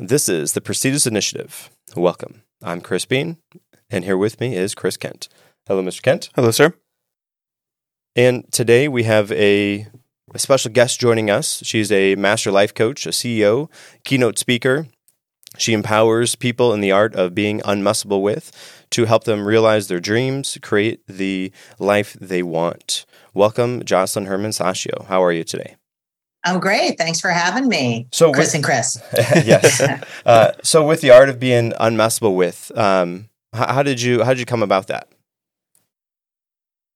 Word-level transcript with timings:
This 0.00 0.28
is 0.28 0.54
the 0.54 0.60
Prestigious 0.60 1.06
Initiative. 1.06 1.70
Welcome. 1.94 2.42
I'm 2.60 2.80
Chris 2.80 3.04
Bean, 3.04 3.36
and 3.88 4.04
here 4.04 4.16
with 4.16 4.40
me 4.40 4.56
is 4.56 4.74
Chris 4.74 4.96
Kent. 4.96 5.28
Hello, 5.68 5.84
Mr. 5.84 6.02
Kent. 6.02 6.30
Hello, 6.34 6.50
sir. 6.50 6.74
And 8.16 8.50
today 8.50 8.88
we 8.88 9.04
have 9.04 9.30
a, 9.30 9.86
a 10.34 10.38
special 10.40 10.72
guest 10.72 10.98
joining 10.98 11.30
us. 11.30 11.62
She's 11.64 11.92
a 11.92 12.16
master 12.16 12.50
life 12.50 12.74
coach, 12.74 13.06
a 13.06 13.10
CEO, 13.10 13.70
keynote 14.02 14.36
speaker. 14.36 14.88
She 15.58 15.72
empowers 15.72 16.34
people 16.34 16.72
in 16.72 16.80
the 16.80 16.90
art 16.90 17.14
of 17.14 17.32
being 17.32 17.60
unmessable 17.60 18.20
with 18.20 18.50
to 18.90 19.04
help 19.04 19.22
them 19.22 19.46
realize 19.46 19.86
their 19.86 20.00
dreams, 20.00 20.58
create 20.60 21.06
the 21.06 21.52
life 21.78 22.16
they 22.20 22.42
want. 22.42 23.06
Welcome, 23.32 23.82
Josselyne 23.82 24.26
Herman 24.26 24.50
Saccio. 24.50 25.06
How 25.06 25.22
are 25.22 25.30
you 25.30 25.44
today? 25.44 25.76
I'm 26.44 26.60
great. 26.60 26.98
Thanks 26.98 27.20
for 27.20 27.30
having 27.30 27.68
me, 27.68 28.06
so 28.12 28.32
Chris 28.32 28.48
with, 28.48 28.54
and 28.56 28.64
Chris. 28.64 29.02
yes. 29.44 29.82
Uh, 30.26 30.52
so, 30.62 30.86
with 30.86 31.02
the 31.02 31.10
art 31.10 31.28
of 31.28 31.38
being 31.38 31.72
unmessable 31.72 32.34
with, 32.34 32.72
um, 32.78 33.28
how, 33.52 33.74
how 33.74 33.82
did 33.82 34.00
you 34.00 34.22
how 34.22 34.30
did 34.30 34.40
you 34.40 34.46
come 34.46 34.62
about 34.62 34.86
that? 34.86 35.08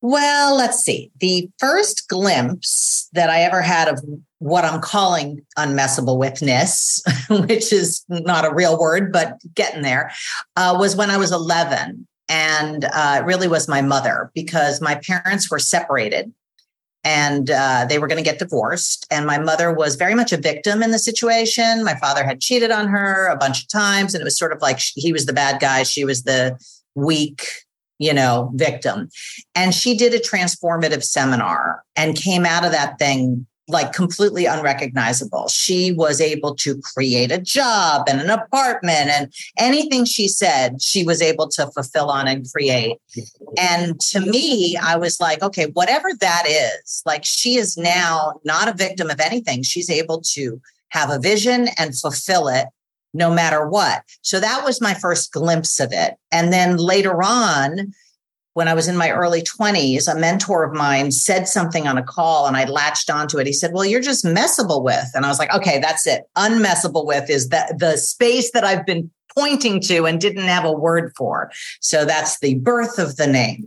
Well, 0.01 0.57
let's 0.57 0.79
see. 0.79 1.11
The 1.21 1.51
first 1.59 2.09
glimpse 2.09 3.09
that 3.13 3.31
I 3.31 3.41
ever 3.43 3.61
had 3.61 3.89
of 3.89 4.01
what 4.39 4.65
I'm 4.65 4.81
calling 4.81 5.45
unmessable 5.59 6.19
withness, 6.19 7.03
which 7.31 7.73
is 7.73 8.05
not 8.09 8.45
a 8.45 8.55
real 8.55 8.79
word, 8.79 9.13
but 9.13 9.39
getting 9.55 9.83
there, 9.83 10.13
uh, 10.57 10.77
was 10.79 10.95
when 10.95 11.11
I 11.11 11.17
was 11.17 11.33
11. 11.33 12.07
And 12.29 12.85
uh, 12.85 13.21
it 13.21 13.25
really 13.25 13.49
was 13.49 13.69
my 13.69 13.83
mother 13.83 14.31
because 14.35 14.81
my 14.81 14.97
parents 14.97 15.51
were 15.51 15.59
separated 15.59 16.33
and 17.05 17.51
uh, 17.51 17.87
they 17.89 17.99
were 17.99 18.07
going 18.07 18.23
to 18.23 18.29
get 18.29 18.39
divorced. 18.39 19.07
And 19.11 19.27
my 19.27 19.39
mother 19.39 19.73
was 19.73 19.97
very 19.97 20.15
much 20.15 20.33
a 20.33 20.37
victim 20.37 20.83
in 20.83 20.91
the 20.91 20.99
situation. 20.99 21.85
My 21.85 21.95
father 21.95 22.25
had 22.25 22.41
cheated 22.41 22.71
on 22.71 22.89
her 22.89 23.29
a 23.29 23.37
bunch 23.37 23.63
of 23.63 23.69
times, 23.69 24.15
and 24.15 24.21
it 24.21 24.25
was 24.25 24.39
sort 24.39 24.53
of 24.53 24.61
like 24.61 24.81
he 24.81 25.13
was 25.13 25.27
the 25.27 25.33
bad 25.33 25.61
guy, 25.61 25.83
she 25.83 26.05
was 26.05 26.25
the 26.25 26.59
weak 26.95 27.47
you 27.99 28.15
know, 28.15 28.51
victim. 28.55 29.09
And 29.55 29.75
she 29.75 29.97
did 29.97 30.15
a 30.15 30.21
transformative 30.21 31.03
seminar 31.03 31.83
and 31.97 32.17
came 32.17 32.47
out 32.47 32.65
of 32.65 32.73
that 32.73 32.99
thing 32.99 33.47
like 33.69 33.93
completely 33.93 34.47
unrecognizable. 34.47 35.49
She 35.49 35.93
was 35.93 36.21
able 36.21 36.55
to 36.57 36.81
create 36.81 37.31
a 37.31 37.39
job 37.39 38.09
and 38.09 38.21
an 38.21 38.31
apartment 38.31 39.11
and 39.11 39.33
anything 39.59 40.05
she 40.07 40.27
said, 40.27 40.81
she 40.81 41.05
was 41.05 41.21
able 41.21 41.49
to 41.51 41.71
fulfill 41.73 42.11
on 42.11 42.27
and 42.27 42.47
create. 42.51 42.97
And 43.59 44.01
to 44.01 44.21
me, 44.21 44.77
I 44.77 44.97
was 44.97 45.21
like, 45.21 45.43
okay, 45.43 45.67
whatever 45.75 46.09
that 46.21 46.45
is, 46.49 47.03
like 47.05 47.25
she 47.25 47.57
is 47.57 47.77
now 47.77 48.41
not 48.45 48.69
a 48.69 48.75
victim 48.75 49.11
of 49.11 49.21
anything. 49.21 49.63
She's 49.63 49.91
able 49.91 50.23
to 50.33 50.61
have 50.89 51.11
a 51.11 51.19
vision 51.19 51.69
and 51.79 51.99
fulfill 51.99 52.49
it 52.49 52.67
no 53.13 53.31
matter 53.31 53.69
what. 53.69 54.03
So 54.23 54.41
that 54.41 54.65
was 54.65 54.81
my 54.81 54.95
first 54.95 55.33
glimpse 55.33 55.81
of 55.81 55.93
it. 55.93 56.15
And 56.33 56.53
then 56.53 56.77
later 56.77 57.23
on, 57.23 57.93
when 58.59 58.67
I 58.67 58.75
was 58.75 58.89
in 58.89 58.97
my 58.97 59.13
early 59.13 59.41
20s, 59.41 60.13
a 60.13 60.19
mentor 60.19 60.65
of 60.65 60.73
mine 60.73 61.13
said 61.13 61.47
something 61.47 61.87
on 61.87 61.97
a 61.97 62.03
call 62.03 62.49
and 62.49 62.57
I 62.57 62.65
latched 62.65 63.09
onto 63.09 63.39
it. 63.39 63.47
He 63.47 63.53
said, 63.53 63.71
Well, 63.73 63.85
you're 63.85 64.01
just 64.01 64.25
messable 64.25 64.83
with. 64.83 65.07
And 65.15 65.25
I 65.25 65.29
was 65.29 65.39
like, 65.39 65.55
Okay, 65.55 65.79
that's 65.79 66.09
it. 66.09 66.25
Unmessable 66.37 67.07
with 67.07 67.31
is 67.31 67.51
that 67.51 67.79
the 67.79 67.97
space 67.97 68.51
that 68.51 68.65
I've 68.65 68.85
been 68.85 69.13
pointing 69.33 69.81
to 69.83 70.07
and 70.07 70.21
didn't 70.21 70.49
have 70.49 70.65
a 70.65 70.73
word 70.73 71.13
for. 71.17 71.53
So 71.81 72.05
that's 72.05 72.41
the 72.41 72.57
birth 72.57 72.99
of 72.99 73.15
the 73.15 73.29
name. 73.29 73.67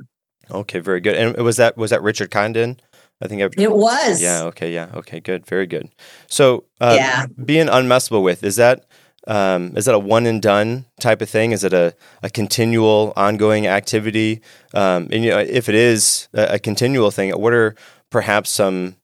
Okay, 0.51 0.79
very 0.79 0.99
good. 0.99 1.15
And 1.15 1.37
was 1.37 1.55
that 1.55 1.77
was 1.77 1.91
that 1.91 2.03
Richard 2.03 2.29
Condon? 2.29 2.77
I 3.21 3.27
think 3.29 3.41
I've, 3.41 3.53
it 3.57 3.71
was. 3.71 4.21
Yeah. 4.21 4.43
Okay. 4.45 4.73
Yeah. 4.73 4.89
Okay. 4.93 5.21
Good. 5.21 5.45
Very 5.45 5.67
good. 5.67 5.87
So, 6.27 6.65
uh, 6.81 6.95
yeah. 6.97 7.27
being 7.45 7.67
unmessable 7.67 8.23
with 8.23 8.43
is 8.43 8.57
that 8.57 8.85
um, 9.27 9.75
is 9.77 9.85
that 9.85 9.95
a 9.95 9.99
one 9.99 10.25
and 10.25 10.41
done 10.41 10.85
type 10.99 11.21
of 11.21 11.29
thing? 11.29 11.51
Is 11.51 11.63
it 11.63 11.73
a, 11.73 11.95
a 12.23 12.29
continual, 12.29 13.13
ongoing 13.15 13.67
activity? 13.67 14.41
Um, 14.73 15.09
and 15.11 15.23
you 15.23 15.29
know, 15.29 15.39
if 15.39 15.69
it 15.69 15.75
is 15.75 16.27
a, 16.33 16.55
a, 16.55 16.59
continual 16.59 17.11
thing, 17.11 17.31
what 17.31 17.53
are 17.53 17.75
perhaps 18.09 18.49
some 18.49 18.95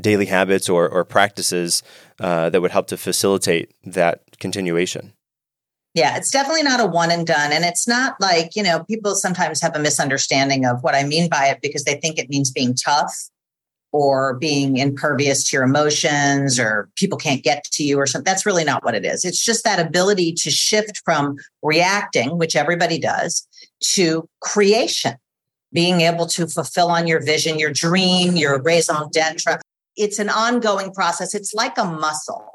daily 0.00 0.26
habits 0.26 0.68
or, 0.68 0.88
or 0.88 1.04
practices 1.04 1.82
uh, 2.18 2.48
that 2.48 2.62
would 2.62 2.70
help 2.70 2.86
to 2.88 2.96
facilitate 2.96 3.70
that 3.84 4.22
continuation? 4.38 5.12
Yeah, 5.94 6.16
it's 6.16 6.30
definitely 6.30 6.62
not 6.62 6.80
a 6.80 6.86
one 6.86 7.10
and 7.10 7.26
done. 7.26 7.52
And 7.52 7.66
it's 7.66 7.86
not 7.86 8.18
like, 8.18 8.56
you 8.56 8.62
know, 8.62 8.84
people 8.84 9.14
sometimes 9.14 9.60
have 9.60 9.76
a 9.76 9.78
misunderstanding 9.78 10.64
of 10.64 10.82
what 10.82 10.94
I 10.94 11.04
mean 11.04 11.28
by 11.28 11.48
it 11.48 11.58
because 11.60 11.84
they 11.84 11.96
think 11.96 12.18
it 12.18 12.30
means 12.30 12.50
being 12.50 12.74
tough 12.74 13.14
or 13.92 14.34
being 14.34 14.78
impervious 14.78 15.48
to 15.48 15.56
your 15.56 15.64
emotions 15.64 16.58
or 16.58 16.88
people 16.96 17.18
can't 17.18 17.42
get 17.42 17.62
to 17.64 17.84
you 17.84 17.98
or 17.98 18.06
something. 18.06 18.24
That's 18.24 18.46
really 18.46 18.64
not 18.64 18.82
what 18.84 18.94
it 18.94 19.04
is. 19.04 19.24
It's 19.24 19.44
just 19.44 19.64
that 19.64 19.78
ability 19.78 20.32
to 20.32 20.50
shift 20.50 21.02
from 21.04 21.36
reacting, 21.62 22.38
which 22.38 22.56
everybody 22.56 22.98
does, 22.98 23.46
to 23.94 24.28
creation, 24.40 25.14
being 25.72 26.00
able 26.00 26.26
to 26.28 26.46
fulfill 26.46 26.88
on 26.88 27.06
your 27.06 27.22
vision, 27.22 27.58
your 27.58 27.72
dream, 27.72 28.34
your 28.34 28.60
raison 28.62 29.10
d'etre. 29.12 29.58
It's 29.96 30.18
an 30.18 30.30
ongoing 30.30 30.92
process. 30.92 31.34
It's 31.34 31.52
like 31.52 31.76
a 31.76 31.84
muscle. 31.84 32.48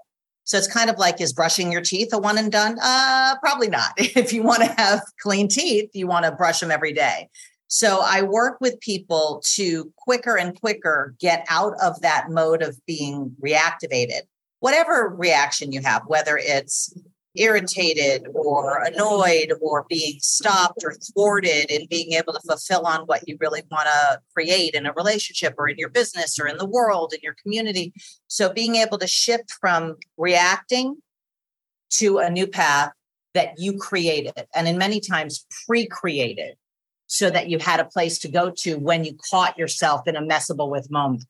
So 0.48 0.58
it's 0.58 0.68
kind 0.68 0.90
of 0.90 0.98
like 0.98 1.20
is 1.20 1.34
brushing 1.34 1.74
your 1.74 1.82
teeth 1.82 2.14
a 2.14 2.18
one 2.18 2.38
and 2.38 2.50
done? 2.50 2.80
Uh, 2.82 3.36
probably 3.44 3.68
not. 3.68 3.92
If 3.98 4.32
you 4.32 4.44
want 4.44 4.64
to 4.64 4.74
have 4.78 5.02
clean 5.22 5.50
teeth, 5.50 5.90
you 5.94 6.08
want 6.08 6.26
to 6.26 6.32
brush 6.32 6.62
them 6.62 6.72
every 6.72 6.94
day. 6.94 7.30
So 7.68 8.02
I 8.04 8.22
work 8.22 8.60
with 8.62 8.80
people 8.80 9.42
to 9.56 9.92
quicker 9.98 10.38
and 10.38 10.60
quicker 10.60 11.16
get 11.20 11.46
out 11.50 11.74
of 11.82 12.02
that 12.02 12.30
mode 12.30 12.62
of 12.62 12.80
being 12.86 13.36
reactivated. 13.44 14.22
Whatever 14.60 15.14
reaction 15.16 15.72
you 15.72 15.82
have, 15.82 16.04
whether 16.08 16.38
it's 16.38 16.94
irritated 17.36 18.28
or 18.34 18.82
annoyed 18.84 19.54
or 19.62 19.86
being 19.88 20.18
stopped 20.22 20.84
or 20.84 20.94
thwarted 20.94 21.70
in 21.70 21.86
being 21.88 22.14
able 22.14 22.34
to 22.34 22.40
fulfill 22.48 22.86
on 22.88 23.02
what 23.02 23.28
you 23.28 23.38
really 23.40 23.62
want 23.70 23.88
to 23.88 24.20
create 24.34 24.74
in 24.74 24.86
a 24.86 24.94
relationship 24.94 25.54
or 25.58 25.68
in 25.68 25.78
your 25.78 25.90
business 25.90 26.40
or 26.40 26.48
in 26.48 26.58
the 26.58 26.66
world, 26.66 27.14
in 27.14 27.20
your 27.22 27.36
community. 27.44 27.94
So 28.28 28.52
being 28.52 28.76
able 28.78 28.98
to 28.98 29.08
shift 29.08 29.52
from 29.62 29.98
reacting 30.18 30.98
to 31.92 32.18
a 32.18 32.30
new 32.30 32.48
path 32.48 32.92
that 33.34 33.60
you 33.60 33.78
created 33.78 34.48
and 34.56 34.68
in 34.68 34.78
many 34.78 35.00
times 35.00 35.46
pre-created 35.68 36.56
so 37.08 37.30
that 37.30 37.50
you 37.50 37.58
had 37.60 37.80
a 37.80 37.86
place 37.86 38.20
to 38.20 38.28
go 38.28 38.52
to 38.52 38.76
when 38.76 39.04
you 39.04 39.18
caught 39.30 39.58
yourself 39.58 40.08
in 40.08 40.16
a 40.16 40.22
messable 40.22 40.70
with 40.70 40.92
moment. 40.92 41.24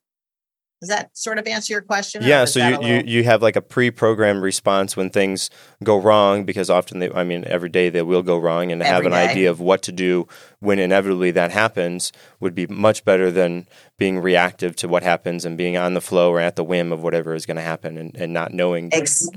Does 0.81 0.89
that 0.89 1.17
sort 1.17 1.39
of 1.39 1.47
answer 1.47 1.73
your 1.73 1.81
question? 1.81 2.21
Yeah. 2.23 2.45
So 2.45 2.59
you, 2.59 2.77
little... 2.77 2.85
you, 2.85 3.03
you 3.05 3.23
have 3.23 3.41
like 3.41 3.55
a 3.55 3.63
pre-programmed 3.63 4.43
response 4.43 4.95
when 4.95 5.09
things 5.09 5.49
go 5.83 5.99
wrong 5.99 6.45
because 6.45 6.69
often 6.69 6.99
they, 6.99 7.11
I 7.11 7.23
mean, 7.23 7.45
every 7.45 7.69
day 7.69 7.89
they 7.89 8.03
will 8.03 8.21
go 8.21 8.37
wrong 8.37 8.71
and 8.71 8.83
have 8.83 9.05
an 9.05 9.11
day. 9.11 9.27
idea 9.27 9.49
of 9.49 9.59
what 9.59 9.81
to 9.83 9.91
do 9.91 10.27
when 10.59 10.77
inevitably 10.77 11.31
that 11.31 11.49
happens 11.49 12.11
would 12.39 12.53
be 12.53 12.67
much 12.67 13.03
better 13.03 13.31
than 13.31 13.67
being 13.97 14.19
reactive 14.19 14.75
to 14.75 14.87
what 14.87 15.01
happens 15.01 15.45
and 15.45 15.57
being 15.57 15.77
on 15.77 15.95
the 15.95 16.01
flow 16.01 16.31
or 16.31 16.39
at 16.39 16.55
the 16.55 16.63
whim 16.63 16.91
of 16.91 17.01
whatever 17.01 17.33
is 17.33 17.47
going 17.47 17.57
to 17.57 17.63
happen 17.63 17.97
and, 17.97 18.15
and 18.15 18.31
not 18.31 18.53
knowing. 18.53 18.93
Ex- 18.93 19.27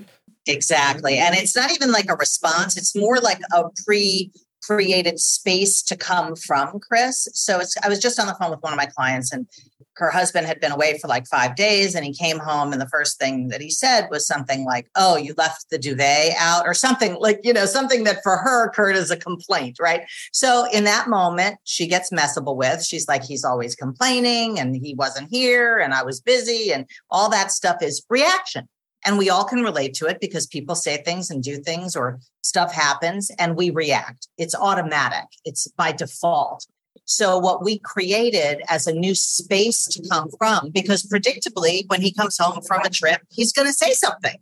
exactly. 0.47 1.17
And 1.17 1.35
it's 1.35 1.57
not 1.57 1.73
even 1.73 1.91
like 1.91 2.11
a 2.11 2.17
response. 2.17 2.77
It's 2.77 2.95
more 2.95 3.19
like 3.19 3.41
a 3.55 3.65
pre 3.87 4.31
created 4.71 5.19
space 5.19 5.83
to 5.83 5.97
come 5.97 6.37
from 6.37 6.79
Chris. 6.79 7.27
So 7.33 7.59
it's 7.59 7.75
I 7.83 7.89
was 7.89 7.99
just 7.99 8.21
on 8.21 8.29
the 8.29 8.35
phone 8.35 8.51
with 8.51 8.63
one 8.63 8.73
of 8.73 8.77
my 8.77 8.87
clients 8.87 9.33
and 9.33 9.49
her 9.97 10.11
husband 10.11 10.47
had 10.47 10.61
been 10.61 10.71
away 10.71 10.97
for 10.97 11.09
like 11.09 11.27
five 11.27 11.57
days 11.57 11.97
and 11.97 12.05
he 12.05 12.15
came 12.15 12.39
home 12.39 12.73
and 12.73 12.81
the 12.81 12.89
first 12.89 13.19
thing 13.19 13.49
that 13.49 13.61
he 13.61 13.69
said 13.69 14.07
was 14.11 14.27
something 14.27 14.65
like 14.65 14.89
oh 14.95 15.17
you 15.17 15.35
left 15.37 15.69
the 15.71 15.79
duvet 15.79 16.33
out 16.39 16.65
or 16.65 16.73
something 16.73 17.17
like 17.21 17.41
you 17.43 17.53
know 17.53 17.67
something 17.67 18.05
that 18.05 18.23
for 18.23 18.37
her 18.37 18.69
occurred 18.69 18.95
as 18.95 19.11
a 19.11 19.17
complaint 19.17 19.77
right 19.81 20.03
so 20.33 20.67
in 20.73 20.85
that 20.85 21.09
moment 21.09 21.57
she 21.65 21.87
gets 21.87 22.11
messable 22.11 22.57
with 22.57 22.83
she's 22.83 23.09
like 23.09 23.25
he's 23.25 23.45
always 23.45 23.75
complaining 23.75 24.59
and 24.59 24.77
he 24.77 24.95
wasn't 24.95 25.29
here 25.31 25.79
and 25.79 25.93
i 25.93 26.03
was 26.03 26.21
busy 26.21 26.73
and 26.73 26.89
all 27.11 27.29
that 27.29 27.51
stuff 27.51 27.83
is 27.83 28.07
reaction 28.09 28.69
and 29.05 29.19
we 29.19 29.31
all 29.31 29.45
can 29.45 29.63
relate 29.63 29.95
to 29.95 30.07
it 30.07 30.21
because 30.21 30.47
people 30.47 30.75
say 30.75 31.03
things 31.03 31.31
and 31.31 31.43
do 31.43 31.59
things 31.59 31.97
or 31.97 32.21
stuff 32.43 32.73
happens 32.73 33.31
and 33.39 33.57
we 33.57 33.71
react. 33.71 34.29
It's 34.39 34.55
automatic, 34.55 35.27
it's 35.45 35.69
by 35.69 35.93
default. 35.93 36.67
So, 37.05 37.39
what 37.39 37.65
we 37.65 37.81
created 37.81 38.63
as 38.69 38.87
a 38.87 38.93
new 38.93 39.17
space 39.17 39.85
to 39.87 40.09
come 40.09 40.29
from, 40.39 40.71
because 40.71 41.03
predictably, 41.03 41.83
when 41.89 42.01
he 42.03 42.13
comes 42.13 42.39
home 42.39 42.63
from 42.63 42.83
a 42.83 42.91
trip, 42.91 43.23
he's 43.31 43.53
going 43.53 43.67
to 43.67 43.75
say 43.75 43.93
something 43.93 44.37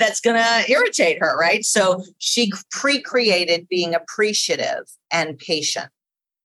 that's 0.00 0.20
going 0.20 0.36
to 0.36 0.70
irritate 0.70 1.18
her, 1.20 1.38
right? 1.38 1.64
So, 1.64 2.02
she 2.18 2.50
pre 2.72 3.00
created 3.00 3.68
being 3.68 3.94
appreciative 3.94 4.84
and 5.12 5.38
patient 5.38 5.90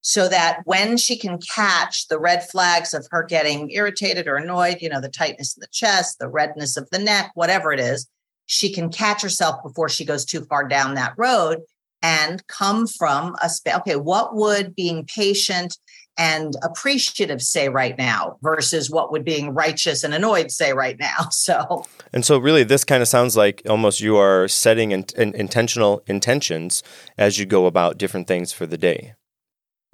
so 0.04 0.28
that 0.28 0.60
when 0.66 0.98
she 0.98 1.18
can 1.18 1.40
catch 1.40 2.10
the 2.10 2.20
red 2.20 2.48
flags 2.50 2.94
of 2.94 3.08
her 3.10 3.24
getting 3.24 3.72
irritated 3.72 4.28
or 4.28 4.36
annoyed, 4.36 4.78
you 4.82 4.90
know, 4.90 5.00
the 5.00 5.08
tightness 5.08 5.56
in 5.56 5.62
the 5.62 5.68
chest, 5.72 6.20
the 6.20 6.28
redness 6.28 6.76
of 6.76 6.90
the 6.92 7.00
neck, 7.00 7.32
whatever 7.36 7.72
it 7.72 7.80
is, 7.80 8.08
she 8.46 8.72
can 8.72 8.90
catch 8.90 9.22
herself 9.22 9.64
before 9.64 9.88
she 9.88 10.04
goes 10.04 10.26
too 10.26 10.44
far 10.46 10.68
down 10.68 10.96
that 10.96 11.14
road 11.18 11.60
and 12.02 12.46
come 12.48 12.86
from 12.86 13.34
a 13.42 13.50
space. 13.50 13.76
Okay, 13.76 13.96
what 13.96 14.36
would 14.36 14.76
being 14.76 15.06
patient 15.06 15.78
and 16.18 16.54
appreciative 16.62 17.42
say 17.42 17.70
right 17.70 17.98
now 17.98 18.38
versus 18.44 18.92
what 18.92 19.10
would 19.12 19.24
being 19.24 19.54
righteous 19.54 20.04
and 20.04 20.14
annoyed 20.14 20.52
say 20.52 20.74
right 20.74 21.00
now. 21.00 21.30
So, 21.32 21.86
and 22.14 22.24
so 22.24 22.38
really, 22.38 22.64
this 22.64 22.84
kind 22.84 23.02
of 23.02 23.08
sounds 23.08 23.36
like 23.36 23.62
almost 23.68 24.02
you 24.02 24.18
are 24.18 24.48
setting 24.48 24.92
in, 24.92 25.06
in, 25.18 25.34
intentional 25.34 26.04
intentions 26.08 26.84
as 27.18 27.40
you 27.40 27.46
go 27.46 27.66
about 27.66 27.98
different 27.98 28.28
things 28.28 28.54
for 28.54 28.66
the 28.66 28.78
day. 28.78 29.14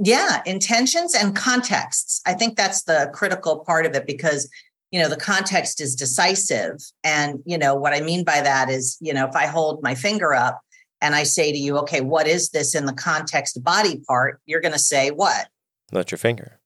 Yeah, 0.02 0.42
intentions 0.46 1.14
and 1.14 1.36
contexts. 1.36 2.22
I 2.26 2.34
think 2.34 2.56
that's 2.56 2.84
the 2.84 3.12
critical 3.14 3.60
part 3.60 3.86
of 3.86 3.96
it 3.96 4.08
because 4.08 4.50
you 4.92 5.00
know 5.00 5.10
the 5.10 5.18
context 5.18 5.82
is 5.82 5.96
decisive 5.96 6.78
and 7.04 7.44
you 7.46 7.60
know 7.60 7.76
what 7.76 7.94
i 7.94 8.02
mean 8.02 8.24
by 8.24 8.42
that 8.42 8.72
is 8.72 8.98
you 9.00 9.14
know 9.14 9.28
if 9.28 9.36
i 9.36 9.46
hold 9.46 9.84
my 9.84 9.94
finger 9.94 10.34
up 10.34 10.62
and 11.00 11.14
i 11.14 11.22
say 11.22 11.52
to 11.52 11.58
you 11.60 11.78
okay 11.78 12.02
what 12.02 12.26
is 12.26 12.50
this 12.50 12.74
in 12.74 12.88
the 12.88 12.94
context 12.94 13.64
body 13.64 14.02
part 14.08 14.42
you're 14.48 14.60
going 14.60 14.74
to 14.74 14.80
say 14.80 15.12
what 15.12 15.48
not 15.92 16.12
your 16.12 16.18
finger. 16.18 16.60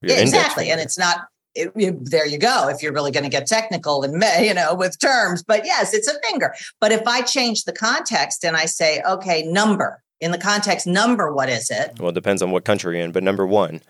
Your 0.00 0.16
yeah, 0.16 0.22
exactly. 0.22 0.64
Finger. 0.64 0.72
And 0.72 0.80
it's 0.80 0.98
not, 0.98 1.26
it, 1.54 1.72
it, 1.74 2.10
there 2.10 2.26
you 2.26 2.38
go. 2.38 2.68
If 2.68 2.82
you're 2.82 2.92
really 2.92 3.10
going 3.10 3.24
to 3.24 3.30
get 3.30 3.46
technical 3.46 4.02
and, 4.02 4.22
you 4.40 4.54
know, 4.54 4.74
with 4.74 4.98
terms, 4.98 5.42
but 5.42 5.64
yes, 5.64 5.92
it's 5.92 6.08
a 6.08 6.18
finger. 6.20 6.54
But 6.80 6.92
if 6.92 7.06
I 7.06 7.22
change 7.22 7.64
the 7.64 7.72
context 7.72 8.44
and 8.44 8.56
I 8.56 8.66
say, 8.66 9.02
okay, 9.06 9.42
number 9.42 10.02
in 10.20 10.32
the 10.32 10.38
context, 10.38 10.86
number, 10.86 11.32
what 11.32 11.48
is 11.48 11.70
it? 11.70 11.98
Well, 11.98 12.10
it 12.10 12.14
depends 12.14 12.42
on 12.42 12.50
what 12.50 12.64
country 12.64 12.96
you're 12.96 13.04
in, 13.04 13.12
but 13.12 13.22
number 13.22 13.46
one. 13.46 13.80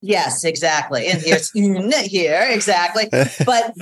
Yes, 0.00 0.44
exactly. 0.44 1.06
And 1.06 1.22
here's 1.22 1.50
here, 2.10 2.46
exactly. 2.50 3.08
But 3.46 3.74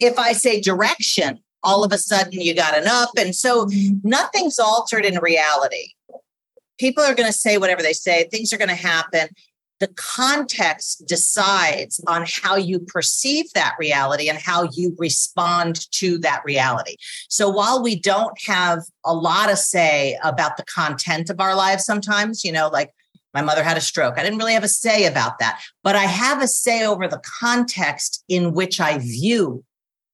if 0.00 0.18
I 0.18 0.32
say 0.32 0.60
direction, 0.60 1.40
all 1.64 1.82
of 1.82 1.92
a 1.92 1.98
sudden 1.98 2.40
you 2.40 2.54
got 2.54 2.78
an 2.78 2.86
up. 2.86 3.10
And 3.18 3.34
so 3.34 3.68
nothing's 4.04 4.58
altered 4.58 5.04
in 5.04 5.18
reality. 5.18 5.94
People 6.78 7.02
are 7.02 7.14
going 7.14 7.30
to 7.30 7.36
say 7.36 7.58
whatever 7.58 7.82
they 7.82 7.92
say, 7.92 8.28
things 8.30 8.52
are 8.52 8.58
going 8.58 8.68
to 8.68 8.74
happen 8.74 9.28
the 9.84 9.92
context 9.96 11.06
decides 11.06 12.00
on 12.06 12.24
how 12.26 12.56
you 12.56 12.78
perceive 12.78 13.52
that 13.52 13.74
reality 13.78 14.30
and 14.30 14.38
how 14.38 14.66
you 14.72 14.96
respond 14.98 15.90
to 15.90 16.16
that 16.20 16.40
reality. 16.42 16.96
So 17.28 17.50
while 17.50 17.82
we 17.82 18.00
don't 18.00 18.32
have 18.46 18.78
a 19.04 19.12
lot 19.12 19.50
to 19.50 19.56
say 19.56 20.18
about 20.24 20.56
the 20.56 20.64
content 20.64 21.28
of 21.28 21.38
our 21.38 21.54
lives 21.54 21.84
sometimes, 21.84 22.44
you 22.44 22.50
know, 22.50 22.68
like 22.68 22.94
my 23.34 23.42
mother 23.42 23.62
had 23.62 23.76
a 23.76 23.82
stroke. 23.82 24.14
I 24.16 24.22
didn't 24.22 24.38
really 24.38 24.54
have 24.54 24.64
a 24.64 24.68
say 24.68 25.04
about 25.04 25.38
that, 25.40 25.60
but 25.82 25.96
I 25.96 26.04
have 26.04 26.40
a 26.40 26.48
say 26.48 26.86
over 26.86 27.06
the 27.06 27.20
context 27.40 28.24
in 28.26 28.54
which 28.54 28.80
I 28.80 28.96
view 28.96 29.64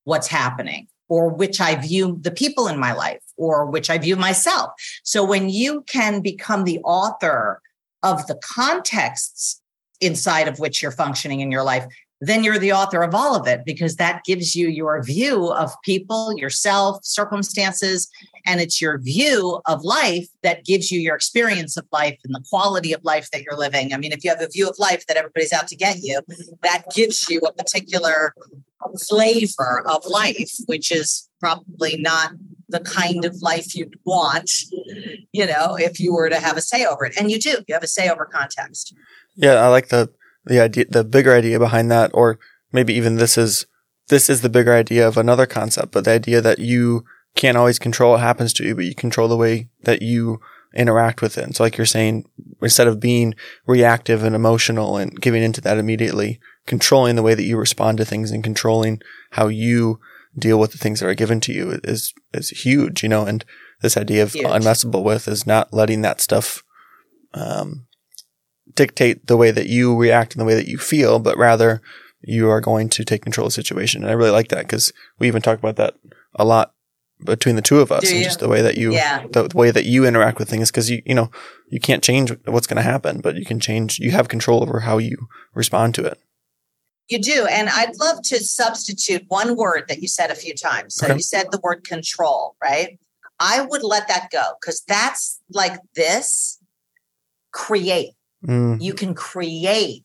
what's 0.02 0.26
happening 0.26 0.88
or 1.08 1.28
which 1.28 1.60
I 1.60 1.76
view 1.76 2.18
the 2.20 2.32
people 2.32 2.66
in 2.66 2.80
my 2.80 2.92
life 2.92 3.22
or 3.36 3.66
which 3.66 3.88
I 3.88 3.98
view 3.98 4.16
myself. 4.16 4.72
So 5.04 5.24
when 5.24 5.48
you 5.48 5.82
can 5.82 6.22
become 6.22 6.64
the 6.64 6.80
author 6.80 7.62
of 8.02 8.26
the 8.26 8.40
contexts 8.42 9.59
inside 10.00 10.48
of 10.48 10.58
which 10.58 10.82
you're 10.82 10.90
functioning 10.90 11.40
in 11.40 11.50
your 11.50 11.62
life, 11.62 11.84
then 12.20 12.44
you're 12.44 12.58
the 12.58 12.72
author 12.72 13.02
of 13.02 13.14
all 13.14 13.34
of 13.34 13.46
it 13.46 13.62
because 13.64 13.96
that 13.96 14.22
gives 14.24 14.54
you 14.54 14.68
your 14.68 15.02
view 15.02 15.50
of 15.52 15.72
people, 15.82 16.36
yourself, 16.36 16.98
circumstances, 17.02 18.10
and 18.44 18.60
it's 18.60 18.80
your 18.80 18.98
view 18.98 19.60
of 19.66 19.82
life 19.84 20.26
that 20.42 20.64
gives 20.64 20.90
you 20.90 21.00
your 21.00 21.16
experience 21.16 21.78
of 21.78 21.86
life 21.92 22.18
and 22.24 22.34
the 22.34 22.44
quality 22.50 22.92
of 22.92 23.02
life 23.04 23.30
that 23.32 23.42
you're 23.42 23.56
living. 23.56 23.94
I 23.94 23.96
mean, 23.96 24.12
if 24.12 24.22
you 24.22 24.30
have 24.30 24.42
a 24.42 24.48
view 24.48 24.68
of 24.68 24.78
life 24.78 25.06
that 25.06 25.16
everybody's 25.16 25.52
out 25.52 25.68
to 25.68 25.76
get 25.76 25.98
you, 26.02 26.20
that 26.62 26.84
gives 26.94 27.28
you 27.30 27.40
a 27.40 27.52
particular 27.52 28.34
flavor 29.08 29.82
of 29.86 30.04
life, 30.06 30.52
which 30.66 30.92
is 30.92 31.29
probably 31.40 31.96
not 31.98 32.32
the 32.68 32.80
kind 32.80 33.24
of 33.24 33.42
life 33.42 33.74
you'd 33.74 33.98
want, 34.04 34.50
you 35.32 35.46
know, 35.46 35.76
if 35.76 35.98
you 35.98 36.14
were 36.14 36.28
to 36.28 36.38
have 36.38 36.56
a 36.56 36.60
say 36.60 36.84
over 36.86 37.04
it. 37.04 37.16
And 37.18 37.30
you 37.30 37.38
do, 37.38 37.56
you 37.66 37.74
have 37.74 37.82
a 37.82 37.88
say 37.88 38.08
over 38.08 38.24
context. 38.24 38.94
Yeah, 39.34 39.54
I 39.54 39.68
like 39.68 39.88
the 39.88 40.10
the 40.44 40.60
idea 40.60 40.86
the 40.88 41.04
bigger 41.04 41.34
idea 41.34 41.58
behind 41.58 41.90
that, 41.90 42.10
or 42.14 42.38
maybe 42.72 42.94
even 42.94 43.16
this 43.16 43.36
is 43.36 43.66
this 44.08 44.30
is 44.30 44.42
the 44.42 44.48
bigger 44.48 44.74
idea 44.74 45.06
of 45.06 45.16
another 45.16 45.46
concept, 45.46 45.92
but 45.92 46.04
the 46.04 46.12
idea 46.12 46.40
that 46.40 46.58
you 46.58 47.04
can't 47.36 47.56
always 47.56 47.78
control 47.78 48.12
what 48.12 48.20
happens 48.20 48.52
to 48.54 48.64
you, 48.64 48.74
but 48.74 48.84
you 48.84 48.94
control 48.94 49.28
the 49.28 49.36
way 49.36 49.68
that 49.82 50.02
you 50.02 50.40
interact 50.74 51.22
with 51.22 51.38
it. 51.38 51.44
And 51.44 51.56
so 51.56 51.62
like 51.62 51.76
you're 51.76 51.86
saying, 51.86 52.24
instead 52.62 52.86
of 52.86 53.00
being 53.00 53.34
reactive 53.66 54.22
and 54.22 54.34
emotional 54.34 54.96
and 54.96 55.20
giving 55.20 55.42
into 55.42 55.60
that 55.62 55.78
immediately, 55.78 56.40
controlling 56.66 57.16
the 57.16 57.22
way 57.22 57.34
that 57.34 57.44
you 57.44 57.56
respond 57.56 57.98
to 57.98 58.04
things 58.04 58.30
and 58.30 58.44
controlling 58.44 59.00
how 59.32 59.48
you 59.48 60.00
deal 60.38 60.58
with 60.58 60.72
the 60.72 60.78
things 60.78 61.00
that 61.00 61.08
are 61.08 61.14
given 61.14 61.40
to 61.40 61.52
you 61.52 61.80
is 61.84 62.14
is 62.32 62.50
huge, 62.50 63.02
you 63.02 63.08
know. 63.08 63.24
And 63.24 63.44
this 63.82 63.96
idea 63.96 64.22
of 64.22 64.32
huge. 64.32 64.46
unmessable 64.46 65.02
with 65.02 65.28
is 65.28 65.46
not 65.46 65.72
letting 65.72 66.02
that 66.02 66.20
stuff 66.20 66.62
um, 67.34 67.86
dictate 68.74 69.26
the 69.26 69.36
way 69.36 69.50
that 69.50 69.66
you 69.66 69.96
react 69.96 70.34
and 70.34 70.40
the 70.40 70.44
way 70.44 70.54
that 70.54 70.68
you 70.68 70.78
feel, 70.78 71.18
but 71.18 71.36
rather 71.36 71.80
you 72.22 72.50
are 72.50 72.60
going 72.60 72.88
to 72.90 73.04
take 73.04 73.22
control 73.22 73.46
of 73.46 73.52
the 73.52 73.54
situation. 73.54 74.02
And 74.02 74.10
I 74.10 74.14
really 74.14 74.30
like 74.30 74.48
that 74.48 74.62
because 74.62 74.92
we 75.18 75.26
even 75.26 75.42
talk 75.42 75.58
about 75.58 75.76
that 75.76 75.94
a 76.34 76.44
lot 76.44 76.74
between 77.24 77.56
the 77.56 77.62
two 77.62 77.80
of 77.80 77.92
us 77.92 78.10
and 78.10 78.24
just 78.24 78.40
the 78.40 78.48
way 78.48 78.62
that 78.62 78.78
you 78.78 78.92
yeah. 78.92 79.26
the, 79.30 79.48
the, 79.48 79.56
way 79.56 79.70
that 79.70 79.84
you 79.84 80.06
interact 80.06 80.38
with 80.38 80.48
things 80.48 80.70
because 80.70 80.88
you 80.88 81.02
you 81.04 81.14
know 81.14 81.30
you 81.68 81.78
can't 81.78 82.02
change 82.02 82.32
what's 82.46 82.66
going 82.66 82.76
to 82.78 82.82
happen 82.82 83.20
but 83.20 83.36
you 83.36 83.44
can 83.44 83.60
change 83.60 83.98
you 83.98 84.10
have 84.10 84.28
control 84.28 84.62
over 84.62 84.80
how 84.80 84.96
you 84.98 85.28
respond 85.54 85.94
to 85.94 86.02
it 86.04 86.18
you 87.10 87.18
do. 87.18 87.46
And 87.46 87.68
I'd 87.68 87.98
love 87.98 88.22
to 88.24 88.38
substitute 88.38 89.24
one 89.28 89.56
word 89.56 89.84
that 89.88 90.00
you 90.00 90.08
said 90.08 90.30
a 90.30 90.34
few 90.34 90.54
times. 90.54 90.94
So 90.94 91.06
okay. 91.06 91.14
you 91.14 91.22
said 91.22 91.46
the 91.50 91.60
word 91.62 91.84
control, 91.84 92.56
right? 92.62 92.98
I 93.38 93.62
would 93.62 93.82
let 93.82 94.06
that 94.08 94.28
go 94.30 94.52
because 94.60 94.82
that's 94.86 95.40
like 95.52 95.80
this 95.94 96.58
create. 97.52 98.12
Mm. 98.46 98.80
You 98.80 98.92
can 98.92 99.14
create 99.14 100.04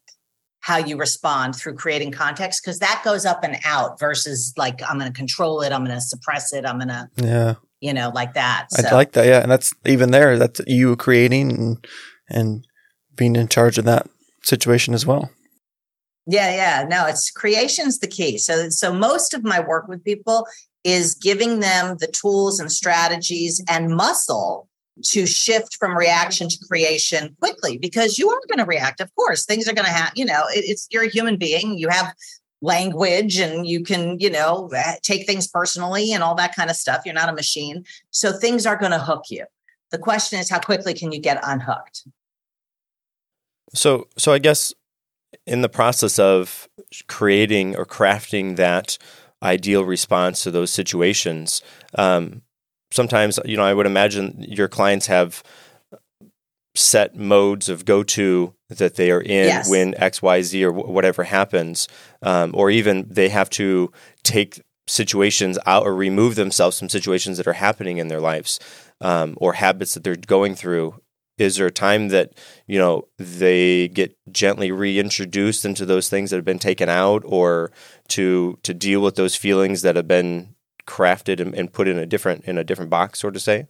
how 0.62 0.78
you 0.78 0.98
respond 0.98 1.56
through 1.56 1.75
creating 1.75 2.12
context 2.12 2.62
because 2.63 2.80
that 2.80 3.02
goes 3.06 3.24
up 3.24 3.44
and 3.44 3.58
out 3.66 4.00
versus 4.00 4.51
like 4.58 4.81
I'm 4.90 4.98
going 4.98 5.12
to 5.12 5.18
control 5.18 5.62
it, 5.62 5.72
I'm 5.72 5.86
going 5.86 5.96
to 5.96 6.01
suppress 6.01 6.54
it, 6.54 6.66
I'm 6.66 6.80
going 6.80 6.88
to, 6.88 7.08
yeah, 7.18 7.54
you 7.81 7.94
know, 7.94 8.12
like 8.16 8.34
that. 8.34 8.68
So. 8.72 8.88
I 8.88 8.92
like 8.92 9.12
that. 9.12 9.28
Yeah, 9.28 9.42
and 9.42 9.51
that's 9.51 9.75
even 9.86 10.10
there. 10.10 10.40
That's 10.40 10.62
you 10.66 10.96
creating 10.96 11.51
and 11.51 11.88
and 12.30 12.68
being 13.16 13.36
in 13.36 13.48
charge 13.48 13.78
of 13.78 13.86
that 13.86 14.08
situation 14.42 14.96
as 14.96 15.06
well. 15.06 15.30
Yeah, 16.27 16.56
yeah. 16.56 16.88
No, 16.88 17.06
it's 17.06 17.30
creation's 17.30 18.00
the 18.00 18.07
key. 18.07 18.38
So 18.38 18.69
so 18.69 18.94
most 18.94 19.33
of 19.33 19.44
my 19.44 19.60
work 19.60 19.88
with 19.88 20.04
people 20.04 20.48
is 20.83 21.16
giving 21.16 21.60
them 21.60 21.98
the 22.00 22.07
tools 22.07 22.60
and 22.60 22.72
strategies 22.72 23.63
and 23.69 23.95
muscle 23.95 24.68
to 25.04 25.25
shift 25.25 25.75
from 25.75 25.98
reaction 25.98 26.48
to 26.48 26.57
creation 26.68 27.36
quickly 27.39 27.77
because 27.77 28.18
you 28.18 28.30
are 28.30 28.39
going 28.48 28.60
to 28.60 28.66
react 28.66 29.01
of 29.01 29.13
course. 29.16 29.45
Things 29.45 29.68
are 29.68 29.74
going 29.74 29.86
to 29.86 29.92
happen 29.92 30.13
you 30.16 30.25
know 30.25 30.44
it, 30.50 30.66
it's 30.66 30.88
you're 30.89 31.04
a 31.04 31.10
human 31.10 31.38
being. 31.38 31.77
You 31.77 31.89
have 31.89 32.13
language 32.62 33.38
and 33.38 33.68
you 33.68 33.83
can 33.83 34.19
you 34.19 34.30
know 34.30 34.69
eh, 34.75 34.95
take 35.04 35.27
things 35.27 35.48
personally 35.48 36.12
and 36.12 36.24
all 36.24 36.33
that 36.36 36.56
kind 36.56 36.72
of 36.72 36.75
stuff. 36.75 37.04
You're 37.06 37.13
not 37.13 37.30
a 37.30 37.33
machine. 37.33 37.86
So 38.10 38.31
things 38.31 38.66
are 38.66 38.77
going 38.77 38.94
to 38.94 39.00
hook 39.00 39.25
you. 39.30 39.45
The 39.92 40.00
question 40.00 40.39
is 40.39 40.50
how 40.50 40.60
quickly 40.60 40.96
can 40.96 41.12
you 41.12 41.20
get 41.20 41.39
unhooked? 41.44 42.08
So 43.74 44.08
so 44.17 44.32
i 44.32 44.39
guess 44.39 44.74
in 45.46 45.62
the 45.62 45.70
process 45.70 46.20
of 46.20 46.68
creating 47.08 47.75
or 47.75 47.86
crafting 47.86 48.56
that 48.56 48.98
ideal 49.44 49.86
response 49.86 50.44
to 50.44 50.51
those 50.51 50.72
situations, 50.72 51.62
um, 51.96 52.42
sometimes 52.92 53.39
you 53.46 53.58
know 53.58 53.63
I 53.63 53.74
would 53.74 53.86
imagine 53.86 54.46
your 54.48 54.68
clients 54.68 55.08
have 55.08 55.44
set 56.75 57.15
modes 57.15 57.70
of 57.70 57.86
go 57.86 58.04
to 58.04 58.54
that 58.70 58.96
they 58.96 59.10
are 59.12 59.22
in 59.22 59.48
yes. 59.48 59.70
when 59.70 59.96
X 59.98 60.22
Y 60.22 60.42
Z 60.42 60.63
or 60.63 60.72
w- 60.72 60.92
whatever 60.92 61.24
happens, 61.24 61.88
um, 62.22 62.51
or 62.54 62.70
even 62.70 63.06
they 63.10 63.30
have 63.30 63.50
to 63.51 63.92
take 64.24 64.62
situations 64.88 65.58
out 65.65 65.86
or 65.86 65.96
remove 65.96 66.36
themselves 66.36 66.77
from 66.77 66.89
situations 66.89 67.38
that 67.38 67.48
are 67.48 67.54
happening 67.54 67.98
in 67.98 68.08
their 68.08 68.20
lives 68.20 68.60
um, 69.01 69.36
or 69.38 69.54
habits 69.54 69.94
that 69.94 70.04
they're 70.04 70.15
going 70.15 70.56
through 70.56 71.00
is 71.38 71.58
there 71.58 71.68
a 71.68 71.72
time 71.72 72.10
that 72.10 72.34
you 72.68 72.80
know 72.80 73.08
they 73.18 73.88
get 73.89 74.15
gently 74.32 74.72
reintroduced 74.72 75.65
into 75.65 75.86
those 75.86 76.10
things 76.10 76.30
that 76.30 76.38
have 76.38 76.46
been 76.46 76.60
taken 76.60 76.89
out 76.89 77.24
or 77.25 77.72
to 78.08 78.58
to 78.63 78.74
deal 78.74 79.01
with 79.01 79.15
those 79.15 79.36
feelings 79.36 79.82
that 79.82 79.96
have 79.96 80.08
been 80.08 80.56
crafted 80.88 81.39
and, 81.39 81.54
and 81.56 81.74
put 81.74 81.88
in 81.88 81.98
a 81.98 82.06
different 82.06 82.46
in 82.46 82.58
a 82.58 82.63
different 82.63 82.89
box 82.89 83.20
so 83.20 83.30
to 83.30 83.39
say? 83.39 83.68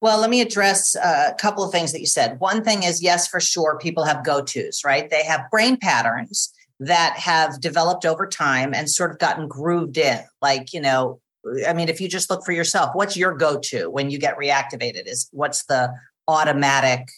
Well 0.00 0.20
let 0.20 0.30
me 0.30 0.40
address 0.40 0.96
uh, 0.96 1.30
a 1.32 1.34
couple 1.34 1.64
of 1.64 1.72
things 1.72 1.92
that 1.92 2.00
you 2.00 2.06
said. 2.06 2.40
One 2.40 2.62
thing 2.62 2.82
is 2.82 3.02
yes 3.02 3.26
for 3.26 3.40
sure 3.40 3.78
people 3.78 4.04
have 4.04 4.24
go-to's 4.24 4.82
right? 4.84 5.08
They 5.08 5.24
have 5.24 5.50
brain 5.50 5.76
patterns 5.76 6.52
that 6.80 7.16
have 7.16 7.60
developed 7.60 8.04
over 8.04 8.26
time 8.26 8.74
and 8.74 8.90
sort 8.90 9.10
of 9.10 9.18
gotten 9.18 9.48
grooved 9.48 9.96
in. 9.96 10.20
Like 10.42 10.72
you 10.72 10.80
know 10.80 11.20
I 11.66 11.74
mean, 11.74 11.90
if 11.90 12.00
you 12.00 12.08
just 12.08 12.30
look 12.30 12.42
for 12.42 12.52
yourself, 12.52 12.94
what's 12.94 13.18
your 13.18 13.34
go-to 13.34 13.90
when 13.90 14.08
you 14.08 14.18
get 14.18 14.38
reactivated? 14.38 15.06
Is 15.06 15.28
what's 15.30 15.64
the 15.64 15.92
automatic 16.28 17.08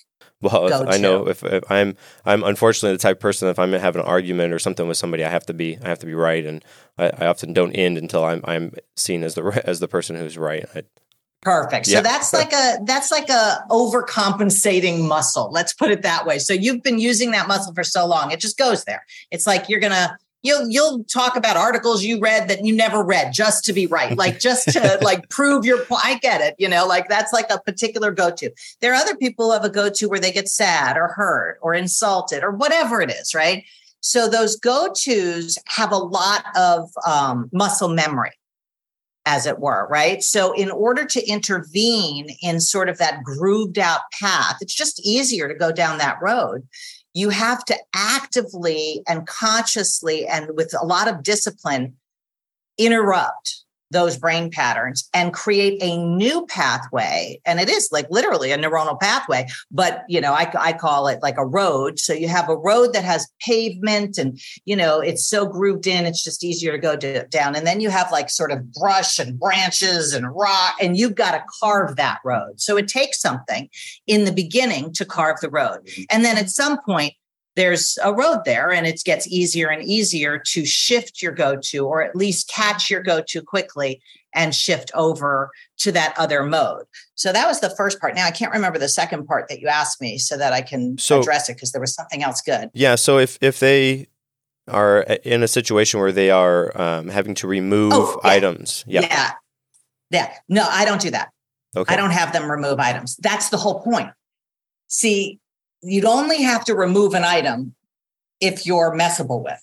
well, 0.42 0.88
I 0.88 0.98
know 0.98 1.28
if, 1.28 1.42
if, 1.42 1.64
I'm 1.70 1.96
I'm 2.26 2.44
unfortunately 2.44 2.94
the 2.94 3.02
type 3.02 3.16
of 3.16 3.20
person 3.20 3.48
if 3.48 3.58
I'm 3.58 3.70
gonna 3.70 3.80
have 3.80 3.96
an 3.96 4.02
argument 4.02 4.52
or 4.52 4.58
something 4.58 4.86
with 4.86 4.98
somebody, 4.98 5.24
I 5.24 5.30
have 5.30 5.46
to 5.46 5.54
be 5.54 5.78
I 5.82 5.88
have 5.88 5.98
to 6.00 6.06
be 6.06 6.14
right, 6.14 6.44
and 6.44 6.62
I, 6.98 7.10
I 7.18 7.26
often 7.26 7.54
don't 7.54 7.72
end 7.72 7.96
until 7.96 8.22
I'm 8.22 8.42
I'm 8.44 8.72
seen 8.96 9.24
as 9.24 9.34
the 9.34 9.62
as 9.64 9.80
the 9.80 9.88
person 9.88 10.14
who's 10.14 10.36
right. 10.36 10.66
I 10.74 10.82
Perfect. 11.42 11.86
So 11.86 11.92
yeah. 11.92 12.00
that's 12.00 12.32
like 12.32 12.52
a 12.52 12.78
that's 12.84 13.10
like 13.10 13.28
a 13.28 13.64
overcompensating 13.70 15.06
muscle. 15.06 15.50
Let's 15.52 15.72
put 15.72 15.90
it 15.90 16.02
that 16.02 16.26
way. 16.26 16.38
So 16.38 16.52
you've 16.52 16.82
been 16.82 16.98
using 16.98 17.30
that 17.30 17.46
muscle 17.46 17.72
for 17.72 17.84
so 17.84 18.04
long, 18.04 18.32
it 18.32 18.40
just 18.40 18.58
goes 18.58 18.84
there. 18.84 19.04
It's 19.30 19.46
like 19.46 19.68
you're 19.68 19.80
gonna 19.80 20.18
you'll 20.42 20.68
you'll 20.68 21.04
talk 21.04 21.36
about 21.36 21.56
articles 21.56 22.04
you 22.04 22.20
read 22.20 22.48
that 22.48 22.64
you 22.64 22.74
never 22.74 23.02
read 23.02 23.32
just 23.32 23.64
to 23.64 23.72
be 23.72 23.86
right, 23.86 24.16
like 24.16 24.38
just 24.40 24.68
to 24.72 24.98
like 25.02 25.28
prove 25.28 25.64
your 25.64 25.84
point. 25.84 26.04
I 26.04 26.18
get 26.18 26.40
it, 26.40 26.54
you 26.58 26.68
know, 26.68 26.86
like 26.86 27.08
that's 27.08 27.32
like 27.32 27.50
a 27.50 27.60
particular 27.60 28.10
go 28.10 28.30
to. 28.30 28.50
There 28.80 28.92
are 28.92 28.96
other 28.96 29.16
people 29.16 29.46
who 29.46 29.52
have 29.52 29.64
a 29.64 29.70
go 29.70 29.90
to 29.90 30.08
where 30.08 30.20
they 30.20 30.32
get 30.32 30.48
sad 30.48 30.96
or 30.96 31.08
hurt 31.08 31.58
or 31.62 31.74
insulted 31.74 32.42
or 32.42 32.52
whatever 32.52 33.00
it 33.00 33.10
is, 33.10 33.34
right? 33.34 33.64
So 34.00 34.28
those 34.28 34.56
go 34.56 34.88
tos 34.92 35.58
have 35.66 35.90
a 35.90 35.96
lot 35.96 36.44
of 36.56 36.88
um, 37.06 37.48
muscle 37.52 37.88
memory 37.88 38.32
as 39.26 39.44
it 39.44 39.58
were, 39.58 39.88
right? 39.90 40.22
So, 40.22 40.52
in 40.52 40.70
order 40.70 41.04
to 41.04 41.28
intervene 41.28 42.28
in 42.40 42.60
sort 42.60 42.88
of 42.88 42.98
that 42.98 43.24
grooved 43.24 43.78
out 43.78 44.02
path, 44.20 44.58
it's 44.60 44.74
just 44.74 45.04
easier 45.04 45.48
to 45.48 45.54
go 45.54 45.72
down 45.72 45.98
that 45.98 46.18
road. 46.22 46.66
You 47.16 47.30
have 47.30 47.64
to 47.64 47.78
actively 47.94 49.02
and 49.08 49.26
consciously 49.26 50.26
and 50.26 50.54
with 50.54 50.74
a 50.78 50.84
lot 50.84 51.08
of 51.08 51.22
discipline 51.22 51.96
interrupt 52.76 53.64
those 53.90 54.16
brain 54.16 54.50
patterns 54.50 55.08
and 55.14 55.32
create 55.32 55.82
a 55.82 55.96
new 55.96 56.46
pathway. 56.46 57.40
And 57.44 57.60
it 57.60 57.68
is 57.68 57.88
like 57.92 58.06
literally 58.10 58.52
a 58.52 58.58
neuronal 58.58 58.98
pathway 59.00 59.46
but 59.70 60.04
you 60.08 60.20
know 60.20 60.32
I, 60.32 60.50
I 60.58 60.72
call 60.72 61.08
it 61.08 61.20
like 61.22 61.38
a 61.38 61.46
road. 61.46 61.98
So 61.98 62.12
you 62.12 62.28
have 62.28 62.48
a 62.48 62.56
road 62.56 62.92
that 62.92 63.04
has 63.04 63.28
pavement 63.40 64.18
and 64.18 64.40
you 64.64 64.76
know 64.76 65.00
it's 65.00 65.26
so 65.26 65.46
grooved 65.46 65.86
in 65.86 66.06
it's 66.06 66.22
just 66.22 66.44
easier 66.44 66.72
to 66.72 66.78
go 66.78 66.96
to, 66.96 67.26
down. 67.28 67.54
And 67.54 67.66
then 67.66 67.80
you 67.80 67.90
have 67.90 68.10
like 68.12 68.30
sort 68.30 68.52
of 68.52 68.72
brush 68.72 69.18
and 69.18 69.38
branches 69.38 70.12
and 70.12 70.26
rock 70.34 70.76
and 70.80 70.96
you've 70.96 71.14
got 71.14 71.32
to 71.32 71.44
carve 71.60 71.96
that 71.96 72.20
road. 72.24 72.60
So 72.60 72.76
it 72.76 72.88
takes 72.88 73.20
something 73.20 73.68
in 74.06 74.24
the 74.24 74.32
beginning 74.32 74.92
to 74.94 75.04
carve 75.04 75.40
the 75.40 75.50
road. 75.50 75.66
Mm-hmm. 75.86 76.02
and 76.10 76.24
then 76.24 76.38
at 76.38 76.50
some 76.50 76.78
point 76.84 77.12
there's 77.56 77.98
a 78.04 78.12
road 78.12 78.42
there 78.44 78.70
and 78.70 78.86
it 78.86 79.02
gets 79.04 79.26
easier 79.26 79.68
and 79.68 79.82
easier 79.82 80.38
to 80.38 80.64
shift 80.64 81.22
your 81.22 81.32
go 81.32 81.56
to 81.56 81.86
or 81.86 82.02
at 82.02 82.14
least 82.14 82.48
catch 82.48 82.90
your 82.90 83.02
go 83.02 83.22
to 83.26 83.42
quickly 83.42 84.00
and 84.34 84.54
shift 84.54 84.90
over 84.94 85.50
to 85.78 85.90
that 85.90 86.14
other 86.18 86.44
mode. 86.44 86.84
So 87.14 87.32
that 87.32 87.48
was 87.48 87.60
the 87.60 87.70
first 87.70 87.98
part. 87.98 88.14
Now 88.14 88.26
I 88.26 88.30
can't 88.30 88.52
remember 88.52 88.78
the 88.78 88.88
second 88.88 89.26
part 89.26 89.48
that 89.48 89.60
you 89.60 89.68
asked 89.68 90.00
me 90.00 90.18
so 90.18 90.36
that 90.36 90.52
I 90.52 90.60
can 90.60 90.98
so, 90.98 91.20
address 91.20 91.48
it 91.48 91.54
because 91.54 91.72
there 91.72 91.80
was 91.80 91.94
something 91.94 92.22
else 92.22 92.42
good. 92.42 92.70
Yeah. 92.74 92.94
So 92.94 93.18
if, 93.18 93.38
if 93.40 93.58
they 93.58 94.06
are 94.68 95.00
in 95.24 95.42
a 95.42 95.48
situation 95.48 95.98
where 96.00 96.12
they 96.12 96.30
are 96.30 96.78
um, 96.80 97.08
having 97.08 97.34
to 97.36 97.46
remove 97.46 97.92
oh, 97.94 98.20
yeah. 98.22 98.30
items. 98.30 98.84
Yeah. 98.86 99.00
Yeah. 99.00 99.30
Yeah. 100.10 100.32
No, 100.48 100.66
I 100.68 100.84
don't 100.84 101.00
do 101.00 101.10
that. 101.10 101.30
Okay. 101.74 101.92
I 101.92 101.96
don't 101.96 102.10
have 102.10 102.32
them 102.32 102.50
remove 102.50 102.78
items. 102.78 103.16
That's 103.16 103.48
the 103.48 103.56
whole 103.56 103.80
point. 103.82 104.10
See, 104.88 105.40
you'd 105.86 106.04
only 106.04 106.42
have 106.42 106.64
to 106.64 106.74
remove 106.74 107.14
an 107.14 107.24
item 107.24 107.74
if 108.40 108.66
you're 108.66 108.94
messable 108.94 109.42
with. 109.42 109.60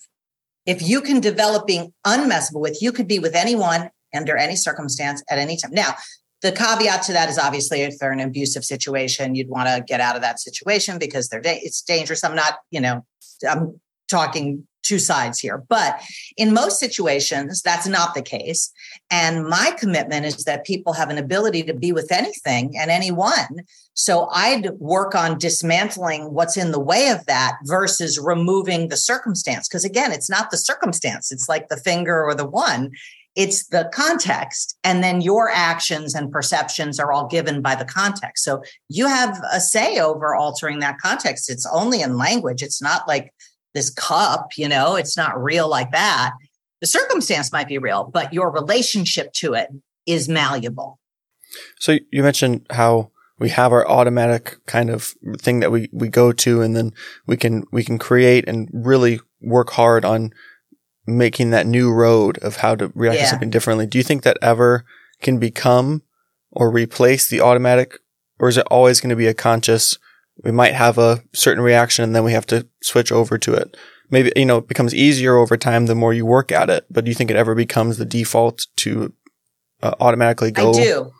If 0.66 0.82
you 0.82 1.00
can 1.00 1.20
develop 1.20 1.66
being 1.66 1.92
unmessable 2.06 2.60
with, 2.60 2.80
you 2.80 2.92
could 2.92 3.06
be 3.06 3.18
with 3.18 3.34
anyone 3.34 3.90
under 4.14 4.36
any 4.36 4.56
circumstance 4.56 5.22
at 5.30 5.38
any 5.38 5.56
time. 5.56 5.72
Now, 5.72 5.94
the 6.40 6.52
caveat 6.52 7.02
to 7.04 7.12
that 7.12 7.28
is 7.28 7.38
obviously 7.38 7.82
if 7.82 7.98
they're 7.98 8.12
in 8.12 8.20
an 8.20 8.28
abusive 8.28 8.64
situation, 8.64 9.34
you'd 9.34 9.48
want 9.48 9.68
to 9.68 9.84
get 9.86 10.00
out 10.00 10.16
of 10.16 10.22
that 10.22 10.40
situation 10.40 10.98
because 10.98 11.28
they're 11.28 11.40
da- 11.40 11.60
it's 11.62 11.82
dangerous. 11.82 12.24
I'm 12.24 12.34
not, 12.34 12.54
you 12.70 12.80
know, 12.80 13.04
I'm 13.48 13.80
talking 14.08 14.66
two 14.84 14.98
sides 14.98 15.40
here. 15.40 15.64
But 15.68 16.00
in 16.36 16.54
most 16.54 16.78
situations, 16.78 17.62
that's 17.62 17.86
not 17.86 18.14
the 18.14 18.22
case. 18.22 18.72
And 19.10 19.46
my 19.46 19.74
commitment 19.78 20.26
is 20.26 20.44
that 20.44 20.64
people 20.64 20.92
have 20.92 21.10
an 21.10 21.18
ability 21.18 21.64
to 21.64 21.74
be 21.74 21.92
with 21.92 22.12
anything 22.12 22.76
and 22.78 22.90
anyone. 22.90 23.64
So 23.94 24.28
I'd 24.30 24.70
work 24.78 25.14
on 25.14 25.38
dismantling 25.38 26.32
what's 26.32 26.56
in 26.56 26.70
the 26.70 26.80
way 26.80 27.08
of 27.08 27.24
that 27.26 27.56
versus 27.64 28.18
removing 28.18 28.88
the 28.88 28.96
circumstance. 28.96 29.68
Because 29.68 29.84
again, 29.84 30.12
it's 30.12 30.30
not 30.30 30.50
the 30.50 30.58
circumstance, 30.58 31.32
it's 31.32 31.48
like 31.48 31.68
the 31.68 31.76
finger 31.76 32.22
or 32.22 32.34
the 32.34 32.46
one. 32.46 32.92
It's 33.36 33.66
the 33.66 33.90
context. 33.92 34.78
And 34.84 35.02
then 35.02 35.20
your 35.20 35.50
actions 35.50 36.14
and 36.14 36.30
perceptions 36.30 37.00
are 37.00 37.12
all 37.12 37.26
given 37.26 37.62
by 37.62 37.74
the 37.74 37.84
context. 37.84 38.44
So 38.44 38.62
you 38.88 39.08
have 39.08 39.40
a 39.52 39.58
say 39.60 39.98
over 39.98 40.36
altering 40.36 40.78
that 40.80 40.98
context. 40.98 41.50
It's 41.50 41.66
only 41.72 42.00
in 42.00 42.16
language. 42.16 42.62
It's 42.62 42.80
not 42.80 43.08
like 43.08 43.32
this 43.74 43.90
cup, 43.90 44.50
you 44.56 44.68
know, 44.68 44.96
it's 44.96 45.16
not 45.16 45.42
real 45.42 45.68
like 45.68 45.90
that. 45.92 46.32
The 46.80 46.86
circumstance 46.86 47.52
might 47.52 47.68
be 47.68 47.78
real, 47.78 48.10
but 48.12 48.32
your 48.32 48.50
relationship 48.50 49.32
to 49.34 49.54
it 49.54 49.68
is 50.06 50.28
malleable. 50.28 50.98
So 51.80 51.98
you 52.10 52.22
mentioned 52.22 52.66
how 52.70 53.10
we 53.38 53.48
have 53.50 53.72
our 53.72 53.86
automatic 53.88 54.58
kind 54.66 54.90
of 54.90 55.14
thing 55.38 55.60
that 55.60 55.72
we, 55.72 55.88
we 55.92 56.08
go 56.08 56.32
to 56.32 56.62
and 56.62 56.76
then 56.76 56.92
we 57.26 57.36
can, 57.36 57.64
we 57.72 57.84
can 57.84 57.98
create 57.98 58.48
and 58.48 58.68
really 58.72 59.20
work 59.40 59.70
hard 59.70 60.04
on 60.04 60.32
making 61.06 61.50
that 61.50 61.66
new 61.66 61.92
road 61.92 62.38
of 62.38 62.56
how 62.56 62.74
to 62.76 62.92
react 62.94 63.18
yeah. 63.18 63.24
to 63.24 63.30
something 63.30 63.50
differently. 63.50 63.86
Do 63.86 63.98
you 63.98 64.04
think 64.04 64.22
that 64.22 64.38
ever 64.40 64.84
can 65.20 65.38
become 65.38 66.02
or 66.50 66.70
replace 66.70 67.28
the 67.28 67.40
automatic 67.40 67.98
or 68.38 68.48
is 68.48 68.56
it 68.56 68.66
always 68.70 69.00
going 69.00 69.10
to 69.10 69.16
be 69.16 69.26
a 69.26 69.34
conscious 69.34 69.98
we 70.42 70.50
might 70.50 70.74
have 70.74 70.98
a 70.98 71.22
certain 71.32 71.62
reaction 71.62 72.02
and 72.02 72.14
then 72.14 72.24
we 72.24 72.32
have 72.32 72.46
to 72.46 72.66
switch 72.82 73.12
over 73.12 73.38
to 73.38 73.54
it. 73.54 73.76
Maybe, 74.10 74.32
you 74.36 74.44
know, 74.44 74.58
it 74.58 74.68
becomes 74.68 74.94
easier 74.94 75.36
over 75.36 75.56
time 75.56 75.86
the 75.86 75.94
more 75.94 76.12
you 76.12 76.26
work 76.26 76.52
at 76.52 76.70
it, 76.70 76.86
but 76.90 77.04
do 77.04 77.10
you 77.10 77.14
think 77.14 77.30
it 77.30 77.36
ever 77.36 77.54
becomes 77.54 77.96
the 77.96 78.04
default 78.04 78.66
to 78.76 79.12
uh, 79.82 79.94
automatically 80.00 80.50
go? 80.50 80.70
I 80.70 80.72
do. 80.72 81.12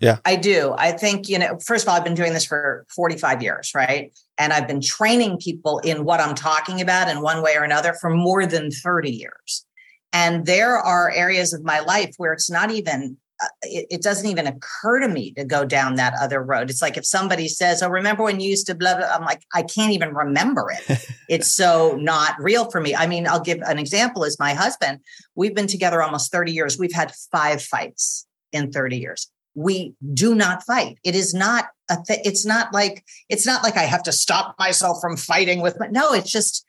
Yeah. 0.00 0.18
I 0.24 0.36
do. 0.36 0.74
I 0.76 0.92
think, 0.92 1.28
you 1.28 1.38
know, 1.38 1.58
first 1.64 1.84
of 1.84 1.88
all, 1.88 1.96
I've 1.96 2.04
been 2.04 2.14
doing 2.14 2.32
this 2.32 2.44
for 2.44 2.84
45 2.94 3.42
years, 3.42 3.70
right? 3.74 4.12
And 4.36 4.52
I've 4.52 4.66
been 4.66 4.80
training 4.80 5.38
people 5.38 5.78
in 5.78 6.04
what 6.04 6.18
I'm 6.18 6.34
talking 6.34 6.80
about 6.80 7.08
in 7.08 7.22
one 7.22 7.42
way 7.42 7.54
or 7.56 7.62
another 7.62 7.94
for 8.00 8.10
more 8.10 8.44
than 8.44 8.72
30 8.72 9.10
years. 9.10 9.64
And 10.12 10.44
there 10.44 10.76
are 10.76 11.10
areas 11.10 11.52
of 11.52 11.62
my 11.62 11.80
life 11.80 12.14
where 12.16 12.32
it's 12.32 12.50
not 12.50 12.70
even 12.70 13.16
Uh, 13.42 13.46
it, 13.62 13.86
it, 13.90 14.02
doesn't 14.02 14.28
even 14.30 14.46
occur 14.46 15.00
to 15.00 15.08
me 15.08 15.32
to 15.32 15.44
go 15.44 15.64
down 15.64 15.96
that 15.96 16.14
other 16.20 16.42
road. 16.42 16.70
It's 16.70 16.82
like 16.82 16.96
if 16.96 17.06
somebody 17.06 17.48
says, 17.48 17.82
"Oh, 17.82 17.88
remember 17.88 18.22
when 18.22 18.40
you 18.40 18.50
used 18.50 18.66
to 18.66 18.74
blah 18.74 18.96
blah," 18.96 19.06
I'm 19.06 19.24
like, 19.24 19.42
I 19.52 19.62
can't 19.62 19.92
even 19.92 20.14
remember 20.14 20.70
it. 20.70 21.06
it's 21.28 21.50
so 21.50 21.96
not 22.00 22.34
real 22.38 22.70
for 22.70 22.80
me. 22.80 22.94
I 22.94 23.06
mean, 23.06 23.26
I'll 23.26 23.40
give 23.40 23.58
an 23.62 23.78
example. 23.78 24.24
Is 24.24 24.38
my 24.38 24.54
husband? 24.54 25.00
We've 25.34 25.54
been 25.54 25.66
together 25.66 26.02
almost 26.02 26.30
30 26.30 26.52
years. 26.52 26.78
We've 26.78 26.92
had 26.92 27.12
five 27.32 27.62
fights 27.62 28.26
in 28.52 28.70
30 28.70 28.98
years. 28.98 29.30
We 29.54 29.94
do 30.12 30.34
not 30.34 30.62
fight. 30.62 30.98
It 31.04 31.14
is 31.14 31.34
not 31.34 31.66
a. 31.90 31.96
Th- 32.06 32.20
it's 32.24 32.46
not 32.46 32.72
like 32.72 33.04
it's 33.28 33.46
not 33.46 33.62
like 33.62 33.76
I 33.76 33.82
have 33.82 34.02
to 34.04 34.12
stop 34.12 34.54
myself 34.58 34.98
from 35.00 35.16
fighting 35.16 35.60
with 35.60 35.78
my. 35.80 35.88
No, 35.88 36.12
it's 36.12 36.30
just 36.30 36.64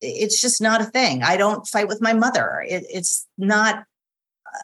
it's 0.00 0.40
just 0.40 0.60
not 0.60 0.80
a 0.80 0.84
thing. 0.84 1.22
I 1.22 1.36
don't 1.36 1.66
fight 1.66 1.88
with 1.88 2.00
my 2.00 2.12
mother. 2.12 2.64
It, 2.66 2.84
it's 2.88 3.26
not 3.36 3.84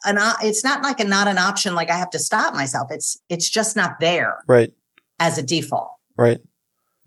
an 0.05 0.19
it's 0.43 0.65
not 0.65 0.83
like 0.83 1.01
a 1.01 1.05
not 1.05 1.29
an 1.29 1.39
option 1.39 1.75
like 1.75 1.91
I 1.91 1.97
have 1.97 2.11
to 2.11 2.19
stop 2.19 2.55
myself. 2.55 2.89
It's 2.91 3.19
it's 3.29 3.49
just 3.49 3.77
not 3.77 4.01
there. 4.01 4.43
Right. 4.47 4.73
As 5.19 5.39
a 5.39 5.43
default. 5.43 5.93
Right. 6.17 6.39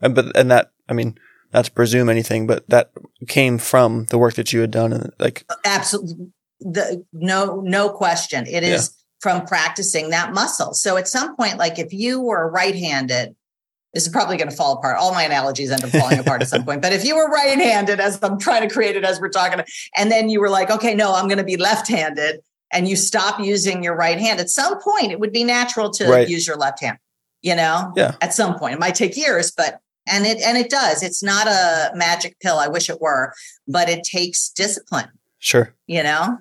And 0.01 0.15
but 0.15 0.35
and 0.35 0.51
that 0.51 0.71
I 0.87 0.93
mean 0.93 1.17
not 1.53 1.65
to 1.65 1.71
presume 1.71 2.09
anything, 2.09 2.47
but 2.47 2.67
that 2.69 2.91
came 3.27 3.57
from 3.57 4.05
the 4.05 4.17
work 4.17 4.35
that 4.35 4.53
you 4.53 4.61
had 4.61 4.71
done 4.71 4.93
and 4.93 5.11
like 5.19 5.45
absolutely 5.65 6.31
the 6.59 7.05
no 7.13 7.61
no 7.61 7.89
question. 7.89 8.45
It 8.47 8.63
is 8.63 8.71
yeah. 8.71 9.03
from 9.19 9.45
practicing 9.47 10.09
that 10.09 10.33
muscle. 10.33 10.73
So 10.73 10.97
at 10.97 11.07
some 11.07 11.35
point, 11.35 11.57
like 11.57 11.79
if 11.79 11.93
you 11.93 12.21
were 12.21 12.49
right-handed, 12.51 13.35
this 13.93 14.05
is 14.05 14.09
probably 14.09 14.37
going 14.37 14.49
to 14.49 14.55
fall 14.55 14.77
apart. 14.77 14.97
All 14.97 15.13
my 15.13 15.23
analogies 15.23 15.71
end 15.71 15.83
up 15.83 15.89
falling 15.89 16.19
apart 16.19 16.41
at 16.41 16.47
some 16.47 16.63
point. 16.63 16.81
But 16.81 16.93
if 16.93 17.05
you 17.05 17.15
were 17.15 17.27
right-handed, 17.29 17.99
as 17.99 18.21
I'm 18.21 18.37
trying 18.37 18.67
to 18.67 18.73
create 18.73 18.95
it 18.95 19.03
as 19.03 19.19
we're 19.19 19.29
talking, 19.29 19.63
and 19.95 20.11
then 20.11 20.29
you 20.29 20.39
were 20.39 20.49
like, 20.49 20.69
okay, 20.69 20.93
no, 20.93 21.13
I'm 21.13 21.27
going 21.27 21.39
to 21.39 21.43
be 21.43 21.57
left-handed, 21.57 22.41
and 22.71 22.87
you 22.87 22.95
stop 22.95 23.39
using 23.39 23.83
your 23.83 23.95
right 23.95 24.19
hand, 24.19 24.39
at 24.39 24.49
some 24.49 24.79
point 24.81 25.11
it 25.11 25.19
would 25.19 25.31
be 25.31 25.43
natural 25.43 25.89
to 25.91 26.07
right. 26.07 26.29
use 26.29 26.47
your 26.47 26.57
left 26.57 26.81
hand. 26.81 26.97
You 27.41 27.55
know, 27.55 27.93
yeah. 27.95 28.15
At 28.21 28.33
some 28.33 28.59
point, 28.59 28.73
it 28.73 28.79
might 28.79 28.95
take 28.95 29.15
years, 29.15 29.51
but 29.51 29.79
and 30.07 30.25
it 30.25 30.41
and 30.41 30.57
it 30.57 30.69
does. 30.69 31.01
It's 31.01 31.23
not 31.23 31.47
a 31.47 31.91
magic 31.95 32.37
pill. 32.41 32.57
I 32.57 32.67
wish 32.67 32.89
it 32.89 32.99
were, 32.99 33.33
but 33.67 33.87
it 33.87 34.03
takes 34.03 34.49
discipline. 34.49 35.07
Sure. 35.37 35.73
You 35.87 36.03
know. 36.03 36.37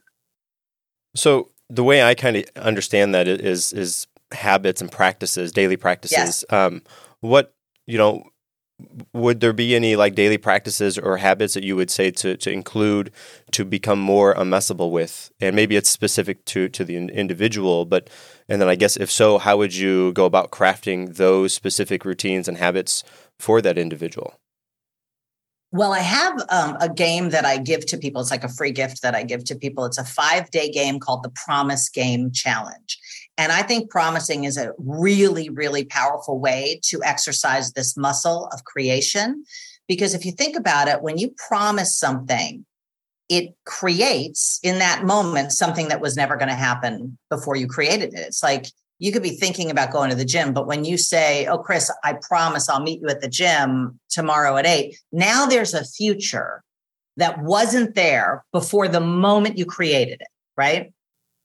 So 1.14 1.50
the 1.70 1.85
way 1.85 2.02
I 2.02 2.14
kind 2.14 2.37
of 2.37 2.44
understand 2.56 3.14
that 3.14 3.28
is 3.28 3.73
is 3.73 4.08
habits 4.32 4.80
and 4.80 4.90
practices, 4.90 5.52
daily 5.52 5.76
practices. 5.76 6.16
Yes. 6.18 6.44
Um, 6.50 6.82
what 7.20 7.54
you 7.87 7.99
know 7.99 8.25
would 9.12 9.40
there 9.40 9.52
be 9.52 9.75
any 9.75 9.97
like 9.97 10.14
daily 10.14 10.38
practices 10.38 10.99
or 10.99 11.16
habits 11.16 11.54
that 11.54 11.64
you 11.64 11.75
would 11.75 11.90
say 11.90 12.11
to, 12.11 12.37
to 12.37 12.50
include 12.50 13.11
to 13.50 13.64
become 13.64 13.99
more 13.99 14.35
unmessable 14.35 14.92
with 14.92 15.32
and 15.40 15.56
maybe 15.56 15.75
it's 15.75 15.88
specific 15.88 16.44
to 16.44 16.68
to 16.68 16.85
the 16.85 16.97
individual 16.97 17.85
but 17.85 18.08
and 18.49 18.61
then 18.61 18.68
i 18.68 18.76
guess 18.76 18.97
if 18.97 19.11
so 19.11 19.38
how 19.38 19.56
would 19.56 19.75
you 19.75 20.12
go 20.12 20.25
about 20.25 20.50
crafting 20.50 21.16
those 21.16 21.52
specific 21.52 22.04
routines 22.04 22.47
and 22.47 22.58
habits 22.58 23.02
for 23.38 23.61
that 23.61 23.76
individual 23.76 24.38
well, 25.70 25.92
I 25.92 25.99
have 25.99 26.42
um, 26.49 26.78
a 26.80 26.88
game 26.88 27.28
that 27.28 27.44
I 27.44 27.58
give 27.58 27.85
to 27.87 27.99
people. 27.99 28.23
It's 28.23 28.30
like 28.30 28.44
a 28.44 28.49
free 28.49 28.70
gift 28.70 29.02
that 29.02 29.14
I 29.14 29.23
give 29.23 29.44
to 29.44 29.54
people. 29.54 29.85
It's 29.85 29.99
a 29.99 30.04
five 30.04 30.50
day 30.50 30.70
game 30.70 30.99
called 30.99 31.23
the 31.23 31.28
Promise 31.28 31.90
Game 31.90 32.30
Challenge. 32.30 32.99
And 33.38 33.52
I 33.52 33.62
think 33.62 33.88
promising 33.88 34.45
is 34.45 34.57
a 34.57 34.73
really, 34.78 35.49
really 35.49 35.85
powerful 35.85 36.40
way 36.40 36.80
to 36.87 37.00
exercise 37.04 37.73
this 37.73 37.97
muscle 37.97 38.49
of 38.52 38.64
creation. 38.64 39.45
Because 39.87 40.12
if 40.12 40.26
you 40.26 40.33
think 40.33 40.57
about 40.57 40.88
it, 40.88 41.02
when 41.02 41.18
you 41.18 41.33
promise 41.49 41.97
something, 41.97 42.66
it 43.28 43.54
creates 43.64 44.59
in 44.64 44.80
that 44.80 45.04
moment 45.04 45.52
something 45.52 45.88
that 45.88 46.00
was 46.00 46.16
never 46.16 46.37
going 46.37 46.49
to 46.49 46.54
happen 46.54 47.16
before 47.30 47.54
you 47.54 47.68
created 47.68 48.12
it. 48.12 48.26
It's 48.26 48.42
like 48.42 48.66
you 48.99 49.12
could 49.12 49.23
be 49.23 49.37
thinking 49.37 49.71
about 49.71 49.92
going 49.92 50.11
to 50.11 50.16
the 50.16 50.25
gym, 50.25 50.52
but 50.52 50.66
when 50.66 50.85
you 50.85 50.99
say, 50.99 51.47
Oh, 51.47 51.59
Chris, 51.59 51.92
I 52.02 52.14
promise 52.14 52.68
I'll 52.68 52.83
meet 52.83 53.00
you 53.00 53.09
at 53.09 53.21
the 53.21 53.28
gym 53.28 54.00
tomorrow 54.11 54.57
at 54.57 54.66
eight, 54.66 54.99
now 55.12 55.47
there's 55.47 55.75
a 55.75 55.85
future 55.85 56.64
that 57.16 57.40
wasn't 57.42 57.95
there 57.95 58.45
before 58.52 58.88
the 58.88 59.00
moment 59.00 59.59
you 59.59 59.66
created 59.66 60.21
it, 60.21 60.28
right? 60.57 60.92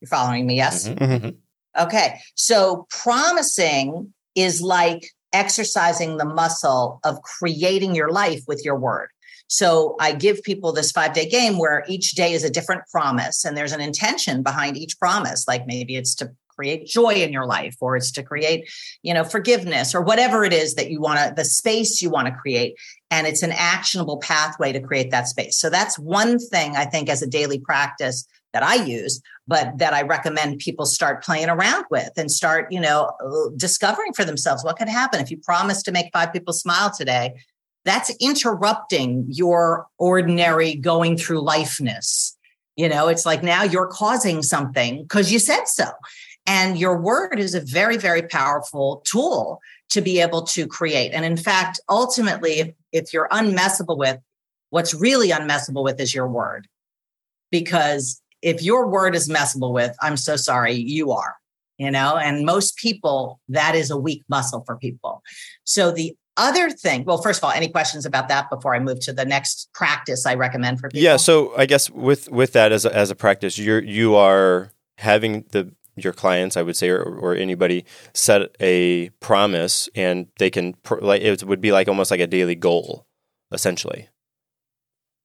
You're 0.02 0.08
following 0.08 0.48
me? 0.48 0.56
Yes. 0.56 0.88
Mm-hmm. 0.88 1.04
mm-hmm. 1.04 1.30
Okay. 1.78 2.20
So 2.36 2.88
promising 2.90 4.14
is 4.36 4.62
like 4.62 5.08
exercising 5.32 6.18
the 6.18 6.26
muscle 6.26 7.00
of 7.04 7.22
creating 7.22 7.96
your 7.96 8.12
life 8.12 8.42
with 8.48 8.64
your 8.64 8.78
word. 8.78 9.10
So 9.48 9.96
I 10.00 10.14
give 10.14 10.42
people 10.44 10.72
this 10.72 10.92
five 10.92 11.14
day 11.14 11.28
game 11.28 11.58
where 11.58 11.84
each 11.88 12.12
day 12.12 12.34
is 12.34 12.44
a 12.44 12.50
different 12.50 12.84
promise 12.92 13.44
and 13.44 13.58
there's 13.58 13.72
an 13.72 13.82
intention 13.82 14.44
behind 14.44 14.78
each 14.78 14.98
promise. 15.00 15.48
Like 15.48 15.68
maybe 15.68 15.96
it's 15.96 16.16
to 16.16 16.32
create 16.56 16.86
joy 16.86 17.14
in 17.14 17.34
your 17.34 17.46
life 17.46 17.76
or 17.82 17.96
it's 17.96 18.12
to 18.12 18.24
create 18.24 18.70
you 19.02 19.14
know 19.14 19.24
forgiveness 19.24 19.96
or 19.96 20.02
whatever 20.02 20.44
it 20.44 20.54
is 20.54 20.76
that 20.76 20.90
you 20.90 21.02
want 21.02 21.20
to 21.20 21.34
the 21.36 21.46
space 21.46 22.02
you 22.02 22.10
want 22.10 22.28
to 22.28 22.34
create 22.34 22.76
and 23.10 23.26
it's 23.26 23.44
an 23.44 23.52
actionable 23.52 24.18
pathway 24.18 24.72
to 24.72 24.80
create 24.80 25.10
that 25.10 25.28
space 25.28 25.58
so 25.58 25.70
that's 25.70 25.98
one 25.98 26.38
thing 26.38 26.76
i 26.76 26.86
think 26.86 27.10
as 27.10 27.24
a 27.24 27.28
daily 27.28 27.60
practice 27.60 28.28
that 28.54 28.64
i 28.64 28.76
use 28.76 29.22
but 29.48 29.78
that 29.78 29.94
i 29.94 30.02
recommend 30.02 30.60
people 30.60 30.86
start 30.86 31.24
playing 31.24 31.50
around 31.50 31.86
with 31.92 32.12
and 32.18 32.32
start 32.32 32.72
you 32.72 32.80
know 32.80 33.12
discovering 33.58 34.14
for 34.14 34.24
themselves 34.24 34.64
what 34.64 34.78
could 34.78 34.90
happen 34.90 35.20
if 35.20 35.30
you 35.30 35.38
promise 35.38 35.84
to 35.84 35.92
make 35.92 36.10
five 36.14 36.32
people 36.32 36.54
smile 36.54 36.92
today 36.92 37.34
that's 37.86 38.16
interrupting 38.20 39.26
your 39.28 39.88
ordinary 39.98 40.76
going 40.76 41.18
through 41.18 41.42
lifeness. 41.42 42.38
You 42.76 42.90
know, 42.90 43.08
it's 43.08 43.26
like 43.26 43.44
now 43.44 43.64
you're 43.64 43.88
causing 43.88 44.42
something 44.42 45.04
because 45.04 45.32
you 45.32 45.40
said 45.40 45.66
so. 45.66 45.86
And 46.46 46.78
your 46.78 47.00
word 47.00 47.40
is 47.40 47.56
a 47.56 47.62
very, 47.62 47.98
very 47.98 48.24
powerful 48.24 49.02
tool 49.06 49.60
to 49.90 50.02
be 50.02 50.20
able 50.20 50.42
to 50.44 50.68
create. 50.68 51.12
And 51.14 51.24
in 51.24 51.38
fact, 51.38 51.80
ultimately, 51.88 52.60
if, 52.60 52.74
if 52.92 53.14
you're 53.14 53.30
unmessable 53.30 53.98
with, 53.98 54.20
what's 54.70 54.94
really 54.94 55.30
unmessable 55.30 55.84
with 55.84 56.00
is 56.02 56.14
your 56.14 56.28
word. 56.28 56.68
Because 57.52 58.22
if 58.44 58.62
your 58.62 58.88
word 58.88 59.16
is 59.16 59.30
messable 59.30 59.74
with, 59.74 59.96
I'm 60.02 60.18
so 60.18 60.36
sorry, 60.36 60.74
you 60.74 61.12
are 61.12 61.36
you 61.78 61.92
know? 61.92 62.18
And 62.18 62.46
most 62.46 62.78
people 62.78 63.40
that 63.50 63.76
is 63.76 63.90
a 63.90 63.98
weak 63.98 64.24
muscle 64.30 64.64
for 64.66 64.78
people. 64.78 65.22
So 65.64 65.92
the 65.92 66.16
other 66.36 66.72
thing 66.72 67.04
well 67.04 67.20
first 67.20 67.40
of 67.40 67.44
all 67.44 67.52
any 67.52 67.68
questions 67.68 68.08
about 68.08 68.28
that 68.28 68.50
before 68.50 68.74
i 68.74 68.80
move 68.80 69.00
to 69.00 69.14
the 69.14 69.24
next 69.24 69.70
practice 69.72 70.26
i 70.26 70.34
recommend 70.34 70.80
for 70.80 70.90
people? 70.90 71.04
yeah 71.04 71.16
so 71.16 71.56
i 71.56 71.64
guess 71.68 71.92
with 71.92 72.28
with 72.32 72.54
that 72.54 72.72
as 72.72 72.86
a, 72.86 72.96
as 72.96 73.12
a 73.12 73.16
practice 73.16 73.60
you're 73.60 73.84
you 73.84 74.16
are 74.16 74.72
having 74.98 75.46
the 75.52 75.72
your 75.96 76.12
clients 76.12 76.58
i 76.58 76.64
would 76.64 76.76
say 76.76 76.90
or, 76.90 77.04
or 77.04 77.36
anybody 77.36 77.86
set 78.16 78.50
a 78.60 79.10
promise 79.20 79.88
and 79.94 80.26
they 80.40 80.50
can 80.50 80.74
like 81.02 81.22
it 81.22 81.44
would 81.44 81.62
be 81.62 81.72
like 81.72 81.88
almost 81.88 82.10
like 82.10 82.20
a 82.20 82.26
daily 82.26 82.56
goal 82.56 83.06
essentially 83.52 84.10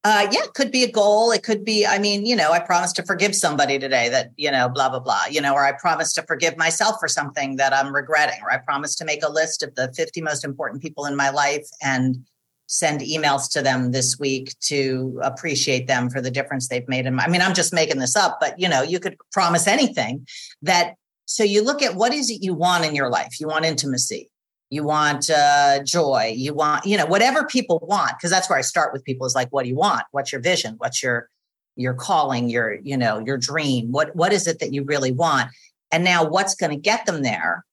uh, 0.09 0.27
yeah, 0.33 0.45
it 0.45 0.55
could 0.55 0.71
be 0.71 0.85
a 0.85 0.91
goal. 0.91 1.33
It 1.33 1.43
could 1.43 1.67
be, 1.67 1.87
I 1.87 1.99
mean, 1.99 2.25
you 2.25 2.35
know, 2.35 2.51
I 2.51 2.61
promised 2.61 2.97
to 2.97 3.03
forgive 3.03 3.35
somebody 3.35 3.79
today 3.79 4.09
that, 4.09 4.31
you 4.37 4.51
know, 4.51 4.67
blah, 4.67 4.89
blah, 4.89 5.01
blah, 5.01 5.27
you 5.31 5.39
know, 5.39 5.53
or 5.53 5.67
I 5.67 5.73
promised 5.73 6.15
to 6.15 6.23
forgive 6.23 6.57
myself 6.57 6.97
for 6.99 7.09
something 7.09 7.57
that 7.57 7.75
I'm 7.75 7.95
regretting, 7.95 8.41
or 8.43 8.51
I 8.51 8.57
promised 8.57 8.97
to 8.99 9.05
make 9.05 9.23
a 9.23 9.31
list 9.31 9.63
of 9.63 9.75
the 9.75 9.93
50 9.95 10.23
most 10.23 10.47
important 10.47 10.81
people 10.81 11.05
in 11.05 11.15
my 11.15 11.29
life 11.29 11.69
and 11.83 12.25
send 12.69 13.03
emails 13.03 13.51
to 13.51 13.61
them 13.61 13.93
this 13.93 14.19
week 14.19 14.59
to 14.61 15.21
appreciate 15.23 15.87
them 15.89 16.09
for 16.09 16.23
the 16.23 16.31
difference 16.31 16.69
they've 16.69 16.89
made 16.89 17.05
in 17.05 17.15
my, 17.15 17.25
I 17.25 17.29
mean, 17.29 17.43
I'm 17.43 17.55
just 17.55 17.75
making 17.75 17.99
this 17.99 18.17
up, 18.17 18.39
but 18.41 18.59
you 18.59 18.69
know, 18.69 18.81
you 18.81 19.01
could 19.01 19.17
promise 19.31 19.67
anything 19.67 20.27
that 20.63 20.95
so 21.27 21.45
you 21.45 21.63
look 21.63 21.83
at 21.83 21.97
what 21.97 22.15
is 22.15 22.31
it 22.31 22.43
you 22.43 22.55
want 22.55 22.87
in 22.87 22.95
your 22.95 23.11
life? 23.11 23.39
You 23.39 23.49
want 23.49 23.67
intimacy 23.67 24.31
you 24.71 24.85
want 24.85 25.31
uh, 25.31 25.83
joy. 25.83 26.35
You 26.37 26.55
want 26.55 26.85
you 26.87 26.97
know 26.97 27.07
whatever 27.07 27.45
people 27.45 27.79
want 27.83 28.13
because 28.17 28.31
that's 28.31 28.51
where 28.51 28.59
i 28.59 28.63
start 28.63 28.93
with 28.93 29.05
people 29.05 29.27
is 29.27 29.35
like 29.35 29.49
what 29.51 29.63
do 29.63 29.69
you 29.69 29.77
want? 29.77 30.03
What's 30.11 30.33
your 30.33 30.41
vision? 30.41 30.75
What's 30.79 31.03
your 31.03 31.29
your 31.77 31.95
calling? 31.95 32.49
Your 32.49 32.75
you 32.75 32.97
know 32.97 33.19
your 33.19 33.39
dream? 33.39 33.93
What 33.93 34.15
what 34.15 34.33
is 34.33 34.47
it 34.47 34.59
that 34.61 34.73
you 34.73 34.85
really 34.85 35.13
want? 35.13 35.51
And 35.91 36.05
now 36.05 36.29
what's 36.29 36.55
going 36.55 36.71
to 36.71 36.77
get 36.77 37.07
them 37.07 37.23
there 37.23 37.65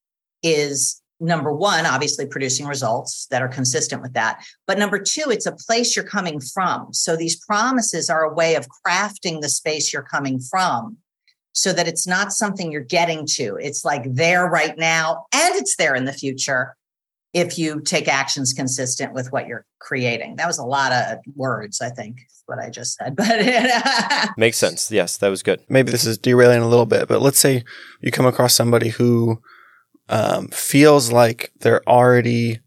is 0.41 1.01
number 1.19 1.51
one 1.51 1.85
obviously 1.85 2.25
producing 2.25 2.65
results 2.65 3.27
that 3.31 3.41
are 3.41 3.47
consistent 3.47 4.01
with 4.01 4.13
that. 4.13 4.45
But 4.67 4.77
number 4.77 4.99
two 4.99 5.29
it's 5.29 5.45
a 5.45 5.51
place 5.51 5.95
you're 5.95 6.05
coming 6.05 6.39
from. 6.39 6.93
So 6.93 7.17
these 7.17 7.35
promises 7.45 8.09
are 8.09 8.23
a 8.23 8.33
way 8.33 8.55
of 8.55 8.67
crafting 8.85 9.41
the 9.41 9.49
space 9.49 9.91
you're 9.91 10.01
coming 10.01 10.39
from 10.39 10.97
so 11.51 11.71
that 11.71 11.87
it's 11.87 12.05
not 12.05 12.33
something 12.33 12.71
you're 12.71 12.81
getting 12.81 13.25
to. 13.25 13.57
It's 13.61 13.85
like 13.85 14.03
there 14.13 14.45
right 14.45 14.77
now 14.77 15.25
and 15.33 15.55
it's 15.55 15.77
there 15.77 15.95
in 15.95 16.05
the 16.05 16.13
future 16.13 16.75
if 17.35 17.59
you 17.59 17.81
take 17.81 18.07
actions 18.07 18.53
consistent 18.53 19.13
with 19.13 19.29
what 19.33 19.45
you're 19.45 19.65
creating. 19.79 20.37
That 20.37 20.47
was 20.47 20.57
a 20.57 20.63
lot 20.63 20.93
of 20.93 21.17
words, 21.35 21.81
I 21.81 21.89
think, 21.89 22.19
what 22.45 22.59
I 22.59 22.69
just 22.69 22.95
said. 22.95 23.15
But 23.17 24.37
makes 24.37 24.57
sense. 24.57 24.89
Yes, 24.89 25.17
that 25.17 25.27
was 25.27 25.43
good. 25.43 25.59
Maybe 25.67 25.91
this 25.91 26.05
is 26.05 26.17
derailing 26.17 26.61
a 26.61 26.67
little 26.67 26.85
bit, 26.85 27.09
but 27.09 27.21
let's 27.21 27.37
say 27.37 27.65
you 27.99 28.09
come 28.09 28.25
across 28.25 28.55
somebody 28.55 28.87
who 28.87 29.41
um, 30.07 30.47
feels 30.47 31.11
like 31.11 31.51
they're 31.59 31.87
already 31.87 32.61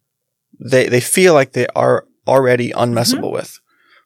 they 0.60 0.88
they 0.88 1.00
feel 1.00 1.32
like 1.32 1.52
they 1.52 1.66
are 1.68 2.06
already 2.26 2.70
unmessable 2.72 3.22
mm-hmm. 3.22 3.34
with. 3.34 3.60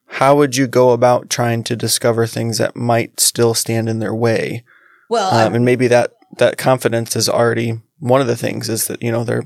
How 0.07 0.37
would 0.37 0.57
you 0.57 0.69
go 0.69 0.91
about 0.91 1.29
trying 1.29 1.65
to 1.65 1.75
discover 1.75 2.27
things 2.27 2.59
that 2.59 2.77
might 2.77 3.19
still 3.19 3.55
stand 3.55 3.89
in 3.89 3.99
their 3.99 4.15
way? 4.15 4.63
Well, 5.09 5.35
um, 5.35 5.57
and 5.57 5.65
maybe 5.65 5.89
that 5.89 6.13
that 6.39 6.57
confidence 6.57 7.17
is 7.17 7.29
already 7.29 7.81
one 7.99 8.21
of 8.21 8.29
the 8.29 8.37
things 8.37 8.69
is 8.69 8.87
that 8.87 9.03
you 9.03 9.11
know 9.11 9.25
they're 9.25 9.45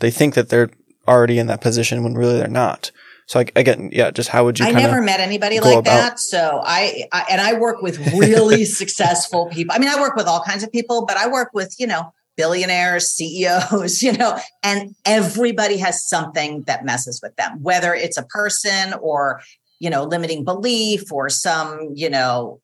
they 0.00 0.10
think 0.10 0.34
that 0.34 0.48
they're 0.48 0.70
already 1.06 1.38
in 1.38 1.46
that 1.46 1.60
position 1.60 2.04
when 2.04 2.14
really 2.14 2.38
they're 2.38 2.48
not. 2.48 2.90
So 3.26 3.40
I, 3.40 3.46
again, 3.56 3.90
yeah, 3.92 4.10
just 4.10 4.30
how 4.30 4.44
would 4.46 4.58
you? 4.58 4.64
I 4.64 4.70
never 4.70 5.02
met 5.02 5.20
anybody 5.20 5.60
like 5.60 5.84
that. 5.84 6.18
So 6.18 6.62
I, 6.64 7.04
I 7.12 7.26
and 7.30 7.42
I 7.42 7.58
work 7.58 7.82
with 7.82 7.98
really 8.14 8.64
successful 8.80 9.46
people. 9.46 9.74
I 9.74 9.78
mean, 9.78 9.90
I 9.90 10.00
work 10.00 10.16
with 10.16 10.26
all 10.26 10.42
kinds 10.42 10.62
of 10.62 10.72
people, 10.72 11.04
but 11.04 11.18
I 11.18 11.28
work 11.28 11.50
with 11.52 11.74
you 11.78 11.86
know 11.86 12.12
billionaires, 12.38 13.10
CEOs, 13.10 14.02
you 14.02 14.12
know, 14.12 14.38
and 14.62 14.94
everybody 15.04 15.76
has 15.76 16.08
something 16.08 16.62
that 16.62 16.86
messes 16.86 17.20
with 17.22 17.36
them, 17.36 17.62
whether 17.62 17.92
it's 17.92 18.16
a 18.16 18.24
person 18.24 18.94
or 19.02 19.42
you 19.78 19.90
know 19.90 20.04
limiting 20.04 20.42
belief 20.42 21.12
or 21.12 21.28
some 21.28 21.90
you 21.94 22.08
know 22.08 22.62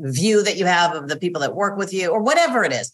view 0.00 0.42
that 0.42 0.56
you 0.56 0.66
have 0.66 0.94
of 0.96 1.08
the 1.08 1.16
people 1.16 1.40
that 1.40 1.54
work 1.54 1.78
with 1.78 1.94
you 1.94 2.08
or 2.08 2.20
whatever 2.20 2.64
it 2.64 2.72
is 2.72 2.90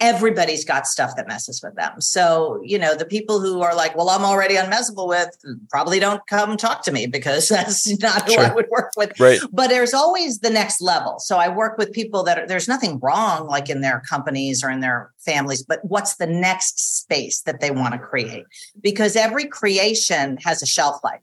everybody's 0.00 0.64
got 0.64 0.86
stuff 0.86 1.16
that 1.16 1.26
messes 1.26 1.60
with 1.62 1.74
them. 1.74 2.00
So, 2.00 2.60
you 2.62 2.78
know, 2.78 2.94
the 2.94 3.04
people 3.04 3.40
who 3.40 3.62
are 3.62 3.74
like, 3.74 3.96
well, 3.96 4.10
I'm 4.10 4.24
already 4.24 4.54
unmessable 4.54 5.08
with 5.08 5.36
probably 5.70 5.98
don't 5.98 6.24
come 6.28 6.56
talk 6.56 6.82
to 6.84 6.92
me 6.92 7.06
because 7.06 7.48
that's 7.48 7.98
not 8.00 8.26
who 8.26 8.34
sure. 8.34 8.44
I 8.44 8.54
would 8.54 8.68
work 8.70 8.92
with. 8.96 9.18
Right. 9.18 9.40
But 9.52 9.68
there's 9.68 9.94
always 9.94 10.38
the 10.38 10.50
next 10.50 10.80
level. 10.80 11.18
So 11.18 11.38
I 11.38 11.48
work 11.48 11.78
with 11.78 11.92
people 11.92 12.22
that 12.24 12.38
are, 12.38 12.46
there's 12.46 12.68
nothing 12.68 13.00
wrong 13.00 13.48
like 13.48 13.68
in 13.68 13.80
their 13.80 14.00
companies 14.08 14.62
or 14.62 14.70
in 14.70 14.80
their 14.80 15.12
families, 15.18 15.62
but 15.64 15.80
what's 15.84 16.16
the 16.16 16.26
next 16.26 16.98
space 16.98 17.40
that 17.42 17.60
they 17.60 17.72
want 17.72 17.92
to 17.94 17.98
create? 17.98 18.44
Because 18.80 19.16
every 19.16 19.46
creation 19.46 20.38
has 20.44 20.62
a 20.62 20.66
shelf 20.66 21.02
life. 21.02 21.20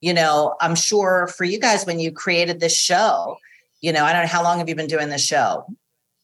You 0.00 0.14
know, 0.14 0.54
I'm 0.60 0.76
sure 0.76 1.26
for 1.36 1.42
you 1.42 1.58
guys, 1.58 1.84
when 1.84 1.98
you 1.98 2.12
created 2.12 2.60
this 2.60 2.76
show, 2.76 3.36
you 3.80 3.92
know, 3.92 4.04
I 4.04 4.12
don't 4.12 4.22
know 4.22 4.28
how 4.28 4.44
long 4.44 4.58
have 4.58 4.68
you 4.68 4.76
been 4.76 4.86
doing 4.86 5.08
this 5.08 5.24
show? 5.24 5.66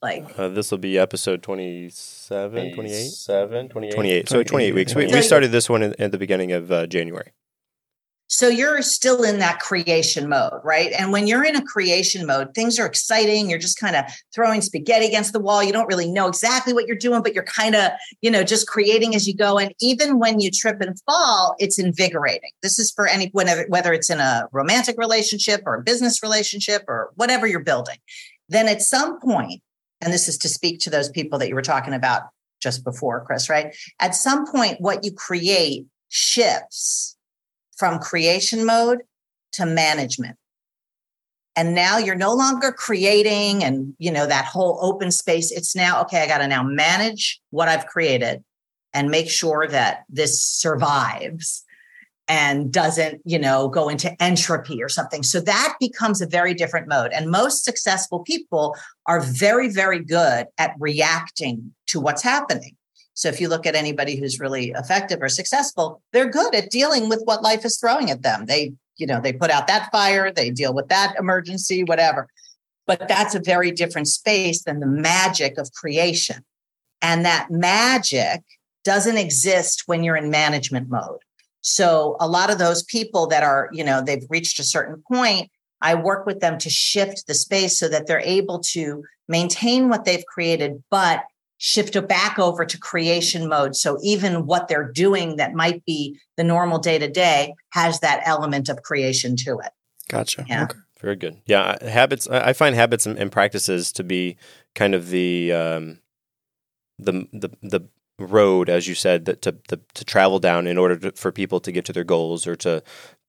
Like 0.04 0.38
uh, 0.38 0.48
this 0.48 0.70
will 0.70 0.76
be 0.76 0.98
episode 0.98 1.42
27, 1.42 2.74
28? 2.74 3.08
7, 3.08 3.68
28. 3.70 3.94
28. 3.94 4.28
So 4.28 4.42
28 4.42 4.74
weeks. 4.74 4.94
We, 4.94 5.06
we 5.06 5.22
started 5.22 5.50
this 5.50 5.70
one 5.70 5.82
at 5.82 6.12
the 6.12 6.18
beginning 6.18 6.52
of 6.52 6.70
uh, 6.70 6.86
January. 6.86 7.32
So 8.26 8.48
you're 8.48 8.82
still 8.82 9.22
in 9.22 9.38
that 9.38 9.60
creation 9.60 10.28
mode, 10.28 10.60
right? 10.62 10.92
And 10.92 11.10
when 11.10 11.26
you're 11.26 11.44
in 11.44 11.56
a 11.56 11.64
creation 11.64 12.26
mode, 12.26 12.54
things 12.54 12.78
are 12.78 12.84
exciting. 12.84 13.48
You're 13.48 13.58
just 13.58 13.78
kind 13.78 13.96
of 13.96 14.04
throwing 14.34 14.60
spaghetti 14.60 15.06
against 15.06 15.32
the 15.32 15.40
wall. 15.40 15.62
You 15.62 15.72
don't 15.72 15.86
really 15.86 16.10
know 16.10 16.28
exactly 16.28 16.74
what 16.74 16.86
you're 16.86 16.96
doing, 16.96 17.22
but 17.22 17.32
you're 17.32 17.44
kind 17.44 17.74
of, 17.74 17.92
you 18.20 18.30
know, 18.30 18.42
just 18.42 18.66
creating 18.66 19.14
as 19.14 19.26
you 19.26 19.34
go. 19.34 19.58
And 19.58 19.72
even 19.80 20.18
when 20.18 20.38
you 20.38 20.50
trip 20.50 20.82
and 20.82 21.00
fall, 21.06 21.54
it's 21.58 21.78
invigorating. 21.78 22.50
This 22.62 22.78
is 22.78 22.90
for 22.90 23.06
any 23.06 23.28
whenever 23.32 23.64
whether 23.68 23.94
it's 23.94 24.10
in 24.10 24.20
a 24.20 24.48
romantic 24.52 24.96
relationship 24.98 25.62
or 25.64 25.76
a 25.76 25.82
business 25.82 26.22
relationship 26.22 26.82
or 26.88 27.10
whatever 27.14 27.46
you're 27.46 27.60
building. 27.60 27.96
Then 28.48 28.68
at 28.68 28.82
some 28.82 29.20
point, 29.20 29.62
and 30.04 30.12
this 30.12 30.28
is 30.28 30.38
to 30.38 30.48
speak 30.48 30.78
to 30.80 30.90
those 30.90 31.08
people 31.08 31.38
that 31.38 31.48
you 31.48 31.54
were 31.54 31.62
talking 31.62 31.94
about 31.94 32.22
just 32.60 32.84
before, 32.84 33.24
Chris, 33.24 33.48
right? 33.50 33.74
At 34.00 34.14
some 34.14 34.46
point, 34.46 34.80
what 34.80 35.04
you 35.04 35.12
create 35.12 35.86
shifts 36.08 37.16
from 37.76 37.98
creation 37.98 38.64
mode 38.64 39.00
to 39.52 39.66
management. 39.66 40.36
and 41.56 41.74
now 41.74 41.98
you're 41.98 42.16
no 42.16 42.34
longer 42.34 42.72
creating 42.72 43.62
and 43.62 43.94
you 43.98 44.10
know 44.10 44.26
that 44.26 44.44
whole 44.44 44.78
open 44.82 45.10
space 45.10 45.50
it's 45.52 45.76
now 45.76 46.00
okay 46.02 46.22
i 46.22 46.26
got 46.26 46.38
to 46.38 46.48
now 46.48 46.62
manage 46.62 47.40
what 47.50 47.68
i've 47.68 47.86
created 47.86 48.42
and 48.92 49.10
make 49.10 49.30
sure 49.30 49.66
that 49.68 50.04
this 50.08 50.42
survives 50.42 51.64
and 52.28 52.72
doesn't 52.72 53.20
you 53.24 53.38
know 53.38 53.68
go 53.68 53.88
into 53.88 54.22
entropy 54.22 54.82
or 54.82 54.88
something. 54.88 55.22
So 55.22 55.40
that 55.40 55.76
becomes 55.78 56.20
a 56.20 56.26
very 56.26 56.54
different 56.54 56.88
mode. 56.88 57.12
And 57.12 57.30
most 57.30 57.64
successful 57.64 58.20
people 58.20 58.76
are 59.06 59.20
very 59.20 59.68
very 59.68 60.02
good 60.02 60.46
at 60.58 60.74
reacting 60.78 61.74
to 61.88 62.00
what's 62.00 62.22
happening. 62.22 62.76
So 63.14 63.28
if 63.28 63.40
you 63.40 63.48
look 63.48 63.66
at 63.66 63.76
anybody 63.76 64.16
who's 64.16 64.40
really 64.40 64.70
effective 64.70 65.20
or 65.20 65.28
successful 65.28 66.02
they're 66.12 66.30
good 66.30 66.54
at 66.54 66.70
dealing 66.70 67.08
with 67.08 67.22
what 67.24 67.42
life 67.42 67.64
is 67.64 67.78
throwing 67.78 68.10
at 68.10 68.22
them. 68.22 68.46
They 68.46 68.72
you 68.96 69.06
know 69.06 69.20
they 69.20 69.32
put 69.32 69.50
out 69.50 69.66
that 69.66 69.90
fire 69.92 70.32
they 70.32 70.50
deal 70.50 70.74
with 70.74 70.88
that 70.88 71.14
emergency 71.18 71.84
whatever. 71.84 72.28
But 72.86 73.08
that's 73.08 73.34
a 73.34 73.40
very 73.40 73.70
different 73.70 74.08
space 74.08 74.62
than 74.62 74.80
the 74.80 74.86
magic 74.86 75.56
of 75.56 75.72
creation. 75.72 76.44
And 77.00 77.24
that 77.24 77.50
magic 77.50 78.42
doesn't 78.84 79.16
exist 79.16 79.84
when 79.86 80.04
you're 80.04 80.16
in 80.16 80.28
management 80.28 80.90
mode 80.90 81.20
so 81.64 82.18
a 82.20 82.28
lot 82.28 82.50
of 82.50 82.58
those 82.58 82.82
people 82.82 83.26
that 83.28 83.42
are, 83.42 83.70
you 83.72 83.82
know, 83.82 84.02
they've 84.02 84.26
reached 84.28 84.58
a 84.58 84.64
certain 84.64 85.02
point, 85.10 85.50
I 85.80 85.94
work 85.94 86.26
with 86.26 86.40
them 86.40 86.58
to 86.58 86.68
shift 86.68 87.26
the 87.26 87.32
space 87.32 87.78
so 87.78 87.88
that 87.88 88.06
they're 88.06 88.20
able 88.20 88.60
to 88.72 89.02
maintain 89.28 89.88
what 89.88 90.04
they've 90.04 90.26
created, 90.26 90.84
but 90.90 91.24
shift 91.56 91.96
it 91.96 92.06
back 92.06 92.38
over 92.38 92.66
to 92.66 92.78
creation 92.78 93.48
mode. 93.48 93.76
So 93.76 93.98
even 94.02 94.44
what 94.44 94.68
they're 94.68 94.92
doing 94.92 95.36
that 95.36 95.54
might 95.54 95.82
be 95.86 96.18
the 96.36 96.44
normal 96.44 96.78
day 96.78 96.98
to 96.98 97.08
day 97.08 97.54
has 97.70 98.00
that 98.00 98.20
element 98.26 98.68
of 98.68 98.82
creation 98.82 99.34
to 99.36 99.58
it. 99.64 99.72
Gotcha. 100.08 100.44
Yeah. 100.46 100.64
Okay. 100.64 100.78
Very 101.00 101.16
good. 101.16 101.40
Yeah. 101.46 101.82
Habits, 101.82 102.28
I 102.28 102.52
find 102.52 102.74
habits 102.74 103.06
and, 103.06 103.32
practices 103.32 103.90
to 103.92 104.04
be 104.04 104.36
kind 104.74 104.94
of 104.94 105.08
the, 105.08 105.52
um, 105.52 106.00
the, 106.98 107.26
the, 107.32 107.50
the 107.62 107.88
road, 108.18 108.68
as 108.68 108.86
you 108.86 108.94
said, 108.94 109.24
that 109.24 109.42
to, 109.42 109.52
to, 109.68 109.80
to 109.94 110.04
travel 110.04 110.38
down 110.38 110.66
in 110.66 110.78
order 110.78 110.96
to, 110.96 111.12
for 111.12 111.32
people 111.32 111.60
to 111.60 111.72
get 111.72 111.84
to 111.86 111.92
their 111.92 112.04
goals 112.04 112.46
or 112.46 112.56
to, 112.56 112.82